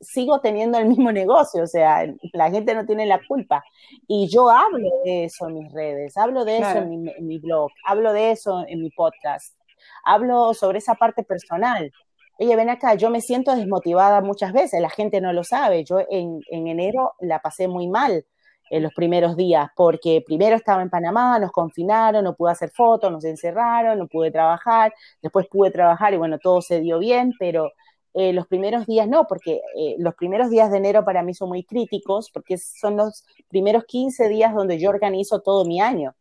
sigo 0.00 0.40
teniendo 0.40 0.78
el 0.78 0.86
mismo 0.86 1.12
negocio, 1.12 1.62
o 1.62 1.66
sea, 1.66 2.04
la 2.32 2.50
gente 2.50 2.74
no 2.74 2.84
tiene 2.84 3.06
la 3.06 3.20
culpa. 3.26 3.64
Y 4.08 4.28
yo 4.28 4.50
hablo 4.50 4.88
de 5.04 5.24
eso 5.24 5.46
en 5.48 5.54
mis 5.54 5.72
redes, 5.72 6.16
hablo 6.16 6.44
de 6.44 6.58
eso 6.58 6.78
en 6.78 7.26
mi, 7.26 7.38
blog, 7.38 7.70
hablo 7.84 8.12
de 8.12 8.32
eso 8.32 8.64
en 8.66 8.82
mi 8.82 8.90
podcast, 8.90 9.56
hablo 10.04 10.52
sobre 10.54 10.78
esa 10.78 10.94
parte 10.94 11.22
personal 11.22 11.92
oye, 12.38 12.56
ven 12.56 12.70
acá, 12.70 12.94
yo 12.94 13.10
me 13.10 13.20
siento 13.20 13.54
desmotivada 13.54 14.20
muchas 14.20 14.52
veces, 14.52 14.80
la 14.80 14.90
gente 14.90 15.20
no 15.20 15.32
lo 15.32 15.44
sabe, 15.44 15.84
yo 15.84 15.98
en, 16.10 16.40
enero 16.50 17.12
la 17.20 17.40
pasé 17.40 17.68
muy 17.68 17.88
mal 17.88 18.24
en 18.70 18.82
los 18.82 18.92
primeros 18.94 19.36
días, 19.36 19.68
porque 19.76 20.22
primero 20.26 20.56
estaba 20.56 20.82
en 20.82 20.90
Panamá, 20.90 21.38
nos 21.38 21.52
confinaron, 21.52 22.24
no 22.24 22.34
pude 22.34 22.52
hacer 22.52 22.70
fotos, 22.70 23.12
nos 23.12 23.24
encerraron, 23.24 23.98
no 23.98 24.08
pude 24.08 24.30
trabajar, 24.30 24.92
después 25.22 25.46
pude 25.48 25.70
trabajar 25.70 26.14
y 26.14 26.16
bueno, 26.16 26.38
todo 26.38 26.62
se 26.62 26.80
dio 26.80 26.98
bien, 26.98 27.32
pero 27.38 27.70
eh, 28.14 28.32
los 28.32 28.46
primeros 28.46 28.86
días 28.86 29.08
no, 29.08 29.26
porque 29.26 29.60
eh, 29.76 29.96
los 29.98 30.14
primeros 30.14 30.48
días 30.48 30.70
de 30.70 30.78
enero 30.78 31.04
para 31.04 31.22
mí 31.22 31.34
son 31.34 31.48
muy 31.48 31.64
críticos, 31.64 32.30
porque 32.32 32.56
son 32.58 32.96
los 32.96 33.24
primeros 33.48 33.84
15 33.84 34.28
días 34.28 34.54
donde 34.54 34.78
yo 34.78 34.88
organizo 34.90 35.40
todo 35.40 35.64
mi 35.64 35.80
año. 35.80 36.14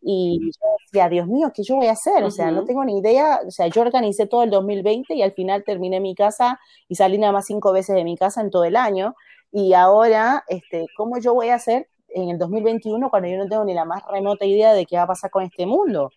Y 0.00 0.50
yo 0.52 0.68
decía, 0.84 1.08
Dios 1.08 1.26
mío, 1.26 1.50
¿qué 1.54 1.62
yo 1.62 1.76
voy 1.76 1.86
a 1.86 1.92
hacer? 1.92 2.24
O 2.24 2.30
sea, 2.30 2.50
no 2.50 2.64
tengo 2.64 2.84
ni 2.84 2.98
idea. 2.98 3.40
O 3.46 3.50
sea, 3.50 3.66
yo 3.68 3.82
organicé 3.82 4.26
todo 4.26 4.42
el 4.42 4.50
2020 4.50 5.14
y 5.14 5.22
al 5.22 5.32
final 5.32 5.64
terminé 5.64 6.00
mi 6.00 6.14
casa 6.14 6.60
y 6.88 6.94
salí 6.94 7.18
nada 7.18 7.32
más 7.32 7.46
cinco 7.46 7.72
veces 7.72 7.94
de 7.96 8.04
mi 8.04 8.16
casa 8.16 8.40
en 8.40 8.50
todo 8.50 8.64
el 8.64 8.76
año. 8.76 9.14
Y 9.52 9.72
ahora, 9.74 10.44
este, 10.48 10.86
¿cómo 10.96 11.18
yo 11.18 11.34
voy 11.34 11.48
a 11.48 11.56
hacer 11.56 11.88
en 12.08 12.30
el 12.30 12.38
2021 12.38 13.10
cuando 13.10 13.28
yo 13.28 13.38
no 13.38 13.48
tengo 13.48 13.64
ni 13.64 13.74
la 13.74 13.84
más 13.84 14.02
remota 14.10 14.44
idea 14.44 14.72
de 14.72 14.86
qué 14.86 14.96
va 14.96 15.02
a 15.02 15.06
pasar 15.08 15.30
con 15.30 15.42
este 15.44 15.66
mundo? 15.66 16.10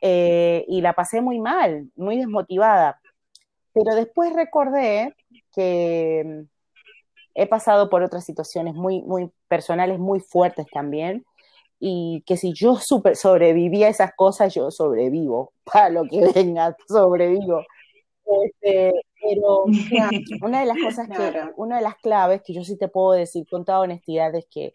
Eh, 0.00 0.64
y 0.68 0.80
la 0.80 0.94
pasé 0.94 1.20
muy 1.20 1.40
mal, 1.40 1.90
muy 1.96 2.18
desmotivada. 2.18 3.00
Pero 3.72 3.94
después 3.94 4.32
recordé 4.34 5.14
que 5.54 6.22
mm, 6.24 6.52
he 7.34 7.46
pasado 7.46 7.88
por 7.88 8.02
otras 8.02 8.24
situaciones 8.24 8.74
muy, 8.74 9.02
muy 9.02 9.30
personales, 9.48 9.98
muy 9.98 10.20
fuertes 10.20 10.66
también, 10.72 11.24
y 11.84 12.22
que 12.26 12.36
si 12.36 12.52
yo 12.52 12.76
super, 12.76 13.16
sobreviví 13.16 13.82
a 13.82 13.88
esas 13.88 14.12
cosas, 14.14 14.54
yo 14.54 14.70
sobrevivo, 14.70 15.52
para 15.64 15.88
lo 15.88 16.04
que 16.04 16.30
venga, 16.32 16.76
sobrevivo. 16.86 17.64
Este, 18.44 18.92
pero 19.20 19.64
una 20.42 20.60
de 20.60 20.66
las 20.66 20.76
cosas 20.78 21.08
que, 21.08 21.50
una 21.56 21.78
de 21.78 21.82
las 21.82 21.96
claves 21.96 22.40
que 22.44 22.54
yo 22.54 22.62
sí 22.62 22.78
te 22.78 22.86
puedo 22.86 23.10
decir 23.12 23.44
con 23.50 23.64
toda 23.64 23.80
honestidad 23.80 24.32
es 24.36 24.46
que 24.48 24.72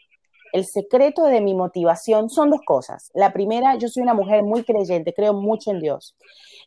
el 0.51 0.65
secreto 0.65 1.23
de 1.23 1.39
mi 1.39 1.55
motivación 1.55 2.29
son 2.29 2.49
dos 2.49 2.59
cosas. 2.65 3.09
La 3.13 3.31
primera, 3.31 3.77
yo 3.77 3.87
soy 3.87 4.03
una 4.03 4.13
mujer 4.13 4.43
muy 4.43 4.65
creyente, 4.65 5.13
creo 5.13 5.33
mucho 5.33 5.71
en 5.71 5.79
Dios. 5.79 6.17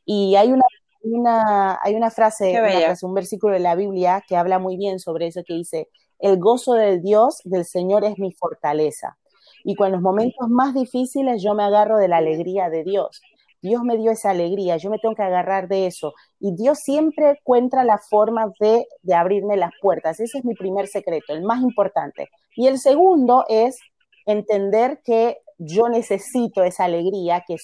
Y 0.07 0.37
hay 0.37 0.53
una, 0.53 0.65
una 1.03 1.79
hay 1.83 1.97
una 1.97 2.11
frase, 2.11 2.59
una 2.59 2.81
frase, 2.81 3.05
un 3.05 3.13
versículo 3.13 3.53
de 3.53 3.61
la 3.61 3.75
Biblia 3.75 4.25
que 4.27 4.37
habla 4.37 4.59
muy 4.59 4.79
bien 4.79 5.01
sobre 5.01 5.27
eso, 5.27 5.43
que 5.47 5.53
dice, 5.53 5.91
el 6.19 6.39
gozo 6.39 6.73
del 6.73 7.03
Dios, 7.03 7.43
del 7.45 7.67
Señor 7.67 8.05
es 8.05 8.19
mi 8.19 8.33
fortaleza. 8.33 9.19
Y 9.65 9.75
con 9.75 9.93
los 9.93 10.01
momentos 10.01 10.49
más 10.49 10.75
difíciles 10.75 11.43
yo 11.43 11.55
me 11.55 11.65
agarro 11.65 11.99
de 11.99 12.09
la 12.09 12.19
alegría 12.19 12.71
de 12.71 12.85
Dios. 12.85 13.21
Dios 13.63 13.83
me 13.83 13.99
dio 13.99 14.11
esa 14.11 14.31
alegría, 14.31 14.79
yo 14.79 14.89
me 14.91 14.99
tengo 14.99 15.15
que 15.15 15.23
agarrar 15.23 15.69
de 15.69 15.87
eso. 15.87 16.15
Y 16.39 16.55
Dios 16.55 16.79
siempre 16.79 17.31
encuentra 17.31 17.85
la 17.85 17.99
forma 17.99 18.53
de, 18.59 18.87
abrirme 19.15 19.57
las 19.57 19.73
puertas. 19.83 20.19
Ese 20.19 20.39
es 20.39 20.45
mi 20.45 20.55
primer 20.55 20.87
secreto, 20.87 21.35
el 21.35 21.43
más 21.43 21.63
importante. 21.63 22.31
Y 22.57 22.69
el 22.69 22.79
segundo 22.79 23.45
es 23.49 23.79
entender 24.25 25.01
que 25.05 25.39
yo 25.59 25.89
necesito 25.89 26.63
esa 26.63 26.85
alegría, 26.85 27.45
que 27.47 27.57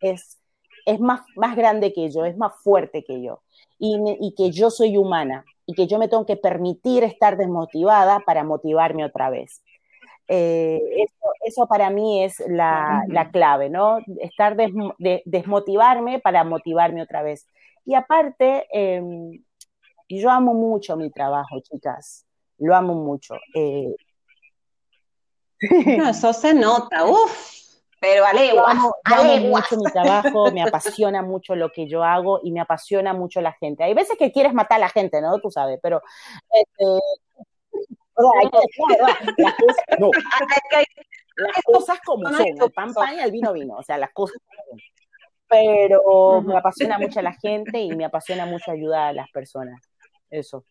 es, 0.00 1.00
más, 1.00 1.22
grande 1.54 1.92
que 1.92 2.10
yo, 2.10 2.24
es 2.24 2.36
más 2.36 2.52
fuerte 2.64 3.04
que 3.04 3.22
yo. 3.22 3.42
Y 3.78 4.34
que 4.36 4.50
yo 4.50 4.70
soy 4.70 4.96
humana 4.96 5.44
y 5.66 5.74
que 5.74 5.86
yo 5.86 5.98
me 5.98 6.08
tengo 6.08 6.24
que 6.24 6.36
permitir 6.36 7.04
estar 7.04 7.36
desmotivada 7.36 8.20
para 8.20 8.44
motivarme 8.44 9.04
otra 9.04 9.30
vez. 9.30 9.62
Eh, 10.28 10.80
eso, 11.44 11.66
para 11.66 11.90
mí 11.90 12.24
es 12.24 12.42
la, 12.48 13.04
clave, 13.32 13.70
¿no? 13.70 13.98
Estar 14.20 14.56
desmotivarme 14.56 16.18
para 16.18 16.44
motivarme 16.44 17.02
otra 17.02 17.22
vez. 17.22 17.46
Y 17.84 17.94
aparte, 17.94 18.66
em, 18.72 19.42
yo 20.08 20.30
amo 20.30 20.54
mucho 20.54 20.96
mi 20.96 21.10
trabajo, 21.10 21.60
chicas. 21.60 22.26
Lo 22.58 22.74
amo 22.74 22.94
mucho. 22.94 23.36
Eh, 23.54 23.94
no, 25.98 26.08
eso 26.08 26.32
se 26.32 26.54
nota, 26.54 27.04
uff. 27.04 27.56
Pero 27.98 28.22
vale, 28.22 28.54
yo 28.54 28.66
amo, 28.66 28.92
mucho 29.48 29.76
mi 29.78 29.90
trabajo, 29.90 30.52
me 30.52 30.62
apasiona 30.62 31.22
mucho 31.22 31.56
lo 31.56 31.72
que 31.72 31.88
yo 31.88 32.04
hago 32.04 32.40
y 32.42 32.52
me 32.52 32.60
apasiona 32.60 33.14
mucho 33.14 33.40
la 33.40 33.52
gente. 33.52 33.84
Hay 33.84 33.94
veces 33.94 34.18
que 34.18 34.32
quieres 34.32 34.52
matar 34.52 34.76
a 34.76 34.80
la 34.80 34.88
gente, 34.90 35.20
¿no? 35.22 35.38
Tú 35.38 35.50
sabes, 35.50 35.80
pero 35.82 36.02
este, 36.50 36.84
O 38.16 38.22
sea, 38.22 38.40
hay 38.40 38.50
que, 38.50 39.42
las 39.42 39.54
cosas, 39.54 39.84
no. 40.00 40.10
las 41.36 41.62
cosas 41.64 41.98
como 42.04 42.28
son, 42.30 42.46
el 42.46 42.72
pan 42.72 42.92
pan 42.94 43.14
y 43.14 43.20
el 43.20 43.30
vino 43.30 43.52
vino, 43.52 43.76
o 43.76 43.82
sea, 43.82 43.98
las 43.98 44.12
cosas 44.12 44.36
como 44.44 44.70
son. 44.70 44.80
Pero 45.48 46.42
me 46.42 46.56
apasiona 46.56 46.98
mucho 46.98 47.22
la 47.22 47.32
gente 47.34 47.78
y 47.78 47.94
me 47.94 48.04
apasiona 48.04 48.46
mucho 48.46 48.72
ayudar 48.72 49.08
a 49.08 49.12
las 49.12 49.30
personas. 49.30 49.80
Eso. 50.28 50.64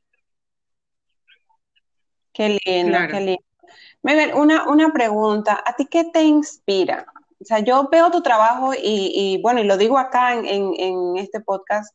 Qué 2.33 2.59
lindo, 2.65 2.97
qué 3.09 3.19
lindo. 3.21 3.43
Megan, 4.03 4.37
una, 4.37 4.67
una 4.67 4.91
pregunta, 4.91 5.63
¿a 5.65 5.75
ti 5.75 5.87
qué 5.89 6.05
te 6.11 6.23
inspira? 6.23 7.05
O 7.41 7.45
sea, 7.45 7.59
yo 7.59 7.87
veo 7.89 8.11
tu 8.11 8.21
trabajo 8.21 8.73
y, 8.75 9.39
bueno, 9.41 9.59
y 9.59 9.63
lo 9.63 9.77
digo 9.77 9.97
acá 9.97 10.33
en, 10.33 10.45
en, 10.45 11.17
este 11.17 11.39
podcast, 11.41 11.93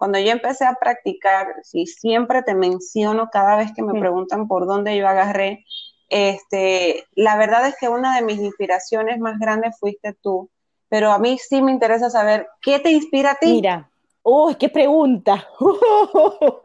cuando 0.00 0.18
yo 0.18 0.30
empecé 0.32 0.64
a 0.64 0.78
practicar, 0.80 1.56
y 1.74 1.86
siempre 1.86 2.42
te 2.42 2.54
menciono 2.54 3.28
cada 3.30 3.58
vez 3.58 3.70
que 3.74 3.82
me 3.82 4.00
preguntan 4.00 4.48
por 4.48 4.66
dónde 4.66 4.96
yo 4.96 5.06
agarré, 5.06 5.66
este, 6.08 7.04
la 7.12 7.36
verdad 7.36 7.68
es 7.68 7.76
que 7.78 7.90
una 7.90 8.16
de 8.16 8.22
mis 8.22 8.38
inspiraciones 8.38 9.18
más 9.18 9.38
grandes 9.38 9.78
fuiste 9.78 10.14
tú, 10.14 10.48
pero 10.88 11.12
a 11.12 11.18
mí 11.18 11.36
sí 11.36 11.60
me 11.60 11.70
interesa 11.70 12.08
saber 12.08 12.48
qué 12.62 12.78
te 12.78 12.90
inspira 12.90 13.32
a 13.32 13.34
ti. 13.34 13.52
Mira, 13.52 13.90
uy, 14.22 14.54
qué 14.54 14.70
pregunta. 14.70 15.46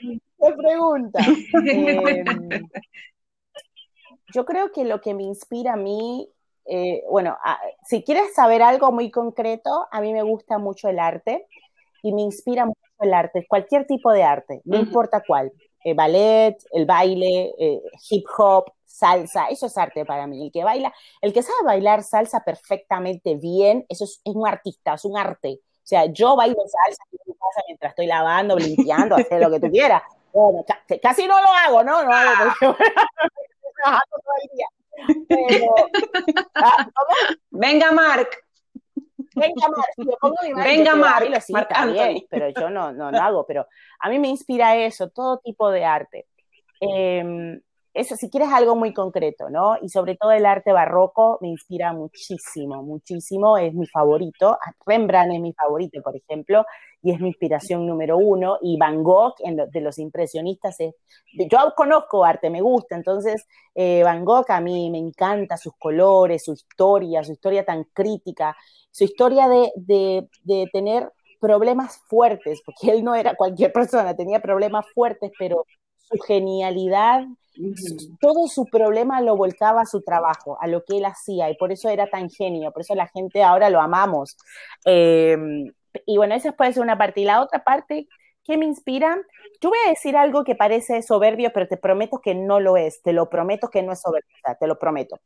qué 0.00 0.52
pregunta. 0.56 1.20
Em, 1.66 2.48
yo 4.32 4.46
creo 4.46 4.72
que 4.72 4.86
lo 4.86 5.02
que 5.02 5.12
me 5.12 5.24
inspira 5.24 5.74
a 5.74 5.76
mí, 5.76 6.26
eh, 6.64 7.04
bueno, 7.10 7.36
si 7.84 8.02
quieres 8.02 8.32
saber 8.32 8.62
algo 8.62 8.92
muy 8.92 9.10
concreto, 9.10 9.88
a 9.90 10.00
mí 10.00 10.14
me 10.14 10.22
gusta 10.22 10.56
mucho 10.56 10.88
el 10.88 10.98
arte 10.98 11.46
y 12.02 12.12
me 12.12 12.22
inspira 12.22 12.66
mucho 12.66 12.80
el 13.00 13.12
arte, 13.12 13.46
cualquier 13.48 13.86
tipo 13.86 14.12
de 14.12 14.22
arte, 14.22 14.60
no 14.64 14.78
importa 14.78 15.22
cuál. 15.26 15.52
El 15.84 15.94
ballet, 15.94 16.56
el 16.72 16.86
baile, 16.86 17.54
eh, 17.58 17.80
hip 18.10 18.24
hop, 18.36 18.72
salsa, 18.84 19.46
eso 19.46 19.66
es 19.66 19.78
arte 19.78 20.04
para 20.04 20.26
mí. 20.26 20.46
El 20.46 20.52
que 20.52 20.64
baila, 20.64 20.92
el 21.20 21.32
que 21.32 21.42
sabe 21.42 21.58
bailar 21.64 22.02
salsa 22.02 22.40
perfectamente 22.44 23.36
bien, 23.36 23.84
eso 23.88 24.04
es, 24.04 24.20
un 24.24 24.46
artista, 24.46 24.94
es 24.94 25.04
un 25.04 25.16
arte. 25.16 25.60
O 25.60 25.86
sea, 25.88 26.06
yo 26.06 26.34
bailo 26.34 26.56
salsa 26.56 27.04
mientras 27.66 27.90
estoy 27.90 28.06
lavando, 28.06 28.56
limpiando, 28.56 29.14
hacer 29.16 29.40
lo 29.40 29.50
que 29.50 29.60
tú 29.60 29.70
quieras. 29.70 30.02
Bueno, 30.32 30.64
casi 31.00 31.26
no 31.26 31.40
lo 31.40 31.48
hago, 31.48 31.84
¿no? 31.84 32.02
No 32.02 32.12
hago 32.12 32.30
porque 32.60 32.84
todo 33.84 34.32
el 34.42 34.50
día. 34.56 34.66
Pero, 35.28 35.74
ah, 36.54 36.88
Venga, 37.50 37.92
Mark. 37.92 38.45
Venga, 39.36 39.68
Mark. 39.68 40.64
Venga, 40.64 40.96
Mark. 40.96 41.42
sí, 41.42 42.26
pero 42.28 42.48
yo 42.48 42.70
no, 42.70 42.92
no 42.92 43.10
lo 43.10 43.18
hago. 43.18 43.46
Pero 43.46 43.66
a 44.00 44.08
mí 44.08 44.18
me 44.18 44.28
inspira 44.28 44.76
eso, 44.76 45.10
todo 45.10 45.38
tipo 45.38 45.70
de 45.70 45.84
arte. 45.84 46.26
Eh, 46.80 47.60
eso, 47.96 48.14
si 48.14 48.28
quieres 48.28 48.50
algo 48.52 48.76
muy 48.76 48.92
concreto, 48.92 49.48
¿no? 49.48 49.76
Y 49.80 49.88
sobre 49.88 50.16
todo 50.16 50.30
el 50.32 50.44
arte 50.44 50.72
barroco 50.72 51.38
me 51.40 51.48
inspira 51.48 51.92
muchísimo, 51.94 52.82
muchísimo, 52.82 53.56
es 53.56 53.72
mi 53.74 53.86
favorito. 53.86 54.58
Rembrandt 54.84 55.34
es 55.34 55.40
mi 55.40 55.52
favorito, 55.54 56.02
por 56.02 56.14
ejemplo, 56.14 56.64
y 57.02 57.12
es 57.12 57.20
mi 57.20 57.28
inspiración 57.28 57.86
número 57.86 58.18
uno. 58.18 58.58
Y 58.60 58.76
Van 58.76 59.02
Gogh, 59.02 59.34
de 59.38 59.80
los 59.80 59.98
impresionistas, 59.98 60.78
es, 60.80 60.94
yo 61.32 61.58
conozco 61.74 62.24
arte, 62.24 62.50
me 62.50 62.60
gusta, 62.60 62.96
entonces 62.96 63.46
eh, 63.74 64.02
Van 64.04 64.24
Gogh 64.24 64.50
a 64.50 64.60
mí 64.60 64.90
me 64.90 64.98
encanta 64.98 65.56
sus 65.56 65.72
colores, 65.78 66.44
su 66.44 66.52
historia, 66.52 67.24
su 67.24 67.32
historia 67.32 67.64
tan 67.64 67.84
crítica, 67.94 68.54
su 68.90 69.04
historia 69.04 69.48
de, 69.48 69.72
de, 69.76 70.28
de 70.42 70.68
tener 70.70 71.10
problemas 71.40 71.98
fuertes, 72.08 72.60
porque 72.64 72.90
él 72.92 73.04
no 73.04 73.14
era 73.14 73.36
cualquier 73.36 73.72
persona, 73.72 74.14
tenía 74.14 74.40
problemas 74.40 74.84
fuertes, 74.94 75.32
pero 75.38 75.64
su 75.96 76.18
genialidad 76.18 77.24
todo 78.20 78.48
su 78.48 78.66
problema 78.66 79.20
lo 79.20 79.36
volcaba 79.36 79.82
a 79.82 79.86
su 79.86 80.02
trabajo, 80.02 80.58
a 80.60 80.66
lo 80.66 80.84
que 80.84 80.98
él 80.98 81.04
hacía, 81.04 81.50
y 81.50 81.56
por 81.56 81.72
eso 81.72 81.88
era 81.88 82.08
tan 82.08 82.30
genio, 82.30 82.72
por 82.72 82.82
eso 82.82 82.94
la 82.94 83.08
gente 83.08 83.42
ahora 83.42 83.70
lo 83.70 83.80
amamos. 83.80 84.36
Em, 84.84 85.72
y 86.04 86.16
bueno, 86.16 86.34
esa 86.34 86.52
puede 86.52 86.72
ser 86.72 86.82
una 86.82 86.98
parte. 86.98 87.20
Y 87.20 87.24
la 87.24 87.42
otra 87.42 87.64
parte 87.64 88.08
que 88.44 88.56
me 88.56 88.64
inspira, 88.64 89.16
yo 89.60 89.70
voy 89.70 89.78
a 89.86 89.90
decir 89.90 90.16
algo 90.16 90.44
que 90.44 90.54
parece 90.54 91.02
soberbio, 91.02 91.50
pero 91.52 91.66
te 91.66 91.76
prometo 91.76 92.20
que 92.20 92.34
no 92.34 92.60
lo 92.60 92.76
es, 92.76 93.02
te 93.02 93.12
lo 93.12 93.28
prometo 93.28 93.68
que 93.68 93.82
no 93.82 93.92
es 93.92 94.00
soberbio, 94.00 94.36
te 94.58 94.66
lo 94.66 94.78
prometo. 94.78 95.18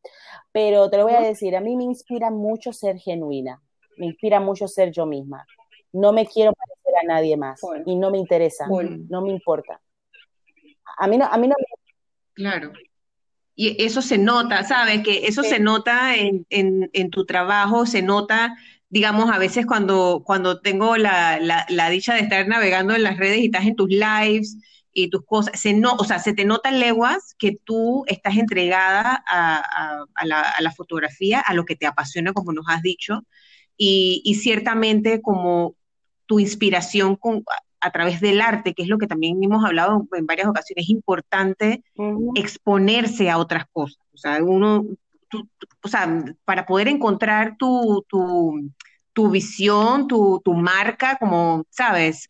Pero 0.52 0.88
te 0.88 0.96
lo 0.96 1.04
voy 1.04 1.14
a 1.14 1.20
decir, 1.20 1.54
a 1.54 1.60
mí 1.60 1.76
me 1.76 1.84
inspira 1.84 2.30
mucho 2.30 2.72
ser 2.72 2.98
genuina, 2.98 3.60
me 3.98 4.06
inspira 4.06 4.40
mucho 4.40 4.68
ser 4.68 4.90
yo 4.90 5.04
misma. 5.04 5.46
No 5.92 6.12
me 6.12 6.26
quiero 6.26 6.52
parecer 6.52 6.94
a 7.02 7.14
nadie 7.14 7.36
más 7.36 7.60
y 7.84 7.96
no 7.96 8.10
me 8.10 8.18
interesa, 8.18 8.66
no 8.68 9.20
me 9.22 9.30
importa. 9.30 9.80
A 10.96 11.06
mí 11.06 11.18
no, 11.18 11.26
a 11.26 11.36
mí 11.36 11.48
no 11.48 11.54
me 11.58 11.66
Claro. 12.40 12.72
Y 13.54 13.84
eso 13.84 14.00
se 14.00 14.16
nota, 14.16 14.64
¿sabes? 14.64 15.02
Que 15.02 15.26
eso 15.26 15.42
se 15.42 15.60
nota 15.60 16.16
en, 16.16 16.46
en, 16.48 17.10
tu 17.10 17.26
trabajo, 17.26 17.84
se 17.84 18.00
nota, 18.00 18.56
digamos, 18.88 19.30
a 19.30 19.36
veces 19.36 19.66
cuando, 19.66 20.22
cuando 20.24 20.62
tengo 20.62 20.96
la, 20.96 21.38
la, 21.38 21.90
dicha 21.90 22.14
de 22.14 22.20
estar 22.20 22.48
navegando 22.48 22.94
en 22.94 23.02
las 23.02 23.18
redes 23.18 23.40
y 23.40 23.44
estás 23.46 23.66
en 23.66 23.76
tus 23.76 23.90
lives 23.90 24.56
y 24.94 25.10
tus 25.10 25.26
cosas, 25.26 25.60
se 25.60 25.74
no, 25.74 25.92
o 25.96 26.04
sea, 26.04 26.18
se 26.18 26.32
te 26.32 26.46
nota 26.46 26.70
en 26.70 26.80
leguas 26.80 27.34
que 27.38 27.58
tú 27.62 28.04
estás 28.06 28.38
entregada 28.38 29.22
a, 29.26 30.06
a, 30.14 30.24
la, 30.24 30.40
a, 30.40 30.62
la, 30.62 30.72
fotografía, 30.72 31.40
a 31.40 31.52
lo 31.52 31.66
que 31.66 31.76
te 31.76 31.86
apasiona, 31.86 32.32
como 32.32 32.54
nos 32.54 32.64
has 32.70 32.80
dicho, 32.80 33.26
y, 33.76 34.22
y 34.24 34.36
ciertamente 34.36 35.20
como 35.20 35.76
tu 36.24 36.40
inspiración 36.40 37.16
con, 37.16 37.44
a 37.80 37.90
través 37.90 38.20
del 38.20 38.40
arte, 38.40 38.74
que 38.74 38.82
es 38.82 38.88
lo 38.88 38.98
que 38.98 39.06
también 39.06 39.42
hemos 39.42 39.64
hablado 39.64 40.06
en 40.12 40.26
varias 40.26 40.48
ocasiones, 40.48 40.84
es 40.84 40.90
importante 40.90 41.82
exponerse 42.34 43.30
a 43.30 43.38
otras 43.38 43.64
cosas. 43.72 44.02
O 44.12 44.16
sea, 44.16 44.42
uno, 44.42 44.84
o 45.82 45.88
sea, 45.88 46.24
para 46.44 46.66
poder 46.66 46.88
encontrar 46.88 47.56
tu, 47.58 48.04
tu, 48.08 48.70
tu 49.12 49.30
visión, 49.30 50.08
tu, 50.08 50.40
tu, 50.44 50.54
marca, 50.54 51.16
como, 51.18 51.64
sabes, 51.70 52.28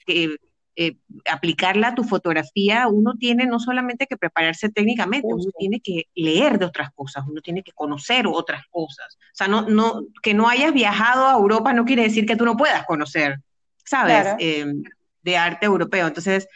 eh, 0.77 0.97
aplicarla 1.31 1.89
a 1.89 1.95
tu 1.95 2.05
fotografía, 2.05 2.87
uno 2.89 3.15
tiene 3.19 3.45
no 3.45 3.59
solamente 3.59 4.07
que 4.07 4.17
prepararse 4.17 4.71
técnicamente, 4.71 5.29
uno 5.29 5.51
tiene 5.59 5.81
que 5.81 6.05
leer 6.15 6.59
de 6.59 6.65
otras 6.65 6.91
cosas, 6.95 7.25
uno 7.29 7.41
tiene 7.43 7.63
que 7.63 7.73
conocer 7.73 8.27
otras 8.27 8.63
cosas. 8.71 9.19
O 9.21 9.35
sea, 9.35 9.47
no, 9.47 9.63
no, 9.63 10.07
que 10.23 10.33
no 10.33 10.49
hayas 10.49 10.73
viajado 10.73 11.27
a 11.27 11.35
Europa 11.35 11.75
no 11.75 11.85
quiere 11.85 12.05
decir 12.05 12.25
que 12.25 12.37
tú 12.37 12.47
no 12.47 12.57
puedas 12.57 12.87
conocer, 12.87 13.41
¿sabes? 13.85 14.35
Em, 14.39 14.83
de 15.23 15.37
arte 15.37 15.67
europeo. 15.67 16.07
Entonces, 16.07 16.49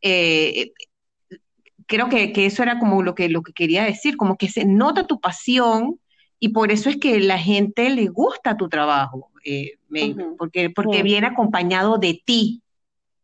eh, 0.00 0.72
creo 1.86 2.08
que, 2.08 2.32
eso 2.46 2.62
era 2.62 2.78
como 2.78 3.02
lo 3.02 3.14
que, 3.14 3.28
lo 3.28 3.42
que 3.42 3.52
quería 3.52 3.84
decir, 3.84 4.16
como 4.16 4.36
que 4.36 4.48
se 4.48 4.64
nota 4.64 5.06
tu 5.06 5.20
pasión 5.20 5.98
y 6.38 6.50
por 6.50 6.70
eso 6.70 6.88
es 6.88 6.98
que 6.98 7.18
la 7.18 7.38
gente 7.38 7.90
le 7.90 8.06
gusta 8.06 8.56
tu 8.56 8.68
trabajo, 8.68 9.32
eh, 9.44 9.72
porque, 10.36 10.70
porque 10.70 11.02
viene 11.02 11.26
acompañado 11.26 11.98
de 11.98 12.22
ti. 12.24 12.62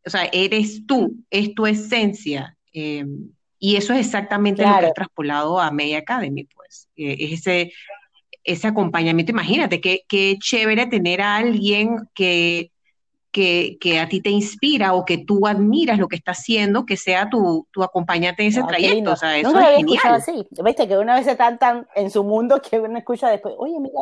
O 0.04 0.10
sea, 0.10 0.28
eres 0.32 0.84
tú, 0.86 1.16
es 1.30 1.54
tu 1.54 1.66
esencia. 1.66 2.56
Em, 2.72 3.30
y 3.58 3.76
eso 3.76 3.92
es 3.92 4.00
exactamente 4.00 4.62
lo 4.62 4.78
que 4.78 4.86
has 4.86 4.94
traspolado 4.94 5.60
a 5.60 5.70
Media 5.70 5.98
Academy, 5.98 6.44
pues. 6.44 6.88
Eh, 6.96 7.16
es 7.20 7.40
ese, 7.40 7.72
ese 8.42 8.66
acompañamiento. 8.66 9.32
Imagínate 9.32 9.80
qué, 9.80 10.02
qué 10.08 10.36
chévere 10.38 10.86
tener 10.86 11.20
a 11.20 11.36
alguien 11.36 12.08
que 12.14 12.72
que, 13.34 13.98
a 14.00 14.08
ti 14.08 14.22
te 14.22 14.30
inspira 14.30 14.94
o 14.94 15.04
que 15.04 15.18
tú 15.18 15.46
admiras 15.46 15.98
lo 15.98 16.06
que 16.06 16.14
está 16.16 16.30
haciendo, 16.30 16.86
que 16.86 16.96
sea 16.96 17.28
tu, 17.28 17.66
tu 17.72 17.82
acompañante 17.82 18.42
en 18.42 18.48
ese 18.48 18.62
trayecto. 18.62 19.12
O 19.12 19.16
sea, 19.16 19.36
eso 19.36 19.50
no 19.50 19.60
es 19.60 19.76
genial. 19.76 20.14
así. 20.14 20.46
Viste 20.64 20.86
que 20.86 20.96
una 20.96 21.16
vez 21.16 21.26
está 21.26 21.58
tan 21.58 21.86
en 21.96 22.10
su 22.10 22.22
mundo 22.22 22.62
que 22.62 22.78
uno 22.78 22.96
escucha 22.96 23.28
después, 23.28 23.54
oye, 23.58 23.74
mira, 23.80 24.00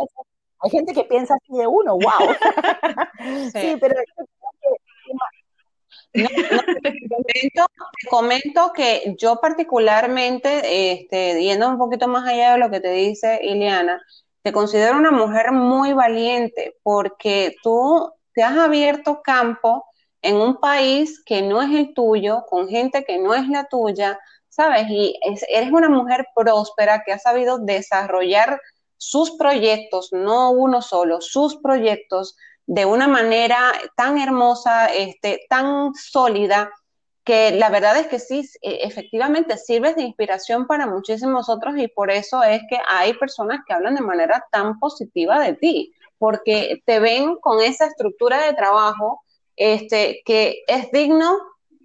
hay 0.61 0.70
gente 0.70 0.93
que 0.93 1.05
piensa 1.05 1.35
así 1.35 1.59
de 1.59 1.66
uno, 1.66 1.95
wow. 1.95 2.03
sí. 3.53 3.76
pero 3.80 3.95
te, 6.12 7.51
comento, 8.11 8.72
que 8.74 9.14
yo 9.18 9.41
particularmente, 9.41 10.93
este, 10.93 11.43
yendo 11.43 11.70
un 11.70 11.78
poquito 11.78 12.07
más 12.07 12.28
allá 12.28 12.53
de 12.53 12.59
lo 12.59 12.70
que 12.70 12.80
te 12.80 12.91
dice 12.91 13.41
Ileana, 13.43 14.03
te 14.43 14.53
considero 14.53 14.99
una 14.99 15.11
mujer 15.11 15.53
muy 15.53 15.95
valiente 15.95 16.76
porque 16.83 17.55
tú 17.62 18.12
te 18.35 18.43
has 18.43 18.57
abierto 18.57 19.22
campo 19.22 19.85
en 20.22 20.37
un 20.37 20.57
país 20.57 21.22
que 21.24 21.43
no 21.43 21.61
es 21.62 21.70
el 21.70 21.95
tuyo, 21.95 22.45
con 22.49 22.68
gente 22.68 23.05
que 23.05 23.18
no 23.18 23.35
es 23.35 23.49
la 23.49 23.64
tuya, 23.64 24.18
¿sabes? 24.49 24.87
Y 24.89 25.18
eres 25.49 25.72
una 25.72 25.89
mujer 25.89 26.26
próspera 26.35 27.03
que 27.05 27.12
ha 27.12 27.18
sabido 27.18 27.59
desarrollar 27.59 28.61
sus 28.97 29.33
proyectos, 29.33 30.11
no 30.12 30.51
uno 30.53 30.80
solo, 30.80 31.20
sus 31.20 31.57
proyectos 31.57 32.37
de 32.66 32.85
una 32.87 33.09
manera 33.09 33.72
tan 33.97 34.18
hermosa, 34.18 34.87
este, 34.87 35.45
tan 35.49 35.93
sólida, 35.95 36.70
que 37.24 37.53
la 37.53 37.68
verdad 37.68 37.97
es 37.97 38.07
que 38.09 38.18
sí, 38.18 38.49
e, 38.62 38.80
efectivamente 38.83 39.57
sirves 39.57 39.97
de 39.97 40.03
inspiración 40.03 40.66
para 40.66 40.87
muchísimos 40.87 41.49
otros 41.49 41.76
y 41.78 41.89
por 41.89 42.11
eso 42.11 42.43
es 42.43 42.62
que 42.68 42.78
hay 42.89 43.14
personas 43.14 43.61
que 43.66 43.72
hablan 43.72 43.95
de 43.95 44.03
manera 44.03 44.45
tan 44.51 44.78
positiva 44.78 45.41
de 45.41 45.55
ti 45.55 45.93
porque 46.23 46.81
te 46.87 47.01
ven 47.01 47.35
con 47.41 47.61
esa 47.61 47.87
estructura 47.87 48.41
de 48.47 48.55
trabajo 48.55 49.25
este, 49.57 50.23
que 50.25 50.62
es 50.68 50.89
digno 50.93 51.37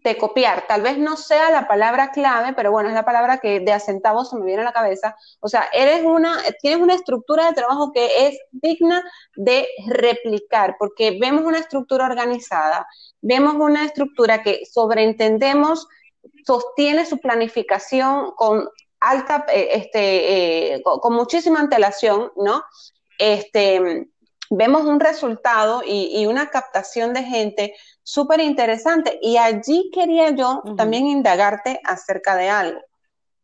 de 0.03 0.15
copiar. 0.15 0.67
Tal 0.67 0.83
vez 0.83 0.99
no 0.99 1.17
sea 1.17 1.49
la 1.49 1.67
palabra 1.67 2.11
clave, 2.11 2.53
pero 2.53 2.69
bueno, 2.69 2.89
es 2.89 2.93
la 2.93 3.03
palabra 3.03 3.39
que 3.39 3.61
de 3.61 3.71
acentavo 3.73 4.25
se 4.25 4.35
me 4.37 4.45
viene 4.45 4.61
a 4.61 4.65
la 4.65 4.73
cabeza. 4.73 5.15
O 5.39 5.47
sea, 5.47 5.67
eres 5.73 6.05
una, 6.05 6.37
tienes 6.61 6.79
una 6.79 6.93
estructura 6.93 7.47
de 7.47 7.55
trabajo 7.55 7.91
que 7.91 8.27
es 8.27 8.37
digna 8.51 9.03
de 9.35 9.67
replicar, 9.87 10.75
porque 10.77 11.17
vemos 11.19 11.43
una 11.43 11.57
estructura 11.57 12.05
organizada, 12.05 12.85
vemos 13.21 13.55
una 13.55 13.85
estructura 13.85 14.43
que 14.43 14.67
sobreentendemos, 14.71 15.87
sostiene 16.45 17.07
su 17.07 17.17
planificación 17.17 18.33
con 18.35 18.69
alta, 18.99 19.47
eh, 19.51 19.69
este, 19.71 20.75
eh, 20.75 20.83
con, 20.83 21.15
muchísima 21.15 21.59
antelación, 21.59 22.31
¿no? 22.35 22.61
Este, 23.17 24.07
vemos 24.49 24.83
un 24.83 24.99
resultado 24.99 25.81
y, 25.85 26.25
una 26.25 26.49
captación 26.49 27.13
de 27.13 27.23
gente 27.23 27.75
súper 28.03 28.39
interesante. 28.39 29.19
Y 29.21 29.37
allí 29.37 29.89
quería 29.93 30.31
yo 30.31 30.63
también 30.75 31.07
indagarte 31.07 31.79
acerca 31.83 32.35
de 32.35 32.49
algo. 32.49 32.81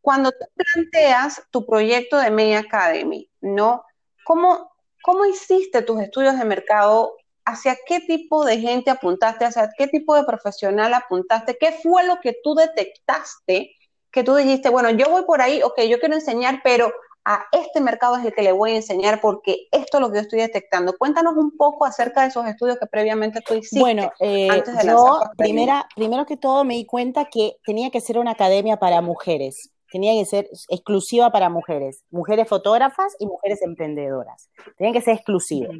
Cuando 0.00 0.30
tú 0.32 0.44
planteas 0.54 1.42
tu 1.50 1.64
proyecto 1.64 2.18
de 2.18 2.30
May 2.30 2.54
Academy, 2.54 3.30
¿no? 3.40 3.84
¿Cómo, 4.24 4.70
¿Cómo 5.02 5.24
hiciste 5.26 5.82
tus 5.82 6.00
estudios 6.00 6.38
de 6.38 6.44
mercado? 6.44 7.14
¿Hacia 7.44 7.76
qué 7.86 8.00
tipo 8.00 8.44
de 8.44 8.58
gente 8.58 8.90
apuntaste? 8.90 9.44
¿Hacia 9.44 9.70
qué 9.76 9.86
tipo 9.86 10.14
de 10.14 10.24
profesional 10.24 10.94
apuntaste? 10.94 11.56
¿Qué 11.58 11.72
fue 11.72 12.06
lo 12.06 12.20
que 12.20 12.36
tú 12.42 12.54
detectaste? 12.54 13.76
Que 14.10 14.22
tú 14.22 14.34
dijiste, 14.34 14.68
bueno, 14.68 14.90
yo 14.90 15.10
voy 15.10 15.24
por 15.24 15.42
ahí, 15.42 15.62
ok, 15.62 15.80
yo 15.82 15.98
quiero 15.98 16.14
enseñar, 16.14 16.60
pero 16.62 16.92
a 17.24 17.46
este 17.52 17.80
mercado 17.80 18.16
es 18.16 18.24
el 18.24 18.34
que 18.34 18.42
le 18.42 18.52
voy 18.52 18.72
a 18.72 18.76
enseñar 18.76 19.20
porque 19.20 19.68
esto 19.72 19.96
es 19.96 20.00
lo 20.00 20.10
que 20.10 20.16
yo 20.16 20.22
estoy 20.22 20.40
detectando. 20.40 20.96
Cuéntanos 20.98 21.34
un 21.36 21.56
poco 21.56 21.86
acerca 21.86 22.22
de 22.22 22.28
esos 22.28 22.46
estudios 22.46 22.78
que 22.78 22.86
previamente 22.86 23.40
tú 23.40 23.54
hiciste. 23.54 23.80
Bueno, 23.80 24.12
eh, 24.20 24.62
yo 24.84 25.20
primera, 25.36 25.86
primero 25.96 26.26
que 26.26 26.36
todo 26.36 26.64
me 26.64 26.74
di 26.74 26.84
cuenta 26.84 27.26
que 27.26 27.56
tenía 27.64 27.90
que 27.90 28.00
ser 28.00 28.18
una 28.18 28.32
academia 28.32 28.76
para 28.76 29.00
mujeres, 29.00 29.70
tenía 29.90 30.12
que 30.20 30.26
ser 30.26 30.48
exclusiva 30.68 31.30
para 31.30 31.48
mujeres, 31.48 32.04
mujeres 32.10 32.46
fotógrafas 32.46 33.14
y 33.18 33.26
mujeres 33.26 33.62
emprendedoras. 33.62 34.50
Tenía 34.76 34.92
que 34.92 35.00
ser 35.00 35.14
exclusiva. 35.14 35.72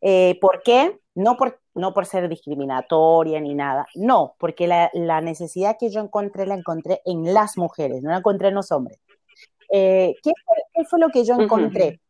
Eh, 0.00 0.36
¿Por 0.40 0.62
qué? 0.64 0.98
No 1.14 1.36
por, 1.36 1.60
no 1.74 1.94
por 1.94 2.06
ser 2.06 2.28
discriminatoria 2.28 3.40
ni 3.40 3.54
nada, 3.54 3.86
no, 3.94 4.34
porque 4.38 4.66
la, 4.66 4.90
la 4.94 5.20
necesidad 5.20 5.76
que 5.78 5.90
yo 5.90 6.00
encontré 6.00 6.46
la 6.46 6.54
encontré 6.54 7.02
en 7.04 7.34
las 7.34 7.56
mujeres, 7.56 8.02
no 8.02 8.10
la 8.10 8.18
encontré 8.18 8.48
en 8.48 8.54
los 8.54 8.70
hombres. 8.70 9.00
Eh, 9.70 10.14
¿qué, 10.22 10.32
fue, 10.88 10.98
lo 10.98 11.08
que 11.08 11.24
yo 11.24 11.40
encontré? 11.40 12.00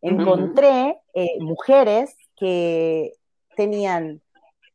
Encontré 0.00 0.98
eh, 1.14 1.38
mujeres 1.40 2.16
que 2.36 3.12
tenían 3.56 4.22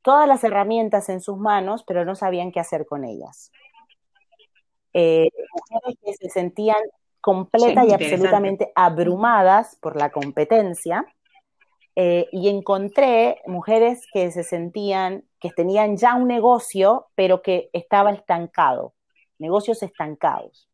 todas 0.01 0.27
las 0.27 0.43
herramientas 0.43 1.09
en 1.09 1.21
sus 1.21 1.37
manos, 1.37 1.83
pero 1.85 2.05
no 2.05 2.15
sabían 2.15 2.51
qué 2.51 2.59
hacer 2.59 2.85
con 2.85 3.03
ellas. 3.03 3.51
Eh, 4.93 5.29
mujeres 5.53 5.99
que 6.03 6.13
se 6.13 6.29
sentían 6.29 6.81
completas 7.19 7.87
y 7.87 7.93
absolutamente 7.93 8.71
abrumadas 8.75 9.77
por 9.81 9.97
la 9.97 10.11
competencia. 10.11 11.05
y 11.99 12.49
encontré 12.49 13.41
mujeres 13.47 14.05
que 14.13 14.29
se 14.31 14.43
sentían, 14.43 15.23
que 15.39 15.49
tenían 15.49 15.97
ya 15.97 16.13
un 16.13 16.27
negocio, 16.27 17.07
pero 17.15 17.41
que 17.41 17.71
estaba 17.73 18.11
estancado, 18.11 18.93
negocios 19.39 19.81
estancados. 19.81 20.69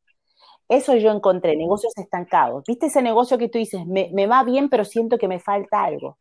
Eso 0.73 0.95
yo 0.95 1.11
encontré, 1.11 1.55
negocios 1.55 1.93
estancados. 1.97 2.63
¿Viste 2.67 2.87
ese 2.87 3.03
negocio 3.03 3.37
que 3.37 3.47
tú 3.47 3.59
dices, 3.59 3.85
me, 3.85 4.27
va 4.27 4.43
bien, 4.43 4.69
pero 4.69 4.85
siento 4.85 5.19
que 5.19 5.27
me 5.27 5.39
falta 5.39 5.83
algo? 5.83 6.17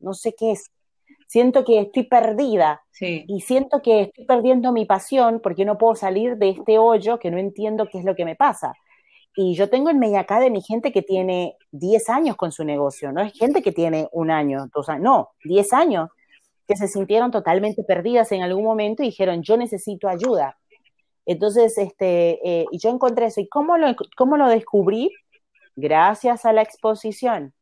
No 0.00 0.12
sé 0.12 0.34
qué 0.36 0.52
es. 0.52 0.64
Siento 1.28 1.64
que 1.64 1.80
estoy 1.80 2.02
perdida 2.02 2.82
y 3.00 3.40
siento 3.42 3.80
que 3.80 4.02
estoy 4.02 4.24
perdiendo 4.24 4.72
mi 4.72 4.86
pasión 4.86 5.40
porque 5.40 5.64
no 5.64 5.78
puedo 5.78 5.94
salir 5.94 6.36
de 6.36 6.50
este 6.50 6.78
hoyo 6.78 7.20
que 7.20 7.30
no 7.30 7.38
entiendo 7.38 7.86
qué 7.86 7.98
es 7.98 8.04
lo 8.04 8.16
que 8.16 8.24
me 8.24 8.34
pasa. 8.34 8.74
Y 9.36 9.54
yo 9.54 9.70
tengo 9.70 9.90
en 9.90 10.00
Media 10.00 10.20
Academy 10.20 10.60
gente 10.60 10.90
que 10.90 11.02
tiene 11.02 11.56
10 11.70 12.08
años 12.08 12.36
con 12.36 12.50
su 12.50 12.64
negocio, 12.64 13.12
no 13.12 13.20
es 13.20 13.32
gente 13.32 13.62
que 13.62 13.70
tiene 13.70 14.08
un 14.10 14.32
año, 14.32 14.66
dos 14.74 14.88
años, 14.88 15.04
no, 15.04 15.28
10 15.44 15.72
años, 15.72 16.10
que 16.66 16.76
se 16.76 16.88
sintieron 16.88 17.30
totalmente 17.30 17.84
perdidas 17.84 18.32
en 18.32 18.42
algún 18.42 18.64
momento 18.64 19.04
y 19.04 19.06
dijeron, 19.06 19.42
yo 19.42 19.56
necesito 19.56 20.08
ayuda. 20.08 20.59
Entonces, 21.26 21.76
este, 21.78 22.40
eh, 22.44 22.66
yo 22.72 22.90
encontré 22.90 23.26
eso. 23.26 23.40
¿Y 23.40 23.48
cómo 23.48 23.78
lo, 23.78 23.94
cómo 24.16 24.36
lo 24.36 24.48
descubrí? 24.48 25.10
Gracias 25.76 26.44
a 26.44 26.52
la 26.52 26.62
exposición, 26.62 27.54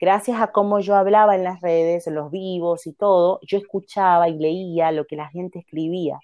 gracias 0.00 0.40
a 0.40 0.52
cómo 0.52 0.80
yo 0.80 0.94
hablaba 0.94 1.34
en 1.34 1.44
las 1.44 1.60
redes, 1.60 2.06
en 2.06 2.14
los 2.14 2.30
vivos 2.30 2.86
y 2.86 2.92
todo, 2.94 3.40
yo 3.42 3.58
escuchaba 3.58 4.28
y 4.28 4.38
leía 4.38 4.92
lo 4.92 5.04
que 5.06 5.16
la 5.16 5.28
gente 5.28 5.58
escribía, 5.58 6.18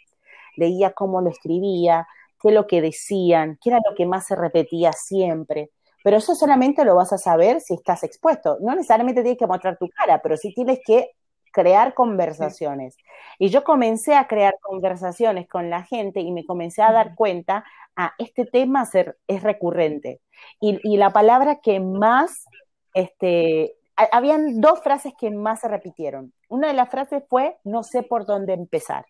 leía 0.56 0.92
cómo 0.92 1.20
lo 1.20 1.30
escribía, 1.30 2.06
qué 2.40 2.48
es 2.48 2.54
lo 2.54 2.66
que 2.66 2.80
decían, 2.80 3.58
qué 3.62 3.70
era 3.70 3.80
lo 3.86 3.94
que 3.94 4.06
más 4.06 4.26
se 4.26 4.36
repetía 4.36 4.92
siempre. 4.92 5.70
Pero 6.04 6.16
eso 6.16 6.34
solamente 6.34 6.84
lo 6.84 6.96
vas 6.96 7.12
a 7.12 7.18
saber 7.18 7.60
si 7.60 7.74
estás 7.74 8.02
expuesto. 8.02 8.58
No 8.60 8.74
necesariamente 8.74 9.22
tienes 9.22 9.38
que 9.38 9.46
mostrar 9.46 9.76
tu 9.78 9.88
cara, 9.88 10.20
pero 10.22 10.36
sí 10.36 10.52
tienes 10.54 10.80
que 10.84 11.10
crear 11.52 11.94
conversaciones. 11.94 12.96
Y 13.38 13.50
yo 13.50 13.62
comencé 13.62 14.14
a 14.14 14.26
crear 14.26 14.54
conversaciones 14.60 15.48
con 15.48 15.70
la 15.70 15.84
gente 15.84 16.20
y 16.20 16.32
me 16.32 16.44
comencé 16.44 16.82
a 16.82 16.92
dar 16.92 17.14
cuenta, 17.14 17.64
a 17.94 18.06
ah, 18.06 18.14
este 18.18 18.46
tema 18.46 18.84
ser, 18.86 19.18
es 19.28 19.42
recurrente. 19.42 20.20
Y, 20.60 20.96
la 20.96 21.10
palabra 21.10 21.60
que 21.60 21.78
más, 21.78 22.46
este, 22.94 23.76
habían 23.96 24.60
dos 24.60 24.80
frases 24.82 25.12
que 25.18 25.30
más 25.30 25.60
se 25.60 25.68
repitieron. 25.68 26.32
Una 26.48 26.68
de 26.68 26.74
las 26.74 26.88
frases 26.88 27.22
fue, 27.28 27.58
no 27.64 27.82
sé 27.82 28.02
por 28.02 28.26
dónde 28.26 28.54
empezar. 28.54 29.04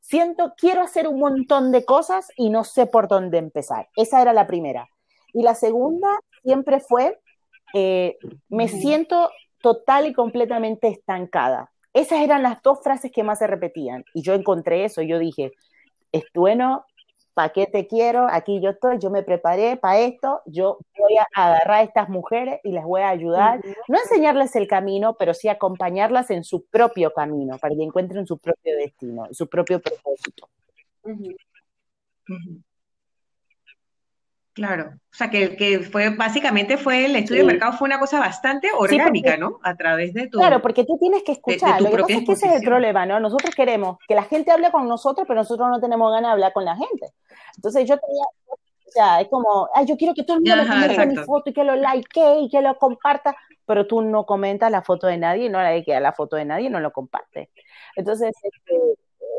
Siento, 0.00 0.54
quiero 0.56 0.82
hacer 0.82 1.08
un 1.08 1.18
montón 1.18 1.72
de 1.72 1.84
cosas 1.84 2.30
y 2.36 2.50
no 2.50 2.64
sé 2.64 2.86
por 2.86 3.08
dónde 3.08 3.38
empezar. 3.38 3.88
Esa 3.96 4.22
era 4.22 4.32
la 4.32 4.46
primera. 4.46 4.88
Y 5.32 5.42
la 5.42 5.54
segunda 5.54 6.08
siempre 6.42 6.80
fue, 6.80 7.18
eh, 7.74 8.18
me 8.48 8.68
siento 8.68 9.30
total 9.60 10.06
y 10.06 10.12
completamente 10.12 10.88
estancada. 10.88 11.72
Esas 11.92 12.20
eran 12.20 12.42
las 12.42 12.62
dos 12.62 12.80
frases 12.82 13.10
que 13.10 13.22
más 13.22 13.38
se 13.38 13.46
repetían. 13.46 14.04
Y 14.14 14.22
yo 14.22 14.34
encontré 14.34 14.84
eso, 14.84 15.02
yo 15.02 15.18
dije, 15.18 15.52
es 16.12 16.24
bueno, 16.34 16.84
¿para 17.34 17.50
qué 17.50 17.66
te 17.66 17.86
quiero? 17.86 18.26
Aquí 18.28 18.60
yo 18.60 18.70
estoy, 18.70 18.98
yo 18.98 19.10
me 19.10 19.22
preparé 19.22 19.76
para 19.76 20.00
esto, 20.00 20.42
yo 20.44 20.78
voy 20.98 21.16
a 21.18 21.26
agarrar 21.34 21.78
a 21.78 21.82
estas 21.82 22.08
mujeres 22.08 22.60
y 22.64 22.72
les 22.72 22.82
voy 22.82 23.02
a 23.02 23.10
ayudar, 23.10 23.60
no 23.86 23.98
enseñarles 23.98 24.56
el 24.56 24.66
camino, 24.66 25.16
pero 25.16 25.34
sí 25.34 25.48
acompañarlas 25.48 26.30
en 26.30 26.42
su 26.42 26.64
propio 26.66 27.12
camino, 27.12 27.56
para 27.58 27.76
que 27.76 27.82
encuentren 27.82 28.26
su 28.26 28.38
propio 28.38 28.76
destino, 28.76 29.28
su 29.30 29.48
propio 29.48 29.80
propósito. 29.80 30.48
Claro, 34.58 34.90
o 34.92 35.14
sea 35.14 35.30
que, 35.30 35.54
que 35.54 35.78
fue 35.78 36.10
básicamente 36.10 36.76
fue 36.78 37.04
el 37.04 37.14
estudio 37.14 37.42
de 37.42 37.46
mercado 37.46 37.74
fue 37.74 37.86
una 37.86 38.00
cosa 38.00 38.18
bastante 38.18 38.68
orgánica, 38.76 39.36
¿no? 39.36 39.60
A 39.62 39.76
través 39.76 40.12
de 40.14 40.26
tu 40.26 40.38
Claro, 40.38 40.60
porque 40.60 40.84
tú 40.84 40.98
tienes 40.98 41.22
que 41.22 41.30
escuchar. 41.30 41.80
Lo 41.80 41.90
que 41.92 41.98
pasa 41.98 42.14
es 42.14 42.24
que 42.24 42.32
ese 42.32 42.46
es 42.48 42.54
el 42.54 42.62
problema, 42.62 43.06
¿no? 43.06 43.20
Nosotros 43.20 43.54
queremos 43.54 43.98
que 44.08 44.16
la 44.16 44.24
gente 44.24 44.50
hable 44.50 44.72
con 44.72 44.88
nosotros, 44.88 45.28
pero 45.28 45.38
nosotros 45.38 45.68
no 45.70 45.80
tenemos 45.80 46.10
ganas 46.10 46.30
de 46.30 46.32
hablar 46.32 46.52
con 46.52 46.64
la 46.64 46.74
gente. 46.74 47.06
Entonces 47.54 47.88
yo 47.88 47.96
tenía, 47.98 48.24
o 48.48 48.90
sea, 48.90 49.20
es 49.20 49.28
como, 49.28 49.68
ay, 49.76 49.86
yo 49.86 49.96
quiero 49.96 50.12
que 50.12 50.24
todo 50.24 50.38
el 50.38 50.42
mundo 50.42 50.64
me 50.74 51.06
mi 51.06 51.16
foto 51.18 51.50
y 51.50 51.52
que 51.52 51.62
lo 51.62 51.76
like 51.76 52.40
y 52.40 52.50
que 52.50 52.60
lo 52.60 52.76
comparta, 52.78 53.36
pero 53.64 53.86
tú 53.86 54.02
no 54.02 54.26
comentas 54.26 54.72
la 54.72 54.82
foto 54.82 55.06
de 55.06 55.18
nadie, 55.18 55.48
no 55.48 55.62
le 55.62 55.84
queda 55.84 56.00
la 56.00 56.12
foto 56.12 56.34
de 56.34 56.46
nadie, 56.46 56.68
no 56.68 56.80
lo 56.80 56.90
compartes. 56.90 57.48
Entonces, 57.94 58.34
este, 58.42 58.74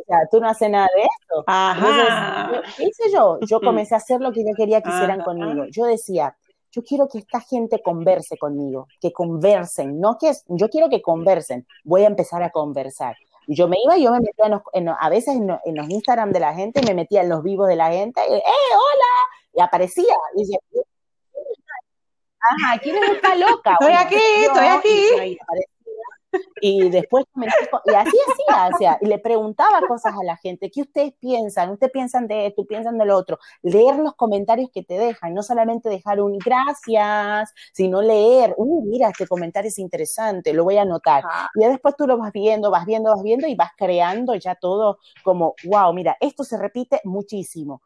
sea, 0.05 0.19
tú 0.31 0.39
no 0.39 0.49
haces 0.49 0.69
nada 0.69 0.87
de 0.95 1.01
eso. 1.01 1.43
Ajá. 1.47 2.51
¿qué 2.77 2.83
hice 2.83 3.11
yo? 3.11 3.39
Yo 3.41 3.59
comencé 3.59 3.95
a 3.95 3.97
hacer 3.97 4.21
lo 4.21 4.31
que 4.31 4.41
yo 4.41 4.53
quería 4.55 4.81
que 4.81 4.89
hicieran 4.89 5.21
conmigo. 5.21 5.65
Yo 5.71 5.85
decía, 5.85 6.35
yo 6.71 6.83
quiero 6.83 7.07
que 7.07 7.19
esta 7.19 7.41
gente 7.41 7.81
converse 7.81 8.37
conmigo, 8.37 8.87
que 9.01 9.11
conversen, 9.11 9.99
no 9.99 10.17
que 10.17 10.31
yo 10.47 10.69
quiero 10.69 10.89
que 10.89 11.01
conversen, 11.01 11.65
voy 11.83 12.03
a 12.03 12.07
empezar 12.07 12.43
a 12.43 12.51
conversar. 12.51 13.15
Y 13.47 13.55
yo 13.55 13.67
me 13.67 13.77
iba, 13.83 13.97
yo 13.97 14.11
me 14.11 14.19
metía 14.19 14.61
en 14.73 14.89
a 14.89 15.09
veces 15.09 15.35
en, 15.35 15.47
los 15.47 15.89
Instagram 15.89 16.31
de 16.31 16.39
la 16.39 16.53
gente, 16.53 16.81
me 16.85 16.93
metía 16.93 17.21
en 17.21 17.29
los 17.29 17.41
vivos 17.41 17.67
de 17.67 17.75
la 17.75 17.91
gente, 17.91 18.21
¡eh, 18.21 18.43
hola! 18.43 19.15
Y 19.53 19.61
aparecía, 19.61 20.15
y 20.35 20.41
decía, 20.41 20.59
ajá, 22.39 22.79
¿quién 22.79 22.95
está 23.03 23.35
loca? 23.35 23.73
Estoy 23.79 23.93
aquí, 23.93 24.15
estoy 24.45 24.67
aquí. 24.67 25.37
Y 26.61 26.89
después 26.89 27.25
y 27.85 27.93
así 27.93 28.17
hacía, 28.49 28.97
y 29.01 29.05
le 29.05 29.19
preguntaba 29.19 29.81
cosas 29.87 30.13
a 30.19 30.23
la 30.23 30.37
gente, 30.37 30.69
¿qué 30.69 30.81
ustedes 30.81 31.13
piensan? 31.19 31.69
¿Ustedes 31.71 31.91
piensan 31.91 32.27
de 32.27 32.47
esto? 32.47 32.65
¿Piensan 32.65 32.97
del 32.97 33.11
otro? 33.11 33.39
Leer 33.61 33.97
los 33.97 34.13
comentarios 34.15 34.69
que 34.71 34.83
te 34.83 34.95
dejan, 34.95 35.33
no 35.33 35.41
solamente 35.41 35.89
dejar 35.89 36.21
un 36.21 36.37
gracias, 36.37 37.53
sino 37.73 38.01
leer, 38.01 38.53
uh, 38.57 38.85
mira, 38.85 39.09
este 39.09 39.27
comentario 39.27 39.69
es 39.69 39.79
interesante, 39.79 40.53
lo 40.53 40.63
voy 40.63 40.77
a 40.77 40.83
anotar. 40.83 41.23
Y 41.55 41.65
después 41.65 41.95
tú 41.97 42.05
lo 42.07 42.17
vas 42.17 42.31
viendo, 42.31 42.71
vas 42.71 42.85
viendo, 42.85 43.11
vas 43.11 43.23
viendo 43.23 43.47
y 43.47 43.55
vas 43.55 43.71
creando 43.77 44.35
ya 44.35 44.55
todo 44.55 44.99
como, 45.23 45.55
wow, 45.65 45.93
mira, 45.93 46.17
esto 46.19 46.43
se 46.43 46.57
repite 46.57 47.01
muchísimo. 47.03 47.81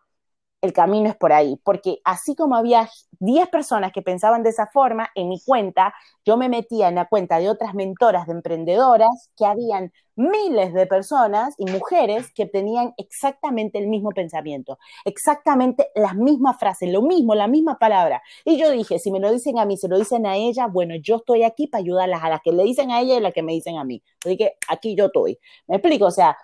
El 0.64 0.72
camino 0.72 1.10
es 1.10 1.16
por 1.18 1.34
ahí, 1.34 1.60
porque 1.62 2.00
así 2.06 2.36
como 2.38 2.56
había 2.56 2.90
10 3.20 3.50
personas 3.50 3.92
que 3.92 4.02
pensaban 4.02 4.44
de 4.44 4.50
esa 4.50 4.68
forma, 4.68 5.10
en 5.14 5.28
mi 5.28 5.42
cuenta, 5.42 5.94
yo 6.24 6.38
me 6.38 6.48
metía 6.48 6.88
en 6.88 6.96
la 6.96 7.10
cuenta 7.10 7.38
de 7.38 7.50
otras 7.50 7.74
mentoras 7.74 8.28
de 8.28 8.32
emprendedoras 8.32 9.30
que 9.36 9.46
habían 9.46 9.92
miles 10.16 10.74
de 10.74 10.88
personas 10.88 11.54
y 11.58 11.66
mujeres 11.70 12.32
que 12.34 12.46
tenían 12.46 12.94
exactamente 12.96 13.78
el 13.78 13.88
mismo 13.88 14.12
pensamiento, 14.12 14.80
exactamente 15.04 15.90
las 15.96 16.16
mismas 16.16 16.58
frases, 16.58 16.90
lo 16.90 17.02
mismo, 17.02 17.36
la 17.36 17.48
misma 17.48 17.78
palabra. 17.78 18.22
Y 18.46 18.58
yo 18.58 18.72
dije, 18.72 19.00
si 19.00 19.12
me 19.12 19.20
lo 19.20 19.34
dicen 19.34 19.60
a 19.60 19.66
mí, 19.66 19.76
se 19.76 19.90
lo 19.90 20.00
dicen 20.00 20.26
a 20.26 20.38
ella, 20.38 20.68
bueno, 20.68 20.96
yo 20.96 21.18
estoy 21.18 21.44
aquí 21.44 21.68
para 21.68 21.82
ayudarlas 21.82 22.24
a 22.24 22.30
las 22.30 22.42
que 22.42 22.54
le 22.54 22.64
dicen 22.64 22.90
a 22.90 23.02
ella 23.02 23.16
y 23.16 23.18
a 23.18 23.20
las 23.20 23.34
que 23.34 23.44
me 23.44 23.52
dicen 23.52 23.78
a 23.78 23.84
mí. 23.84 24.02
Así 24.24 24.38
que 24.38 24.54
aquí 24.70 24.96
yo 24.96 25.08
estoy. 25.08 25.38
¿Me 25.68 25.76
explico? 25.76 26.06
O 26.06 26.12
sea, 26.12 26.38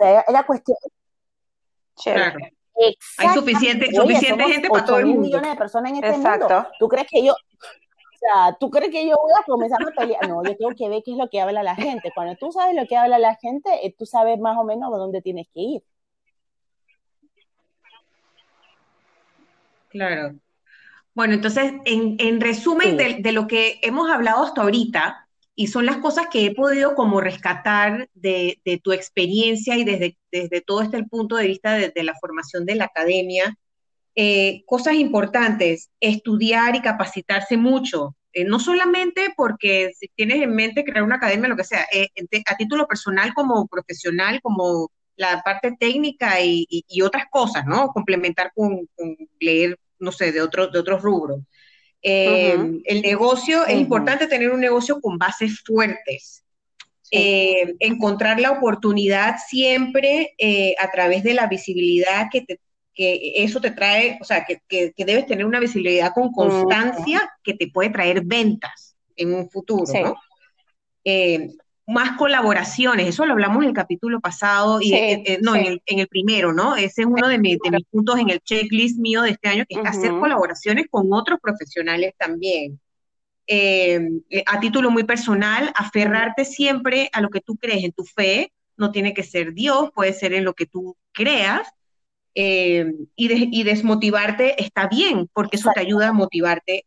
era 0.00 0.44
cuestión... 0.44 0.76
Claro. 2.02 2.40
Hay 3.18 3.28
suficiente, 3.34 3.94
suficiente 3.94 4.44
gente 4.44 4.68
para 4.68 4.84
todo 4.84 4.98
el 4.98 5.06
mundo. 5.06 5.22
millones 5.22 5.50
de 5.50 5.56
personas 5.56 5.92
en 5.92 6.04
este 6.04 6.18
mundo. 6.18 6.66
¿Tú 6.78 6.88
crees 6.88 7.06
que 7.08 7.24
yo, 7.24 7.32
o 7.32 8.18
sea, 8.18 8.56
¿tú 8.58 8.70
crees 8.70 8.90
que 8.90 9.06
yo 9.06 9.16
voy 9.20 9.32
a 9.38 9.44
comenzar 9.44 9.78
a 9.82 9.90
pelear? 9.92 10.28
No, 10.28 10.42
yo 10.42 10.56
tengo 10.56 10.74
que 10.76 10.88
ver 10.88 11.02
qué 11.04 11.12
es 11.12 11.16
lo 11.16 11.28
que 11.28 11.40
habla 11.40 11.62
la 11.62 11.76
gente. 11.76 12.10
Cuando 12.14 12.34
tú 12.36 12.50
sabes 12.52 12.74
lo 12.74 12.86
que 12.86 12.96
habla 12.96 13.18
la 13.18 13.36
gente, 13.36 13.70
eh, 13.86 13.94
tú 13.96 14.06
sabes 14.06 14.38
más 14.40 14.56
o 14.58 14.64
menos 14.64 14.92
a 14.92 14.96
dónde 14.96 15.22
tienes 15.22 15.46
que 15.54 15.60
ir. 15.60 15.82
Claro. 19.90 20.34
Bueno, 21.14 21.34
entonces, 21.34 21.74
en, 21.84 22.16
en 22.18 22.40
resumen 22.40 22.96
de, 22.96 23.18
de, 23.20 23.32
lo 23.32 23.46
que 23.46 23.78
hemos 23.82 24.10
hablado 24.10 24.42
hasta 24.42 24.62
ahorita, 24.62 25.23
y 25.56 25.68
son 25.68 25.86
las 25.86 25.98
cosas 25.98 26.26
que 26.30 26.46
he 26.46 26.54
podido 26.54 26.94
como 26.94 27.20
rescatar 27.20 28.08
de, 28.14 28.60
tu 28.82 28.92
experiencia 28.92 29.76
y 29.76 29.84
desde, 29.84 30.18
desde 30.32 30.60
todo 30.60 30.82
este 30.82 30.96
el 30.96 31.08
punto 31.08 31.36
de 31.36 31.46
vista 31.46 31.74
de, 31.74 32.02
la 32.02 32.14
formación 32.20 32.66
de 32.66 32.74
la 32.74 32.86
academia. 32.86 33.56
Eh, 34.16 34.62
cosas 34.66 34.94
importantes, 34.94 35.90
estudiar 36.00 36.76
y 36.76 36.82
capacitarse 36.82 37.56
mucho, 37.56 38.14
eh, 38.32 38.44
no 38.44 38.60
solamente 38.60 39.32
porque 39.36 39.92
si 39.98 40.08
tienes 40.14 40.42
en 40.42 40.54
mente 40.54 40.84
crear 40.84 41.02
una 41.02 41.16
academia, 41.16 41.48
lo 41.48 41.56
que 41.56 41.64
sea, 41.64 41.86
eh, 41.92 42.08
a 42.46 42.56
título 42.56 42.86
personal 42.86 43.32
como 43.34 43.66
profesional, 43.66 44.40
como 44.42 44.90
la 45.16 45.42
parte 45.42 45.76
técnica 45.78 46.40
y, 46.40 46.66
otras 47.02 47.26
cosas, 47.30 47.64
¿no? 47.66 47.88
Complementar 47.88 48.52
con, 48.54 48.88
leer, 49.40 49.78
no 49.98 50.12
sé, 50.12 50.32
de, 50.32 50.42
otro, 50.42 50.68
de 50.68 50.78
otros 50.78 51.02
rubros. 51.02 51.40
Eh, 52.06 52.82
el 52.84 53.00
negocio, 53.00 53.64
es 53.64 53.76
importante 53.76 54.26
tener 54.26 54.50
un 54.50 54.60
negocio 54.60 55.00
con 55.00 55.16
bases 55.16 55.62
fuertes. 55.64 56.44
Eh, 57.10 57.74
encontrar 57.78 58.40
la 58.40 58.50
oportunidad 58.50 59.36
siempre 59.48 60.34
eh, 60.36 60.74
a 60.78 60.90
través 60.90 61.22
de 61.22 61.32
la 61.32 61.46
visibilidad 61.46 62.28
que, 62.30 62.44
eso 62.96 63.60
te 63.60 63.70
trae, 63.70 64.18
o 64.20 64.24
sea, 64.24 64.44
que, 64.44 64.92
debes 64.96 65.26
tener 65.26 65.46
una 65.46 65.60
visibilidad 65.60 66.12
con 66.12 66.30
constancia 66.30 67.28
que 67.42 67.54
te 67.54 67.68
puede 67.68 67.90
traer 67.90 68.22
ventas 68.24 68.96
en 69.16 69.32
un 69.32 69.48
futuro, 69.48 69.84
¿no? 70.02 70.14
Más 71.86 72.16
colaboraciones, 72.16 73.08
eso 73.08 73.26
lo 73.26 73.32
hablamos 73.32 73.62
en 73.62 73.68
el 73.68 73.74
capítulo 73.74 74.20
pasado, 74.20 74.80
y 74.80 74.94
eh, 74.94 75.22
eh, 75.26 75.38
no, 75.42 75.54
en, 75.54 75.80
el, 75.86 76.08
primero, 76.08 76.52
¿no? 76.52 76.76
Ese 76.76 77.02
es 77.02 77.06
uno 77.06 77.28
de, 77.28 77.38
mis 77.38 77.58
puntos 77.90 78.18
en 78.18 78.30
el 78.30 78.40
checklist 78.40 78.98
mío 78.98 79.22
de 79.22 79.30
este 79.30 79.48
año, 79.48 79.64
que 79.68 79.78
es 79.78 79.86
hacer 79.86 80.10
colaboraciones 80.12 80.86
con 80.90 81.12
otros 81.12 81.38
profesionales 81.40 82.14
también. 82.16 82.80
Eh, 83.46 84.00
a 84.46 84.60
título 84.60 84.90
muy 84.90 85.04
personal, 85.04 85.70
aferrarte 85.74 86.46
siempre 86.46 87.10
a 87.12 87.20
lo 87.20 87.28
que 87.28 87.40
tú 87.40 87.56
crees 87.56 87.84
en 87.84 87.92
tu 87.92 88.04
fe, 88.04 88.50
no 88.78 88.90
tiene 88.90 89.12
que 89.12 89.22
ser 89.22 89.52
Dios, 89.52 89.90
puede 89.94 90.14
ser 90.14 90.32
en 90.32 90.44
lo 90.44 90.54
que 90.54 90.66
tú 90.66 90.96
creas, 91.12 91.68
y, 92.36 92.80
y, 93.14 93.62
desmotivarte 93.62 94.60
está 94.60 94.88
bien, 94.88 95.28
porque 95.32 95.56
eso 95.56 95.70
te 95.72 95.80
ayuda 95.80 96.08
a 96.08 96.12
motivarte 96.12 96.86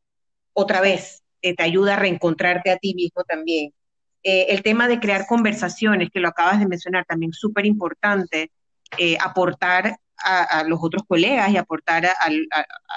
otra 0.52 0.82
vez, 0.82 1.24
te 1.40 1.56
ayuda 1.60 1.94
a 1.94 2.00
reencontrarte 2.00 2.72
a 2.72 2.78
ti 2.78 2.96
mismo 2.96 3.24
también. 3.24 3.72
Eh, 4.30 4.54
el 4.54 4.62
tema 4.62 4.90
de 4.90 5.00
crear 5.00 5.26
conversaciones, 5.26 6.10
que 6.12 6.20
lo 6.20 6.28
acabas 6.28 6.60
de 6.60 6.68
mencionar, 6.68 7.06
también 7.06 7.32
súper 7.32 7.66
importante, 7.66 8.52
eh, 8.98 9.18
aportar 9.22 10.02
a, 10.18 10.64
los 10.66 10.80
otros 10.84 11.04
colegas 11.08 11.50
y 11.50 11.56
aportar 11.56 12.08
a, 12.08 12.30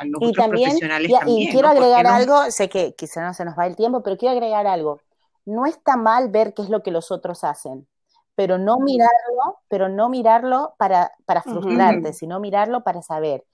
los 0.06 0.20
otros 0.20 0.48
profesionales 0.48 1.08
también. 1.08 1.48
Y 1.48 1.52
quiero 1.52 1.68
agregar 1.68 2.04
algo, 2.08 2.50
sé 2.50 2.68
que 2.68 2.96
quizá 2.96 3.24
no 3.24 3.32
se 3.32 3.44
nos 3.44 3.56
va 3.56 3.68
el 3.68 3.76
tiempo, 3.76 4.02
pero 4.02 4.16
quiero 4.16 4.32
agregar 4.32 4.66
algo. 4.66 5.02
No 5.44 5.66
está 5.66 5.96
mal 5.96 6.30
ver 6.30 6.52
qué 6.52 6.62
es 6.62 6.68
lo 6.68 6.82
que 6.82 6.90
los 6.90 7.12
otros 7.12 7.44
hacen, 7.44 7.86
pero 8.34 8.58
no 8.58 8.78
mirarlo, 8.78 9.60
pero 9.68 9.88
no 9.88 10.08
mirarlo 10.08 10.74
para, 10.78 11.12
para 11.26 11.42
frustrarte, 11.42 12.12
sino 12.12 12.40
mirarlo 12.40 12.82
para 12.82 13.02
saber 13.02 13.44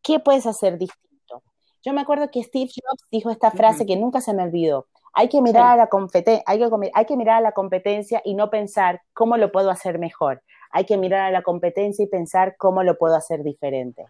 qué 0.00 0.20
puedes 0.20 0.46
hacer 0.46 0.78
distinto. 0.78 1.42
Yo 1.82 1.92
me 1.92 2.00
acuerdo 2.00 2.30
que 2.30 2.42
Steve 2.42 2.70
Jobs 2.74 3.02
dijo 3.10 3.30
esta 3.30 3.50
frase 3.50 3.84
que 3.84 3.96
nunca 3.96 4.22
se 4.22 4.32
me 4.32 4.42
olvidó. 4.42 4.86
Hay 5.12 5.28
que 5.28 5.42
mirar 5.42 5.72
a 5.72 5.76
la 5.76 5.88
competencia, 5.88 6.44
hay 6.46 6.58
que, 6.58 6.90
hay 6.94 7.04
que 7.04 7.16
mirar 7.16 7.38
a 7.38 7.40
la 7.40 7.52
competencia 7.52 8.22
y 8.24 8.34
no 8.34 8.48
pensar 8.48 9.02
cómo 9.12 9.36
lo 9.36 9.50
puedo 9.50 9.70
hacer 9.70 9.98
mejor. 9.98 10.42
Hay 10.70 10.84
que 10.84 10.96
mirar 10.96 11.22
a 11.22 11.30
la 11.30 11.42
competencia 11.42 12.04
y 12.04 12.08
pensar 12.08 12.56
cómo 12.56 12.82
lo 12.82 12.96
puedo 12.96 13.16
hacer 13.16 13.42
diferente. 13.42 14.06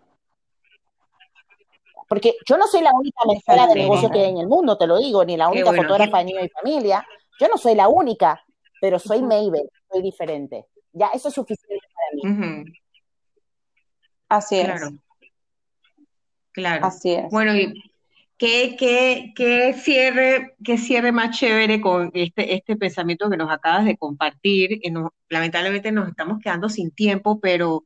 Porque 2.08 2.34
yo 2.44 2.58
no 2.58 2.66
soy 2.66 2.82
la 2.82 2.92
única 2.92 3.20
mezcla 3.26 3.66
de 3.68 3.74
negocio 3.74 4.10
que 4.10 4.18
hay 4.18 4.30
en 4.30 4.38
el 4.38 4.48
mundo, 4.48 4.76
te 4.76 4.86
lo 4.86 4.98
digo, 4.98 5.24
ni 5.24 5.36
la 5.36 5.48
única 5.48 5.72
fotógrafa 5.72 6.18
de 6.18 6.24
niño 6.24 6.44
y 6.44 6.48
familia. 6.48 7.06
Yo 7.38 7.48
no 7.48 7.56
soy 7.56 7.74
la 7.74 7.88
única, 7.88 8.44
pero 8.80 8.98
soy 8.98 9.22
Mabel, 9.22 9.70
soy 9.90 10.02
diferente. 10.02 10.66
Ya, 10.92 11.08
eso 11.14 11.28
es 11.28 11.34
suficiente 11.34 11.86
para 11.94 12.34
mí. 12.34 12.64
Así 14.28 14.58
es. 14.58 14.66
Claro. 14.66 14.88
Claro. 16.52 16.86
Así 16.86 17.12
es. 17.14 17.30
Bueno, 17.30 17.54
y 17.54 17.89
¿Qué, 18.40 18.74
qué, 18.78 19.34
qué, 19.36 19.74
cierre, 19.74 20.56
qué 20.64 20.78
cierre 20.78 21.12
más 21.12 21.38
chévere 21.38 21.78
con 21.78 22.10
este, 22.14 22.54
este 22.54 22.74
pensamiento 22.74 23.28
que 23.28 23.36
nos 23.36 23.52
acabas 23.52 23.84
de 23.84 23.98
compartir? 23.98 24.80
lamentablemente 25.28 25.92
nos 25.92 26.08
estamos 26.08 26.38
quedando 26.42 26.70
sin 26.70 26.90
tiempo, 26.90 27.38
pero, 27.38 27.84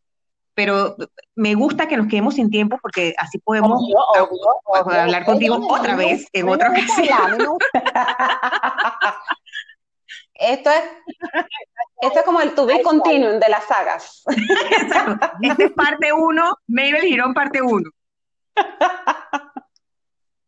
pero 0.55 0.97
me 1.35 1.57
gusta 1.57 1.89
que 1.89 1.97
nos 1.97 2.07
quedemos 2.07 2.37
sin 2.37 2.51
tiempo 2.51 2.79
porque 2.81 3.17
así 3.19 3.39
podemos 3.39 3.83
hablar 4.93 5.25
contigo 5.25 5.59
otra 5.69 5.97
vez, 5.97 6.29
en 6.33 6.49
otra 6.49 6.71
ocasión. 6.71 7.59
Esto 10.35 10.71
es, 10.71 10.83
esto 12.01 12.19
es 12.19 12.25
como 12.25 12.41
el 12.41 12.55
to 12.55 12.67
be 12.67 12.83
continuum 12.83 13.41
de 13.41 13.49
las 13.49 13.65
sagas. 13.65 14.23
Este 15.43 15.65
es 15.65 15.73
parte 15.73 16.13
uno, 16.13 16.59
Mabel 16.69 17.03
Girón 17.03 17.35
parte 17.35 17.61
uno. 17.61 17.91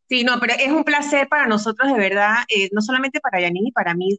Sí, 0.08 0.22
no, 0.24 0.38
pero 0.40 0.54
es 0.58 0.70
un 0.70 0.84
placer 0.84 1.28
para 1.28 1.46
nosotros, 1.46 1.92
de 1.92 1.98
verdad, 1.98 2.36
eh, 2.48 2.68
no 2.72 2.80
solamente 2.80 3.20
para 3.20 3.40
Yanini, 3.40 3.72
para 3.72 3.94
mí, 3.94 4.18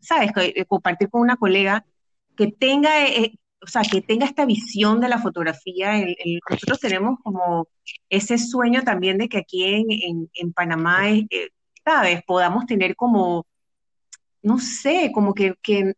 ¿sabes? 0.00 0.32
Eh, 0.36 0.64
compartir 0.66 1.08
con 1.10 1.22
una 1.22 1.36
colega 1.36 1.84
que 2.36 2.48
tenga, 2.52 3.06
eh, 3.06 3.38
o 3.62 3.66
sea, 3.66 3.82
que 3.82 4.02
tenga 4.02 4.26
esta 4.26 4.44
visión 4.44 5.00
de 5.00 5.08
la 5.08 5.18
fotografía. 5.18 5.94
nosotros 6.50 6.80
tenemos 6.80 7.18
como 7.22 7.68
ese 8.10 8.38
sueño 8.38 8.82
también 8.82 9.18
de 9.18 9.28
que 9.28 9.38
aquí 9.38 9.64
en, 9.64 10.30
en, 10.34 10.52
Panamá, 10.52 11.04
¿sabes? 11.84 12.22
Podamos 12.26 12.66
tener 12.66 12.94
como, 12.96 13.46
no 14.42 14.58
sé, 14.58 15.10
como 15.12 15.34
que, 15.34 15.54
que, 15.62 15.94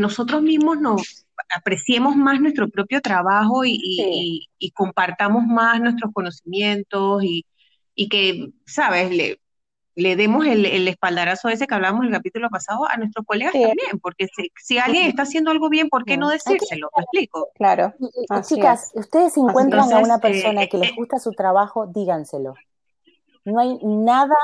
nosotros 0.00 0.42
mismos 0.42 0.80
nos 0.80 1.26
apreciemos 1.54 2.16
más 2.16 2.40
nuestro 2.40 2.68
propio 2.70 3.02
trabajo 3.02 3.64
y, 3.64 4.48
y 4.58 4.70
compartamos 4.70 5.44
más 5.46 5.80
nuestros 5.80 6.12
conocimientos 6.14 7.22
y 7.24 7.44
y 8.02 8.08
que, 8.08 8.52
¿sabes? 8.66 9.12
Le, 9.12 9.40
le 9.94 10.16
demos 10.16 10.44
el, 10.44 10.66
el, 10.66 10.88
espaldarazo 10.88 11.48
ese 11.48 11.68
que 11.68 11.74
hablábamos 11.74 12.02
en 12.02 12.08
el 12.08 12.14
capítulo 12.14 12.48
pasado 12.50 12.88
a 12.88 12.96
nuestros 12.96 13.24
colegas 13.24 13.52
también, 13.52 14.00
porque 14.02 14.26
si, 14.60 14.78
alguien 14.78 15.06
está 15.06 15.22
haciendo 15.22 15.52
algo 15.52 15.68
bien, 15.68 15.88
¿por 15.88 16.04
qué 16.04 16.16
no 16.16 16.28
decírselo? 16.28 16.90
¿Me 16.96 17.02
explico? 17.04 17.50
Claro. 17.54 17.94
chicas, 18.48 18.90
ustedes 18.94 19.36
encuentran 19.36 19.92
a 19.92 19.98
una 19.98 20.18
persona 20.18 20.64
eh, 20.64 20.68
que 20.68 20.78
les 20.78 20.90
eh, 20.90 20.94
gusta 20.96 21.20
su 21.20 21.30
trabajo, 21.30 21.86
díganselo. 21.86 22.54
No 23.44 23.60
hay 23.60 23.78
nada, 23.82 24.36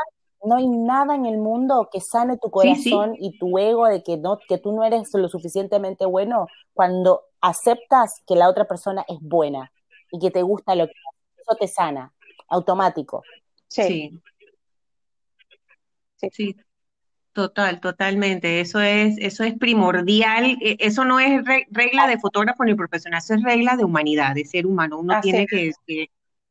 no 0.44 0.56
hay 0.56 0.68
nada 0.68 1.16
en 1.16 1.26
el 1.26 1.38
mundo 1.38 1.88
que 1.90 2.00
sane 2.00 2.36
tu 2.36 2.50
corazón 2.50 3.16
y 3.18 3.38
tu 3.38 3.58
ego 3.58 3.86
de 3.86 4.04
que 4.04 4.18
no, 4.18 4.38
que 4.48 4.58
tú 4.58 4.70
no 4.70 4.84
eres 4.84 5.12
lo 5.14 5.28
suficientemente 5.28 6.06
bueno 6.06 6.46
cuando 6.74 7.22
aceptas 7.40 8.22
que 8.24 8.36
la 8.36 8.48
otra 8.48 8.66
persona 8.66 9.04
es 9.08 9.18
buena 9.20 9.72
y 10.12 10.20
que 10.20 10.30
te 10.30 10.42
gusta 10.42 10.76
lo 10.76 10.86
que 10.86 10.92
eso 11.38 11.56
te 11.58 11.66
sana, 11.66 12.12
automático. 12.48 13.22
Sí. 13.68 14.20
sí. 16.32 16.56
Total, 17.32 17.80
totalmente. 17.80 18.60
Eso 18.60 18.80
es, 18.80 19.16
eso 19.18 19.44
es 19.44 19.54
primordial. 19.56 20.58
E, 20.60 20.76
eso 20.80 21.04
no 21.04 21.20
es 21.20 21.42
regla 21.70 22.08
de 22.08 22.18
fotógrafo 22.18 22.64
ni 22.64 22.74
profesional, 22.74 23.20
eso 23.22 23.34
es 23.34 23.42
regla 23.42 23.76
de 23.76 23.84
humanidad, 23.84 24.34
de 24.34 24.44
ser 24.44 24.66
humano. 24.66 24.98
Uno 24.98 25.20
tiene 25.20 25.46
que, 25.46 25.70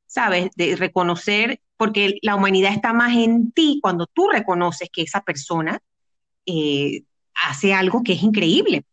¿sabes?, 0.05 0.49
de 0.55 0.77
reconocer, 0.77 1.59
porque 1.75 2.19
la 2.21 2.35
humanidad 2.35 2.71
está 2.71 2.93
más 2.93 3.15
en 3.17 3.51
ti 3.51 3.79
cuando 3.81 4.07
tú 4.07 4.29
reconoces 4.29 4.89
que 4.89 5.01
esa 5.01 5.21
persona 5.21 5.81
eh, 6.45 7.03
hace 7.33 7.73
algo 7.73 8.01
que 8.03 8.13
es 8.13 8.23
increíble, 8.23 8.85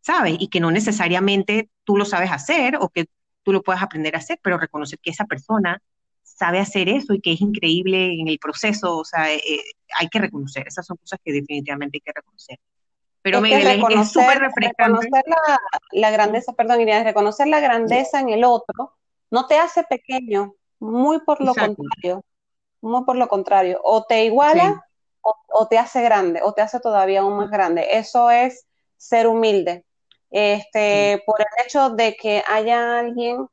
¿sabes? 0.00 0.36
Y 0.38 0.48
que 0.48 0.60
no 0.60 0.70
necesariamente 0.70 1.70
tú 1.82 1.96
lo 1.96 2.04
sabes 2.04 2.30
hacer 2.30 2.76
o 2.78 2.88
que 2.88 3.06
tú 3.42 3.52
lo 3.52 3.62
puedas 3.62 3.82
aprender 3.82 4.14
a 4.14 4.18
hacer, 4.18 4.38
pero 4.42 4.58
reconocer 4.58 5.00
que 5.00 5.10
esa 5.10 5.24
persona 5.24 5.82
sabe 6.42 6.58
hacer 6.58 6.88
eso 6.88 7.14
y 7.14 7.20
que 7.20 7.32
es 7.32 7.40
increíble 7.40 8.20
en 8.20 8.26
el 8.26 8.38
proceso, 8.40 8.98
o 8.98 9.04
sea, 9.04 9.32
eh, 9.32 9.36
eh, 9.36 9.60
hay 9.96 10.08
que 10.08 10.18
reconocer, 10.18 10.66
esas 10.66 10.84
son 10.84 10.96
cosas 10.96 11.20
que 11.24 11.32
definitivamente 11.32 11.98
hay 11.98 12.00
que 12.00 12.12
reconocer. 12.12 12.58
Pero 13.22 13.40
me 13.40 13.50
es 13.52 14.10
súper 14.10 14.40
refrescante. 14.40 15.06
Reconocer 15.06 15.22
la, 15.28 15.60
la, 15.92 16.10
grandeza, 16.10 16.52
perdón, 16.54 16.80
Irene, 16.80 17.04
reconocer 17.04 17.46
la 17.46 17.60
grandeza 17.60 18.18
en 18.18 18.30
el 18.30 18.42
otro 18.42 18.96
no 19.30 19.46
te 19.46 19.56
hace 19.56 19.84
pequeño, 19.84 20.56
muy 20.80 21.20
por 21.20 21.40
lo 21.40 21.54
contrario, 21.54 22.24
muy 22.80 23.04
por 23.04 23.14
lo 23.14 23.28
contrario, 23.28 23.80
o 23.84 24.02
te 24.04 24.24
iguala 24.24 24.84
o, 25.22 25.68
te 25.68 25.78
hace 25.78 26.02
grande, 26.02 26.40
o 26.42 26.52
te 26.52 26.62
hace 26.62 26.80
todavía 26.80 27.20
aún 27.20 27.36
más 27.36 27.50
grande. 27.50 27.86
Eso 27.92 28.32
es 28.32 28.66
ser 28.96 29.28
humilde. 29.28 29.84
Este, 30.30 31.22
por 31.24 31.40
el 31.40 31.64
hecho 31.64 31.90
de 31.90 32.16
que 32.16 32.42
haya 32.46 32.98
alguien 32.98 33.46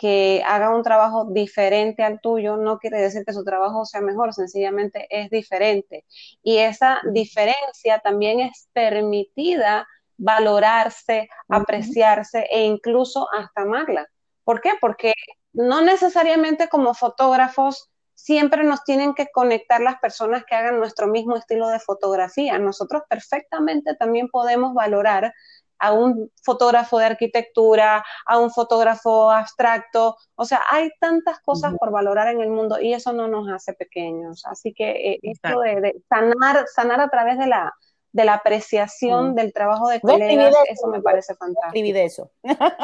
que 0.00 0.42
haga 0.46 0.74
un 0.74 0.82
trabajo 0.82 1.26
diferente 1.26 2.02
al 2.02 2.22
tuyo, 2.22 2.56
no 2.56 2.78
quiere 2.78 2.98
decir 3.02 3.22
que 3.26 3.34
su 3.34 3.44
trabajo 3.44 3.84
sea 3.84 4.00
mejor, 4.00 4.32
sencillamente 4.32 5.06
es 5.10 5.28
diferente. 5.28 6.06
Y 6.42 6.56
esa 6.56 7.02
diferencia 7.12 7.98
también 8.02 8.40
es 8.40 8.70
permitida 8.72 9.86
valorarse, 10.16 11.28
apreciarse 11.50 12.46
e 12.50 12.64
incluso 12.64 13.28
hasta 13.30 13.60
amarla. 13.60 14.06
¿Por 14.42 14.62
qué? 14.62 14.70
Porque 14.80 15.12
no 15.52 15.82
necesariamente 15.82 16.70
como 16.70 16.94
fotógrafos 16.94 17.90
siempre 18.14 18.64
nos 18.64 18.82
tienen 18.84 19.12
que 19.12 19.28
conectar 19.30 19.82
las 19.82 20.00
personas 20.00 20.44
que 20.46 20.54
hagan 20.54 20.78
nuestro 20.78 21.08
mismo 21.08 21.36
estilo 21.36 21.68
de 21.68 21.78
fotografía. 21.78 22.58
Nosotros 22.58 23.02
perfectamente 23.06 23.94
también 23.96 24.28
podemos 24.28 24.72
valorar 24.72 25.34
a 25.80 25.92
un 25.92 26.30
fotógrafo 26.42 26.98
de 26.98 27.06
arquitectura, 27.06 28.04
a 28.26 28.38
un 28.38 28.50
fotógrafo 28.50 29.30
abstracto. 29.30 30.16
O 30.34 30.44
sea, 30.44 30.60
hay 30.70 30.90
tantas 31.00 31.40
cosas 31.40 31.74
por 31.78 31.90
valorar 31.90 32.28
en 32.28 32.40
el 32.40 32.50
mundo 32.50 32.80
y 32.80 32.92
eso 32.92 33.12
no 33.12 33.26
nos 33.26 33.48
hace 33.48 33.72
pequeños. 33.72 34.44
Así 34.46 34.72
que 34.72 34.90
eh, 34.90 35.18
esto 35.22 35.60
de, 35.60 36.02
sanar, 36.08 36.66
sanar 36.68 37.00
a 37.00 37.08
través 37.08 37.38
de 37.38 37.46
la, 37.46 37.72
de 38.12 38.24
la 38.24 38.34
apreciación 38.34 39.34
del 39.34 39.52
trabajo 39.52 39.88
de 39.88 40.00
colegas, 40.00 40.54
eso 40.68 40.86
me 40.88 41.00
parece 41.00 41.34
fantástico. 41.34 41.98
eso. 41.98 42.30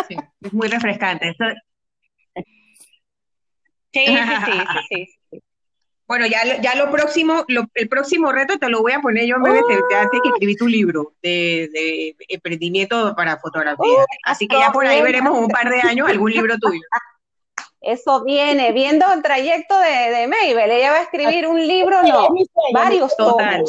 Sí, 0.09 0.17
es 0.41 0.53
muy 0.53 0.69
refrescante. 0.69 1.35
Sí, 3.93 4.05
sí, 4.07 4.17
sí, 4.45 4.87
sí, 4.91 5.16
Bueno, 6.09 6.27
ya, 6.27 6.61
ya 6.61 6.77
lo 6.77 6.91
próximo, 6.91 7.45
el 7.75 7.89
próximo 7.89 8.31
reto 8.31 8.59
te 8.59 8.69
lo 8.69 8.81
voy 8.81 8.93
a 8.93 9.01
poner 9.01 9.27
yo, 9.27 9.37
te, 9.43 9.51
te, 9.61 10.21
que 10.23 10.29
escribí 10.29 10.55
tu 10.55 10.69
libro 10.69 11.15
de, 11.21 11.69
de 11.73 12.17
emprendimiento 12.29 13.15
para 13.17 13.39
fotografía. 13.39 14.05
Así 14.25 14.47
que 14.47 14.57
ya 14.57 14.71
por 14.71 14.87
ahí 14.87 15.03
veremos 15.03 15.37
un 15.37 15.49
par 15.49 15.69
de 15.69 15.81
años 15.81 16.09
algún 16.09 16.31
libro 16.31 16.57
tuyo. 16.59 16.81
Eso 17.81 18.25
viene, 18.25 18.73
viendo 18.73 19.13
el 19.13 19.23
trayecto 19.23 19.79
de, 19.79 20.11
de 20.11 20.27
Mabel, 20.27 20.71
ella 20.71 20.91
va 20.93 20.99
a 20.99 21.03
escribir 21.03 21.47
un 21.47 21.65
libro, 21.65 22.03
no, 22.03 22.29
varios 22.73 23.17
Total. 23.17 23.65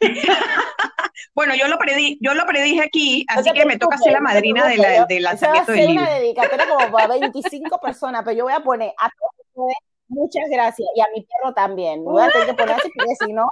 bueno, 1.34 1.54
yo 1.54 1.68
lo 1.68 1.78
predí, 1.78 2.18
yo 2.20 2.34
lo 2.34 2.46
predije 2.46 2.82
aquí, 2.82 3.26
así 3.28 3.52
que 3.52 3.66
me 3.66 3.76
toca 3.76 3.98
ser 3.98 4.12
la 4.12 4.20
madrina 4.20 4.66
de 4.66 4.76
la, 4.78 5.04
del 5.06 5.22
lanzamiento 5.22 5.72
del 5.72 5.88
libro. 5.88 6.02
una 6.02 6.14
dedicatoria 6.14 6.68
como 6.68 6.90
para 6.90 7.06
25 7.18 7.80
personas, 7.80 8.22
pero 8.24 8.36
yo 8.36 8.44
voy 8.44 8.54
a 8.54 8.60
poner 8.60 8.92
a 8.98 9.10
todos 9.10 9.74
muchas 10.14 10.48
gracias 10.50 10.88
y 10.94 11.00
a 11.00 11.06
mi 11.14 11.22
perro 11.22 11.52
también. 11.52 12.04
Voy 12.04 12.22
a 12.22 12.30
tener 12.30 12.46
que 12.48 12.54
poner 12.54 12.74
así 12.76 12.90
porque 12.94 13.14
si 13.26 13.32
no. 13.32 13.48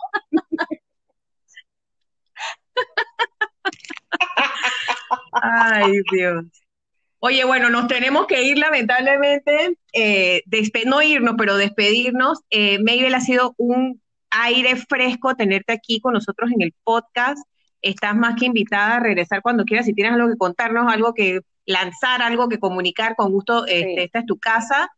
Ay, 5.32 6.00
Dios. 6.10 6.44
Oye, 7.18 7.44
bueno, 7.44 7.70
nos 7.70 7.86
tenemos 7.86 8.26
que 8.26 8.42
ir 8.42 8.58
lamentablemente, 8.58 9.76
eh, 9.92 10.42
no 10.86 11.02
irnos, 11.02 11.36
pero 11.38 11.56
despedirnos. 11.56 12.40
Eh, 12.50 12.78
Mabel 12.80 13.14
ha 13.14 13.20
sido 13.20 13.54
un 13.58 14.02
aire 14.30 14.74
fresco 14.76 15.36
tenerte 15.36 15.72
aquí 15.72 16.00
con 16.00 16.14
nosotros 16.14 16.50
en 16.50 16.62
el 16.62 16.74
podcast. 16.82 17.38
Estás 17.80 18.16
más 18.16 18.34
que 18.36 18.46
invitada 18.46 18.96
a 18.96 19.00
regresar 19.00 19.40
cuando 19.40 19.64
quieras. 19.64 19.86
Si 19.86 19.94
tienes 19.94 20.14
algo 20.14 20.28
que 20.28 20.36
contarnos, 20.36 20.92
algo 20.92 21.14
que 21.14 21.40
lanzar, 21.64 22.22
algo 22.22 22.48
que 22.48 22.58
comunicar, 22.58 23.14
con 23.14 23.30
gusto, 23.30 23.66
este, 23.66 24.04
esta 24.04 24.20
es 24.20 24.26
tu 24.26 24.38
casa. 24.38 24.90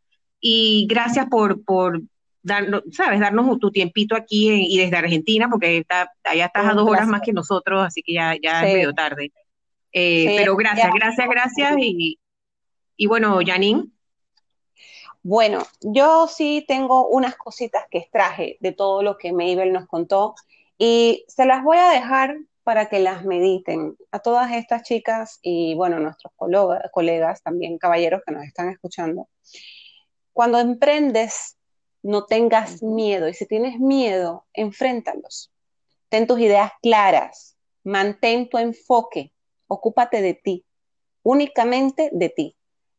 Y 0.47 0.85
gracias 0.87 1.25
por, 1.27 1.65
por 1.65 2.03
darnos, 2.43 2.83
¿sabes? 2.91 3.19
darnos 3.19 3.57
tu 3.57 3.71
tiempito 3.71 4.15
aquí 4.15 4.47
y 4.69 4.77
desde 4.77 4.95
Argentina, 4.95 5.49
porque 5.49 5.79
está, 5.79 6.13
allá 6.23 6.45
estás 6.45 6.67
a 6.67 6.73
dos 6.73 6.87
horas 6.87 7.07
más 7.07 7.21
que 7.21 7.33
nosotros, 7.33 7.83
así 7.83 8.03
que 8.03 8.13
ya, 8.13 8.35
ya 8.39 8.63
es 8.63 8.75
medio 8.75 8.93
tarde. 8.93 9.31
Eh, 9.91 10.35
pero 10.37 10.55
gracias, 10.55 10.91
gracias, 10.93 11.27
gracias. 11.27 11.75
Y, 11.79 12.19
y 12.95 13.07
bueno, 13.07 13.39
Janine. 13.43 13.85
Bueno, 15.23 15.63
yo 15.81 16.27
sí 16.27 16.63
tengo 16.67 17.07
unas 17.07 17.35
cositas 17.37 17.85
que 17.89 17.97
extraje 17.97 18.57
de 18.59 18.71
todo 18.71 19.01
lo 19.01 19.17
que 19.17 19.31
Mabel 19.31 19.73
nos 19.73 19.87
contó 19.87 20.35
y 20.77 21.25
se 21.27 21.47
las 21.47 21.63
voy 21.63 21.77
a 21.77 21.89
dejar 21.89 22.37
para 22.61 22.87
que 22.87 22.99
las 22.99 23.25
mediten 23.25 23.97
a 24.11 24.19
todas 24.19 24.51
estas 24.51 24.83
chicas 24.83 25.39
y 25.41 25.73
bueno, 25.73 25.99
nuestros 25.99 26.31
colegas, 26.91 27.41
también 27.41 27.79
caballeros 27.79 28.21
que 28.23 28.31
nos 28.31 28.43
están 28.43 28.69
escuchando. 28.69 29.27
Cuando 30.35 30.59
emprendes, 30.59 31.55
no 32.03 32.25
tengas 32.25 32.83
miedo 32.83 33.29
y 33.29 33.33
si 33.33 33.45
tienes 33.45 33.79
miedo, 33.79 34.45
enfréntalos. 34.51 35.49
Ten 36.09 36.27
tus 36.27 36.41
ideas 36.41 36.73
claras, 36.81 37.55
mantén 37.85 38.49
tu 38.49 38.57
enfoque, 38.57 39.31
ocúpate 39.69 40.21
de 40.21 40.33
ti, 40.33 40.65
únicamente 41.23 42.09
de 42.11 42.27
ti. 42.27 42.57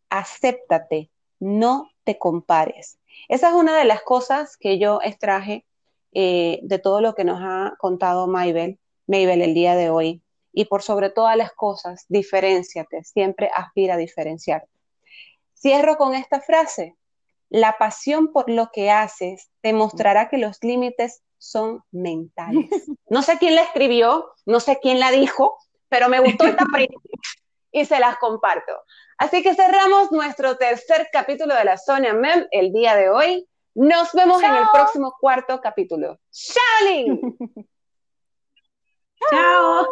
Acéptate, 0.08 1.10
no 1.38 1.90
te 2.04 2.16
compares. 2.18 2.98
Esa 3.28 3.50
es 3.50 3.54
una 3.54 3.76
de 3.76 3.84
las 3.84 4.00
cosas 4.00 4.56
que 4.56 4.78
yo 4.78 5.00
extraje 5.04 5.66
eh, 6.12 6.60
de 6.62 6.78
todo 6.78 7.02
lo 7.02 7.14
que 7.14 7.24
nos 7.24 7.40
ha 7.42 7.74
contado 7.76 8.26
Maybel, 8.28 8.78
Maybel 9.08 9.42
el 9.42 9.52
día 9.52 9.76
de 9.76 9.90
hoy. 9.90 10.22
Y 10.54 10.64
por 10.64 10.80
sobre 10.80 11.10
todas 11.10 11.36
las 11.36 11.52
cosas, 11.52 12.06
diferenciate, 12.08 13.04
siempre 13.04 13.50
aspira 13.54 13.96
a 13.96 13.98
diferenciarte. 13.98 14.70
Cierro 15.52 15.98
con 15.98 16.14
esta 16.14 16.40
frase. 16.40 16.96
La 17.48 17.78
pasión 17.78 18.32
por 18.32 18.50
lo 18.50 18.70
que 18.72 18.90
haces 18.90 19.50
te 19.60 19.72
mostrará 19.72 20.28
que 20.28 20.38
los 20.38 20.58
límites 20.62 21.22
son 21.38 21.82
mentales. 21.90 22.68
No 23.08 23.22
sé 23.22 23.38
quién 23.38 23.54
la 23.54 23.62
escribió, 23.62 24.32
no 24.46 24.58
sé 24.58 24.80
quién 24.82 24.98
la 24.98 25.12
dijo, 25.12 25.56
pero 25.88 26.08
me 26.08 26.18
gustó 26.18 26.44
esta 26.44 26.64
frase 26.70 26.88
y 27.70 27.84
se 27.84 28.00
las 28.00 28.16
comparto. 28.18 28.72
Así 29.16 29.42
que 29.42 29.54
cerramos 29.54 30.10
nuestro 30.10 30.56
tercer 30.56 31.08
capítulo 31.12 31.54
de 31.54 31.64
la 31.64 31.78
Sonia 31.78 32.14
Mem 32.14 32.46
el 32.50 32.72
día 32.72 32.96
de 32.96 33.10
hoy. 33.10 33.48
Nos 33.74 34.12
vemos 34.12 34.42
en 34.42 34.54
el 34.54 34.64
próximo 34.72 35.14
cuarto 35.20 35.60
capítulo. 35.60 36.18
¡Shaolin! 36.32 37.36
¡Chao! 39.30 39.86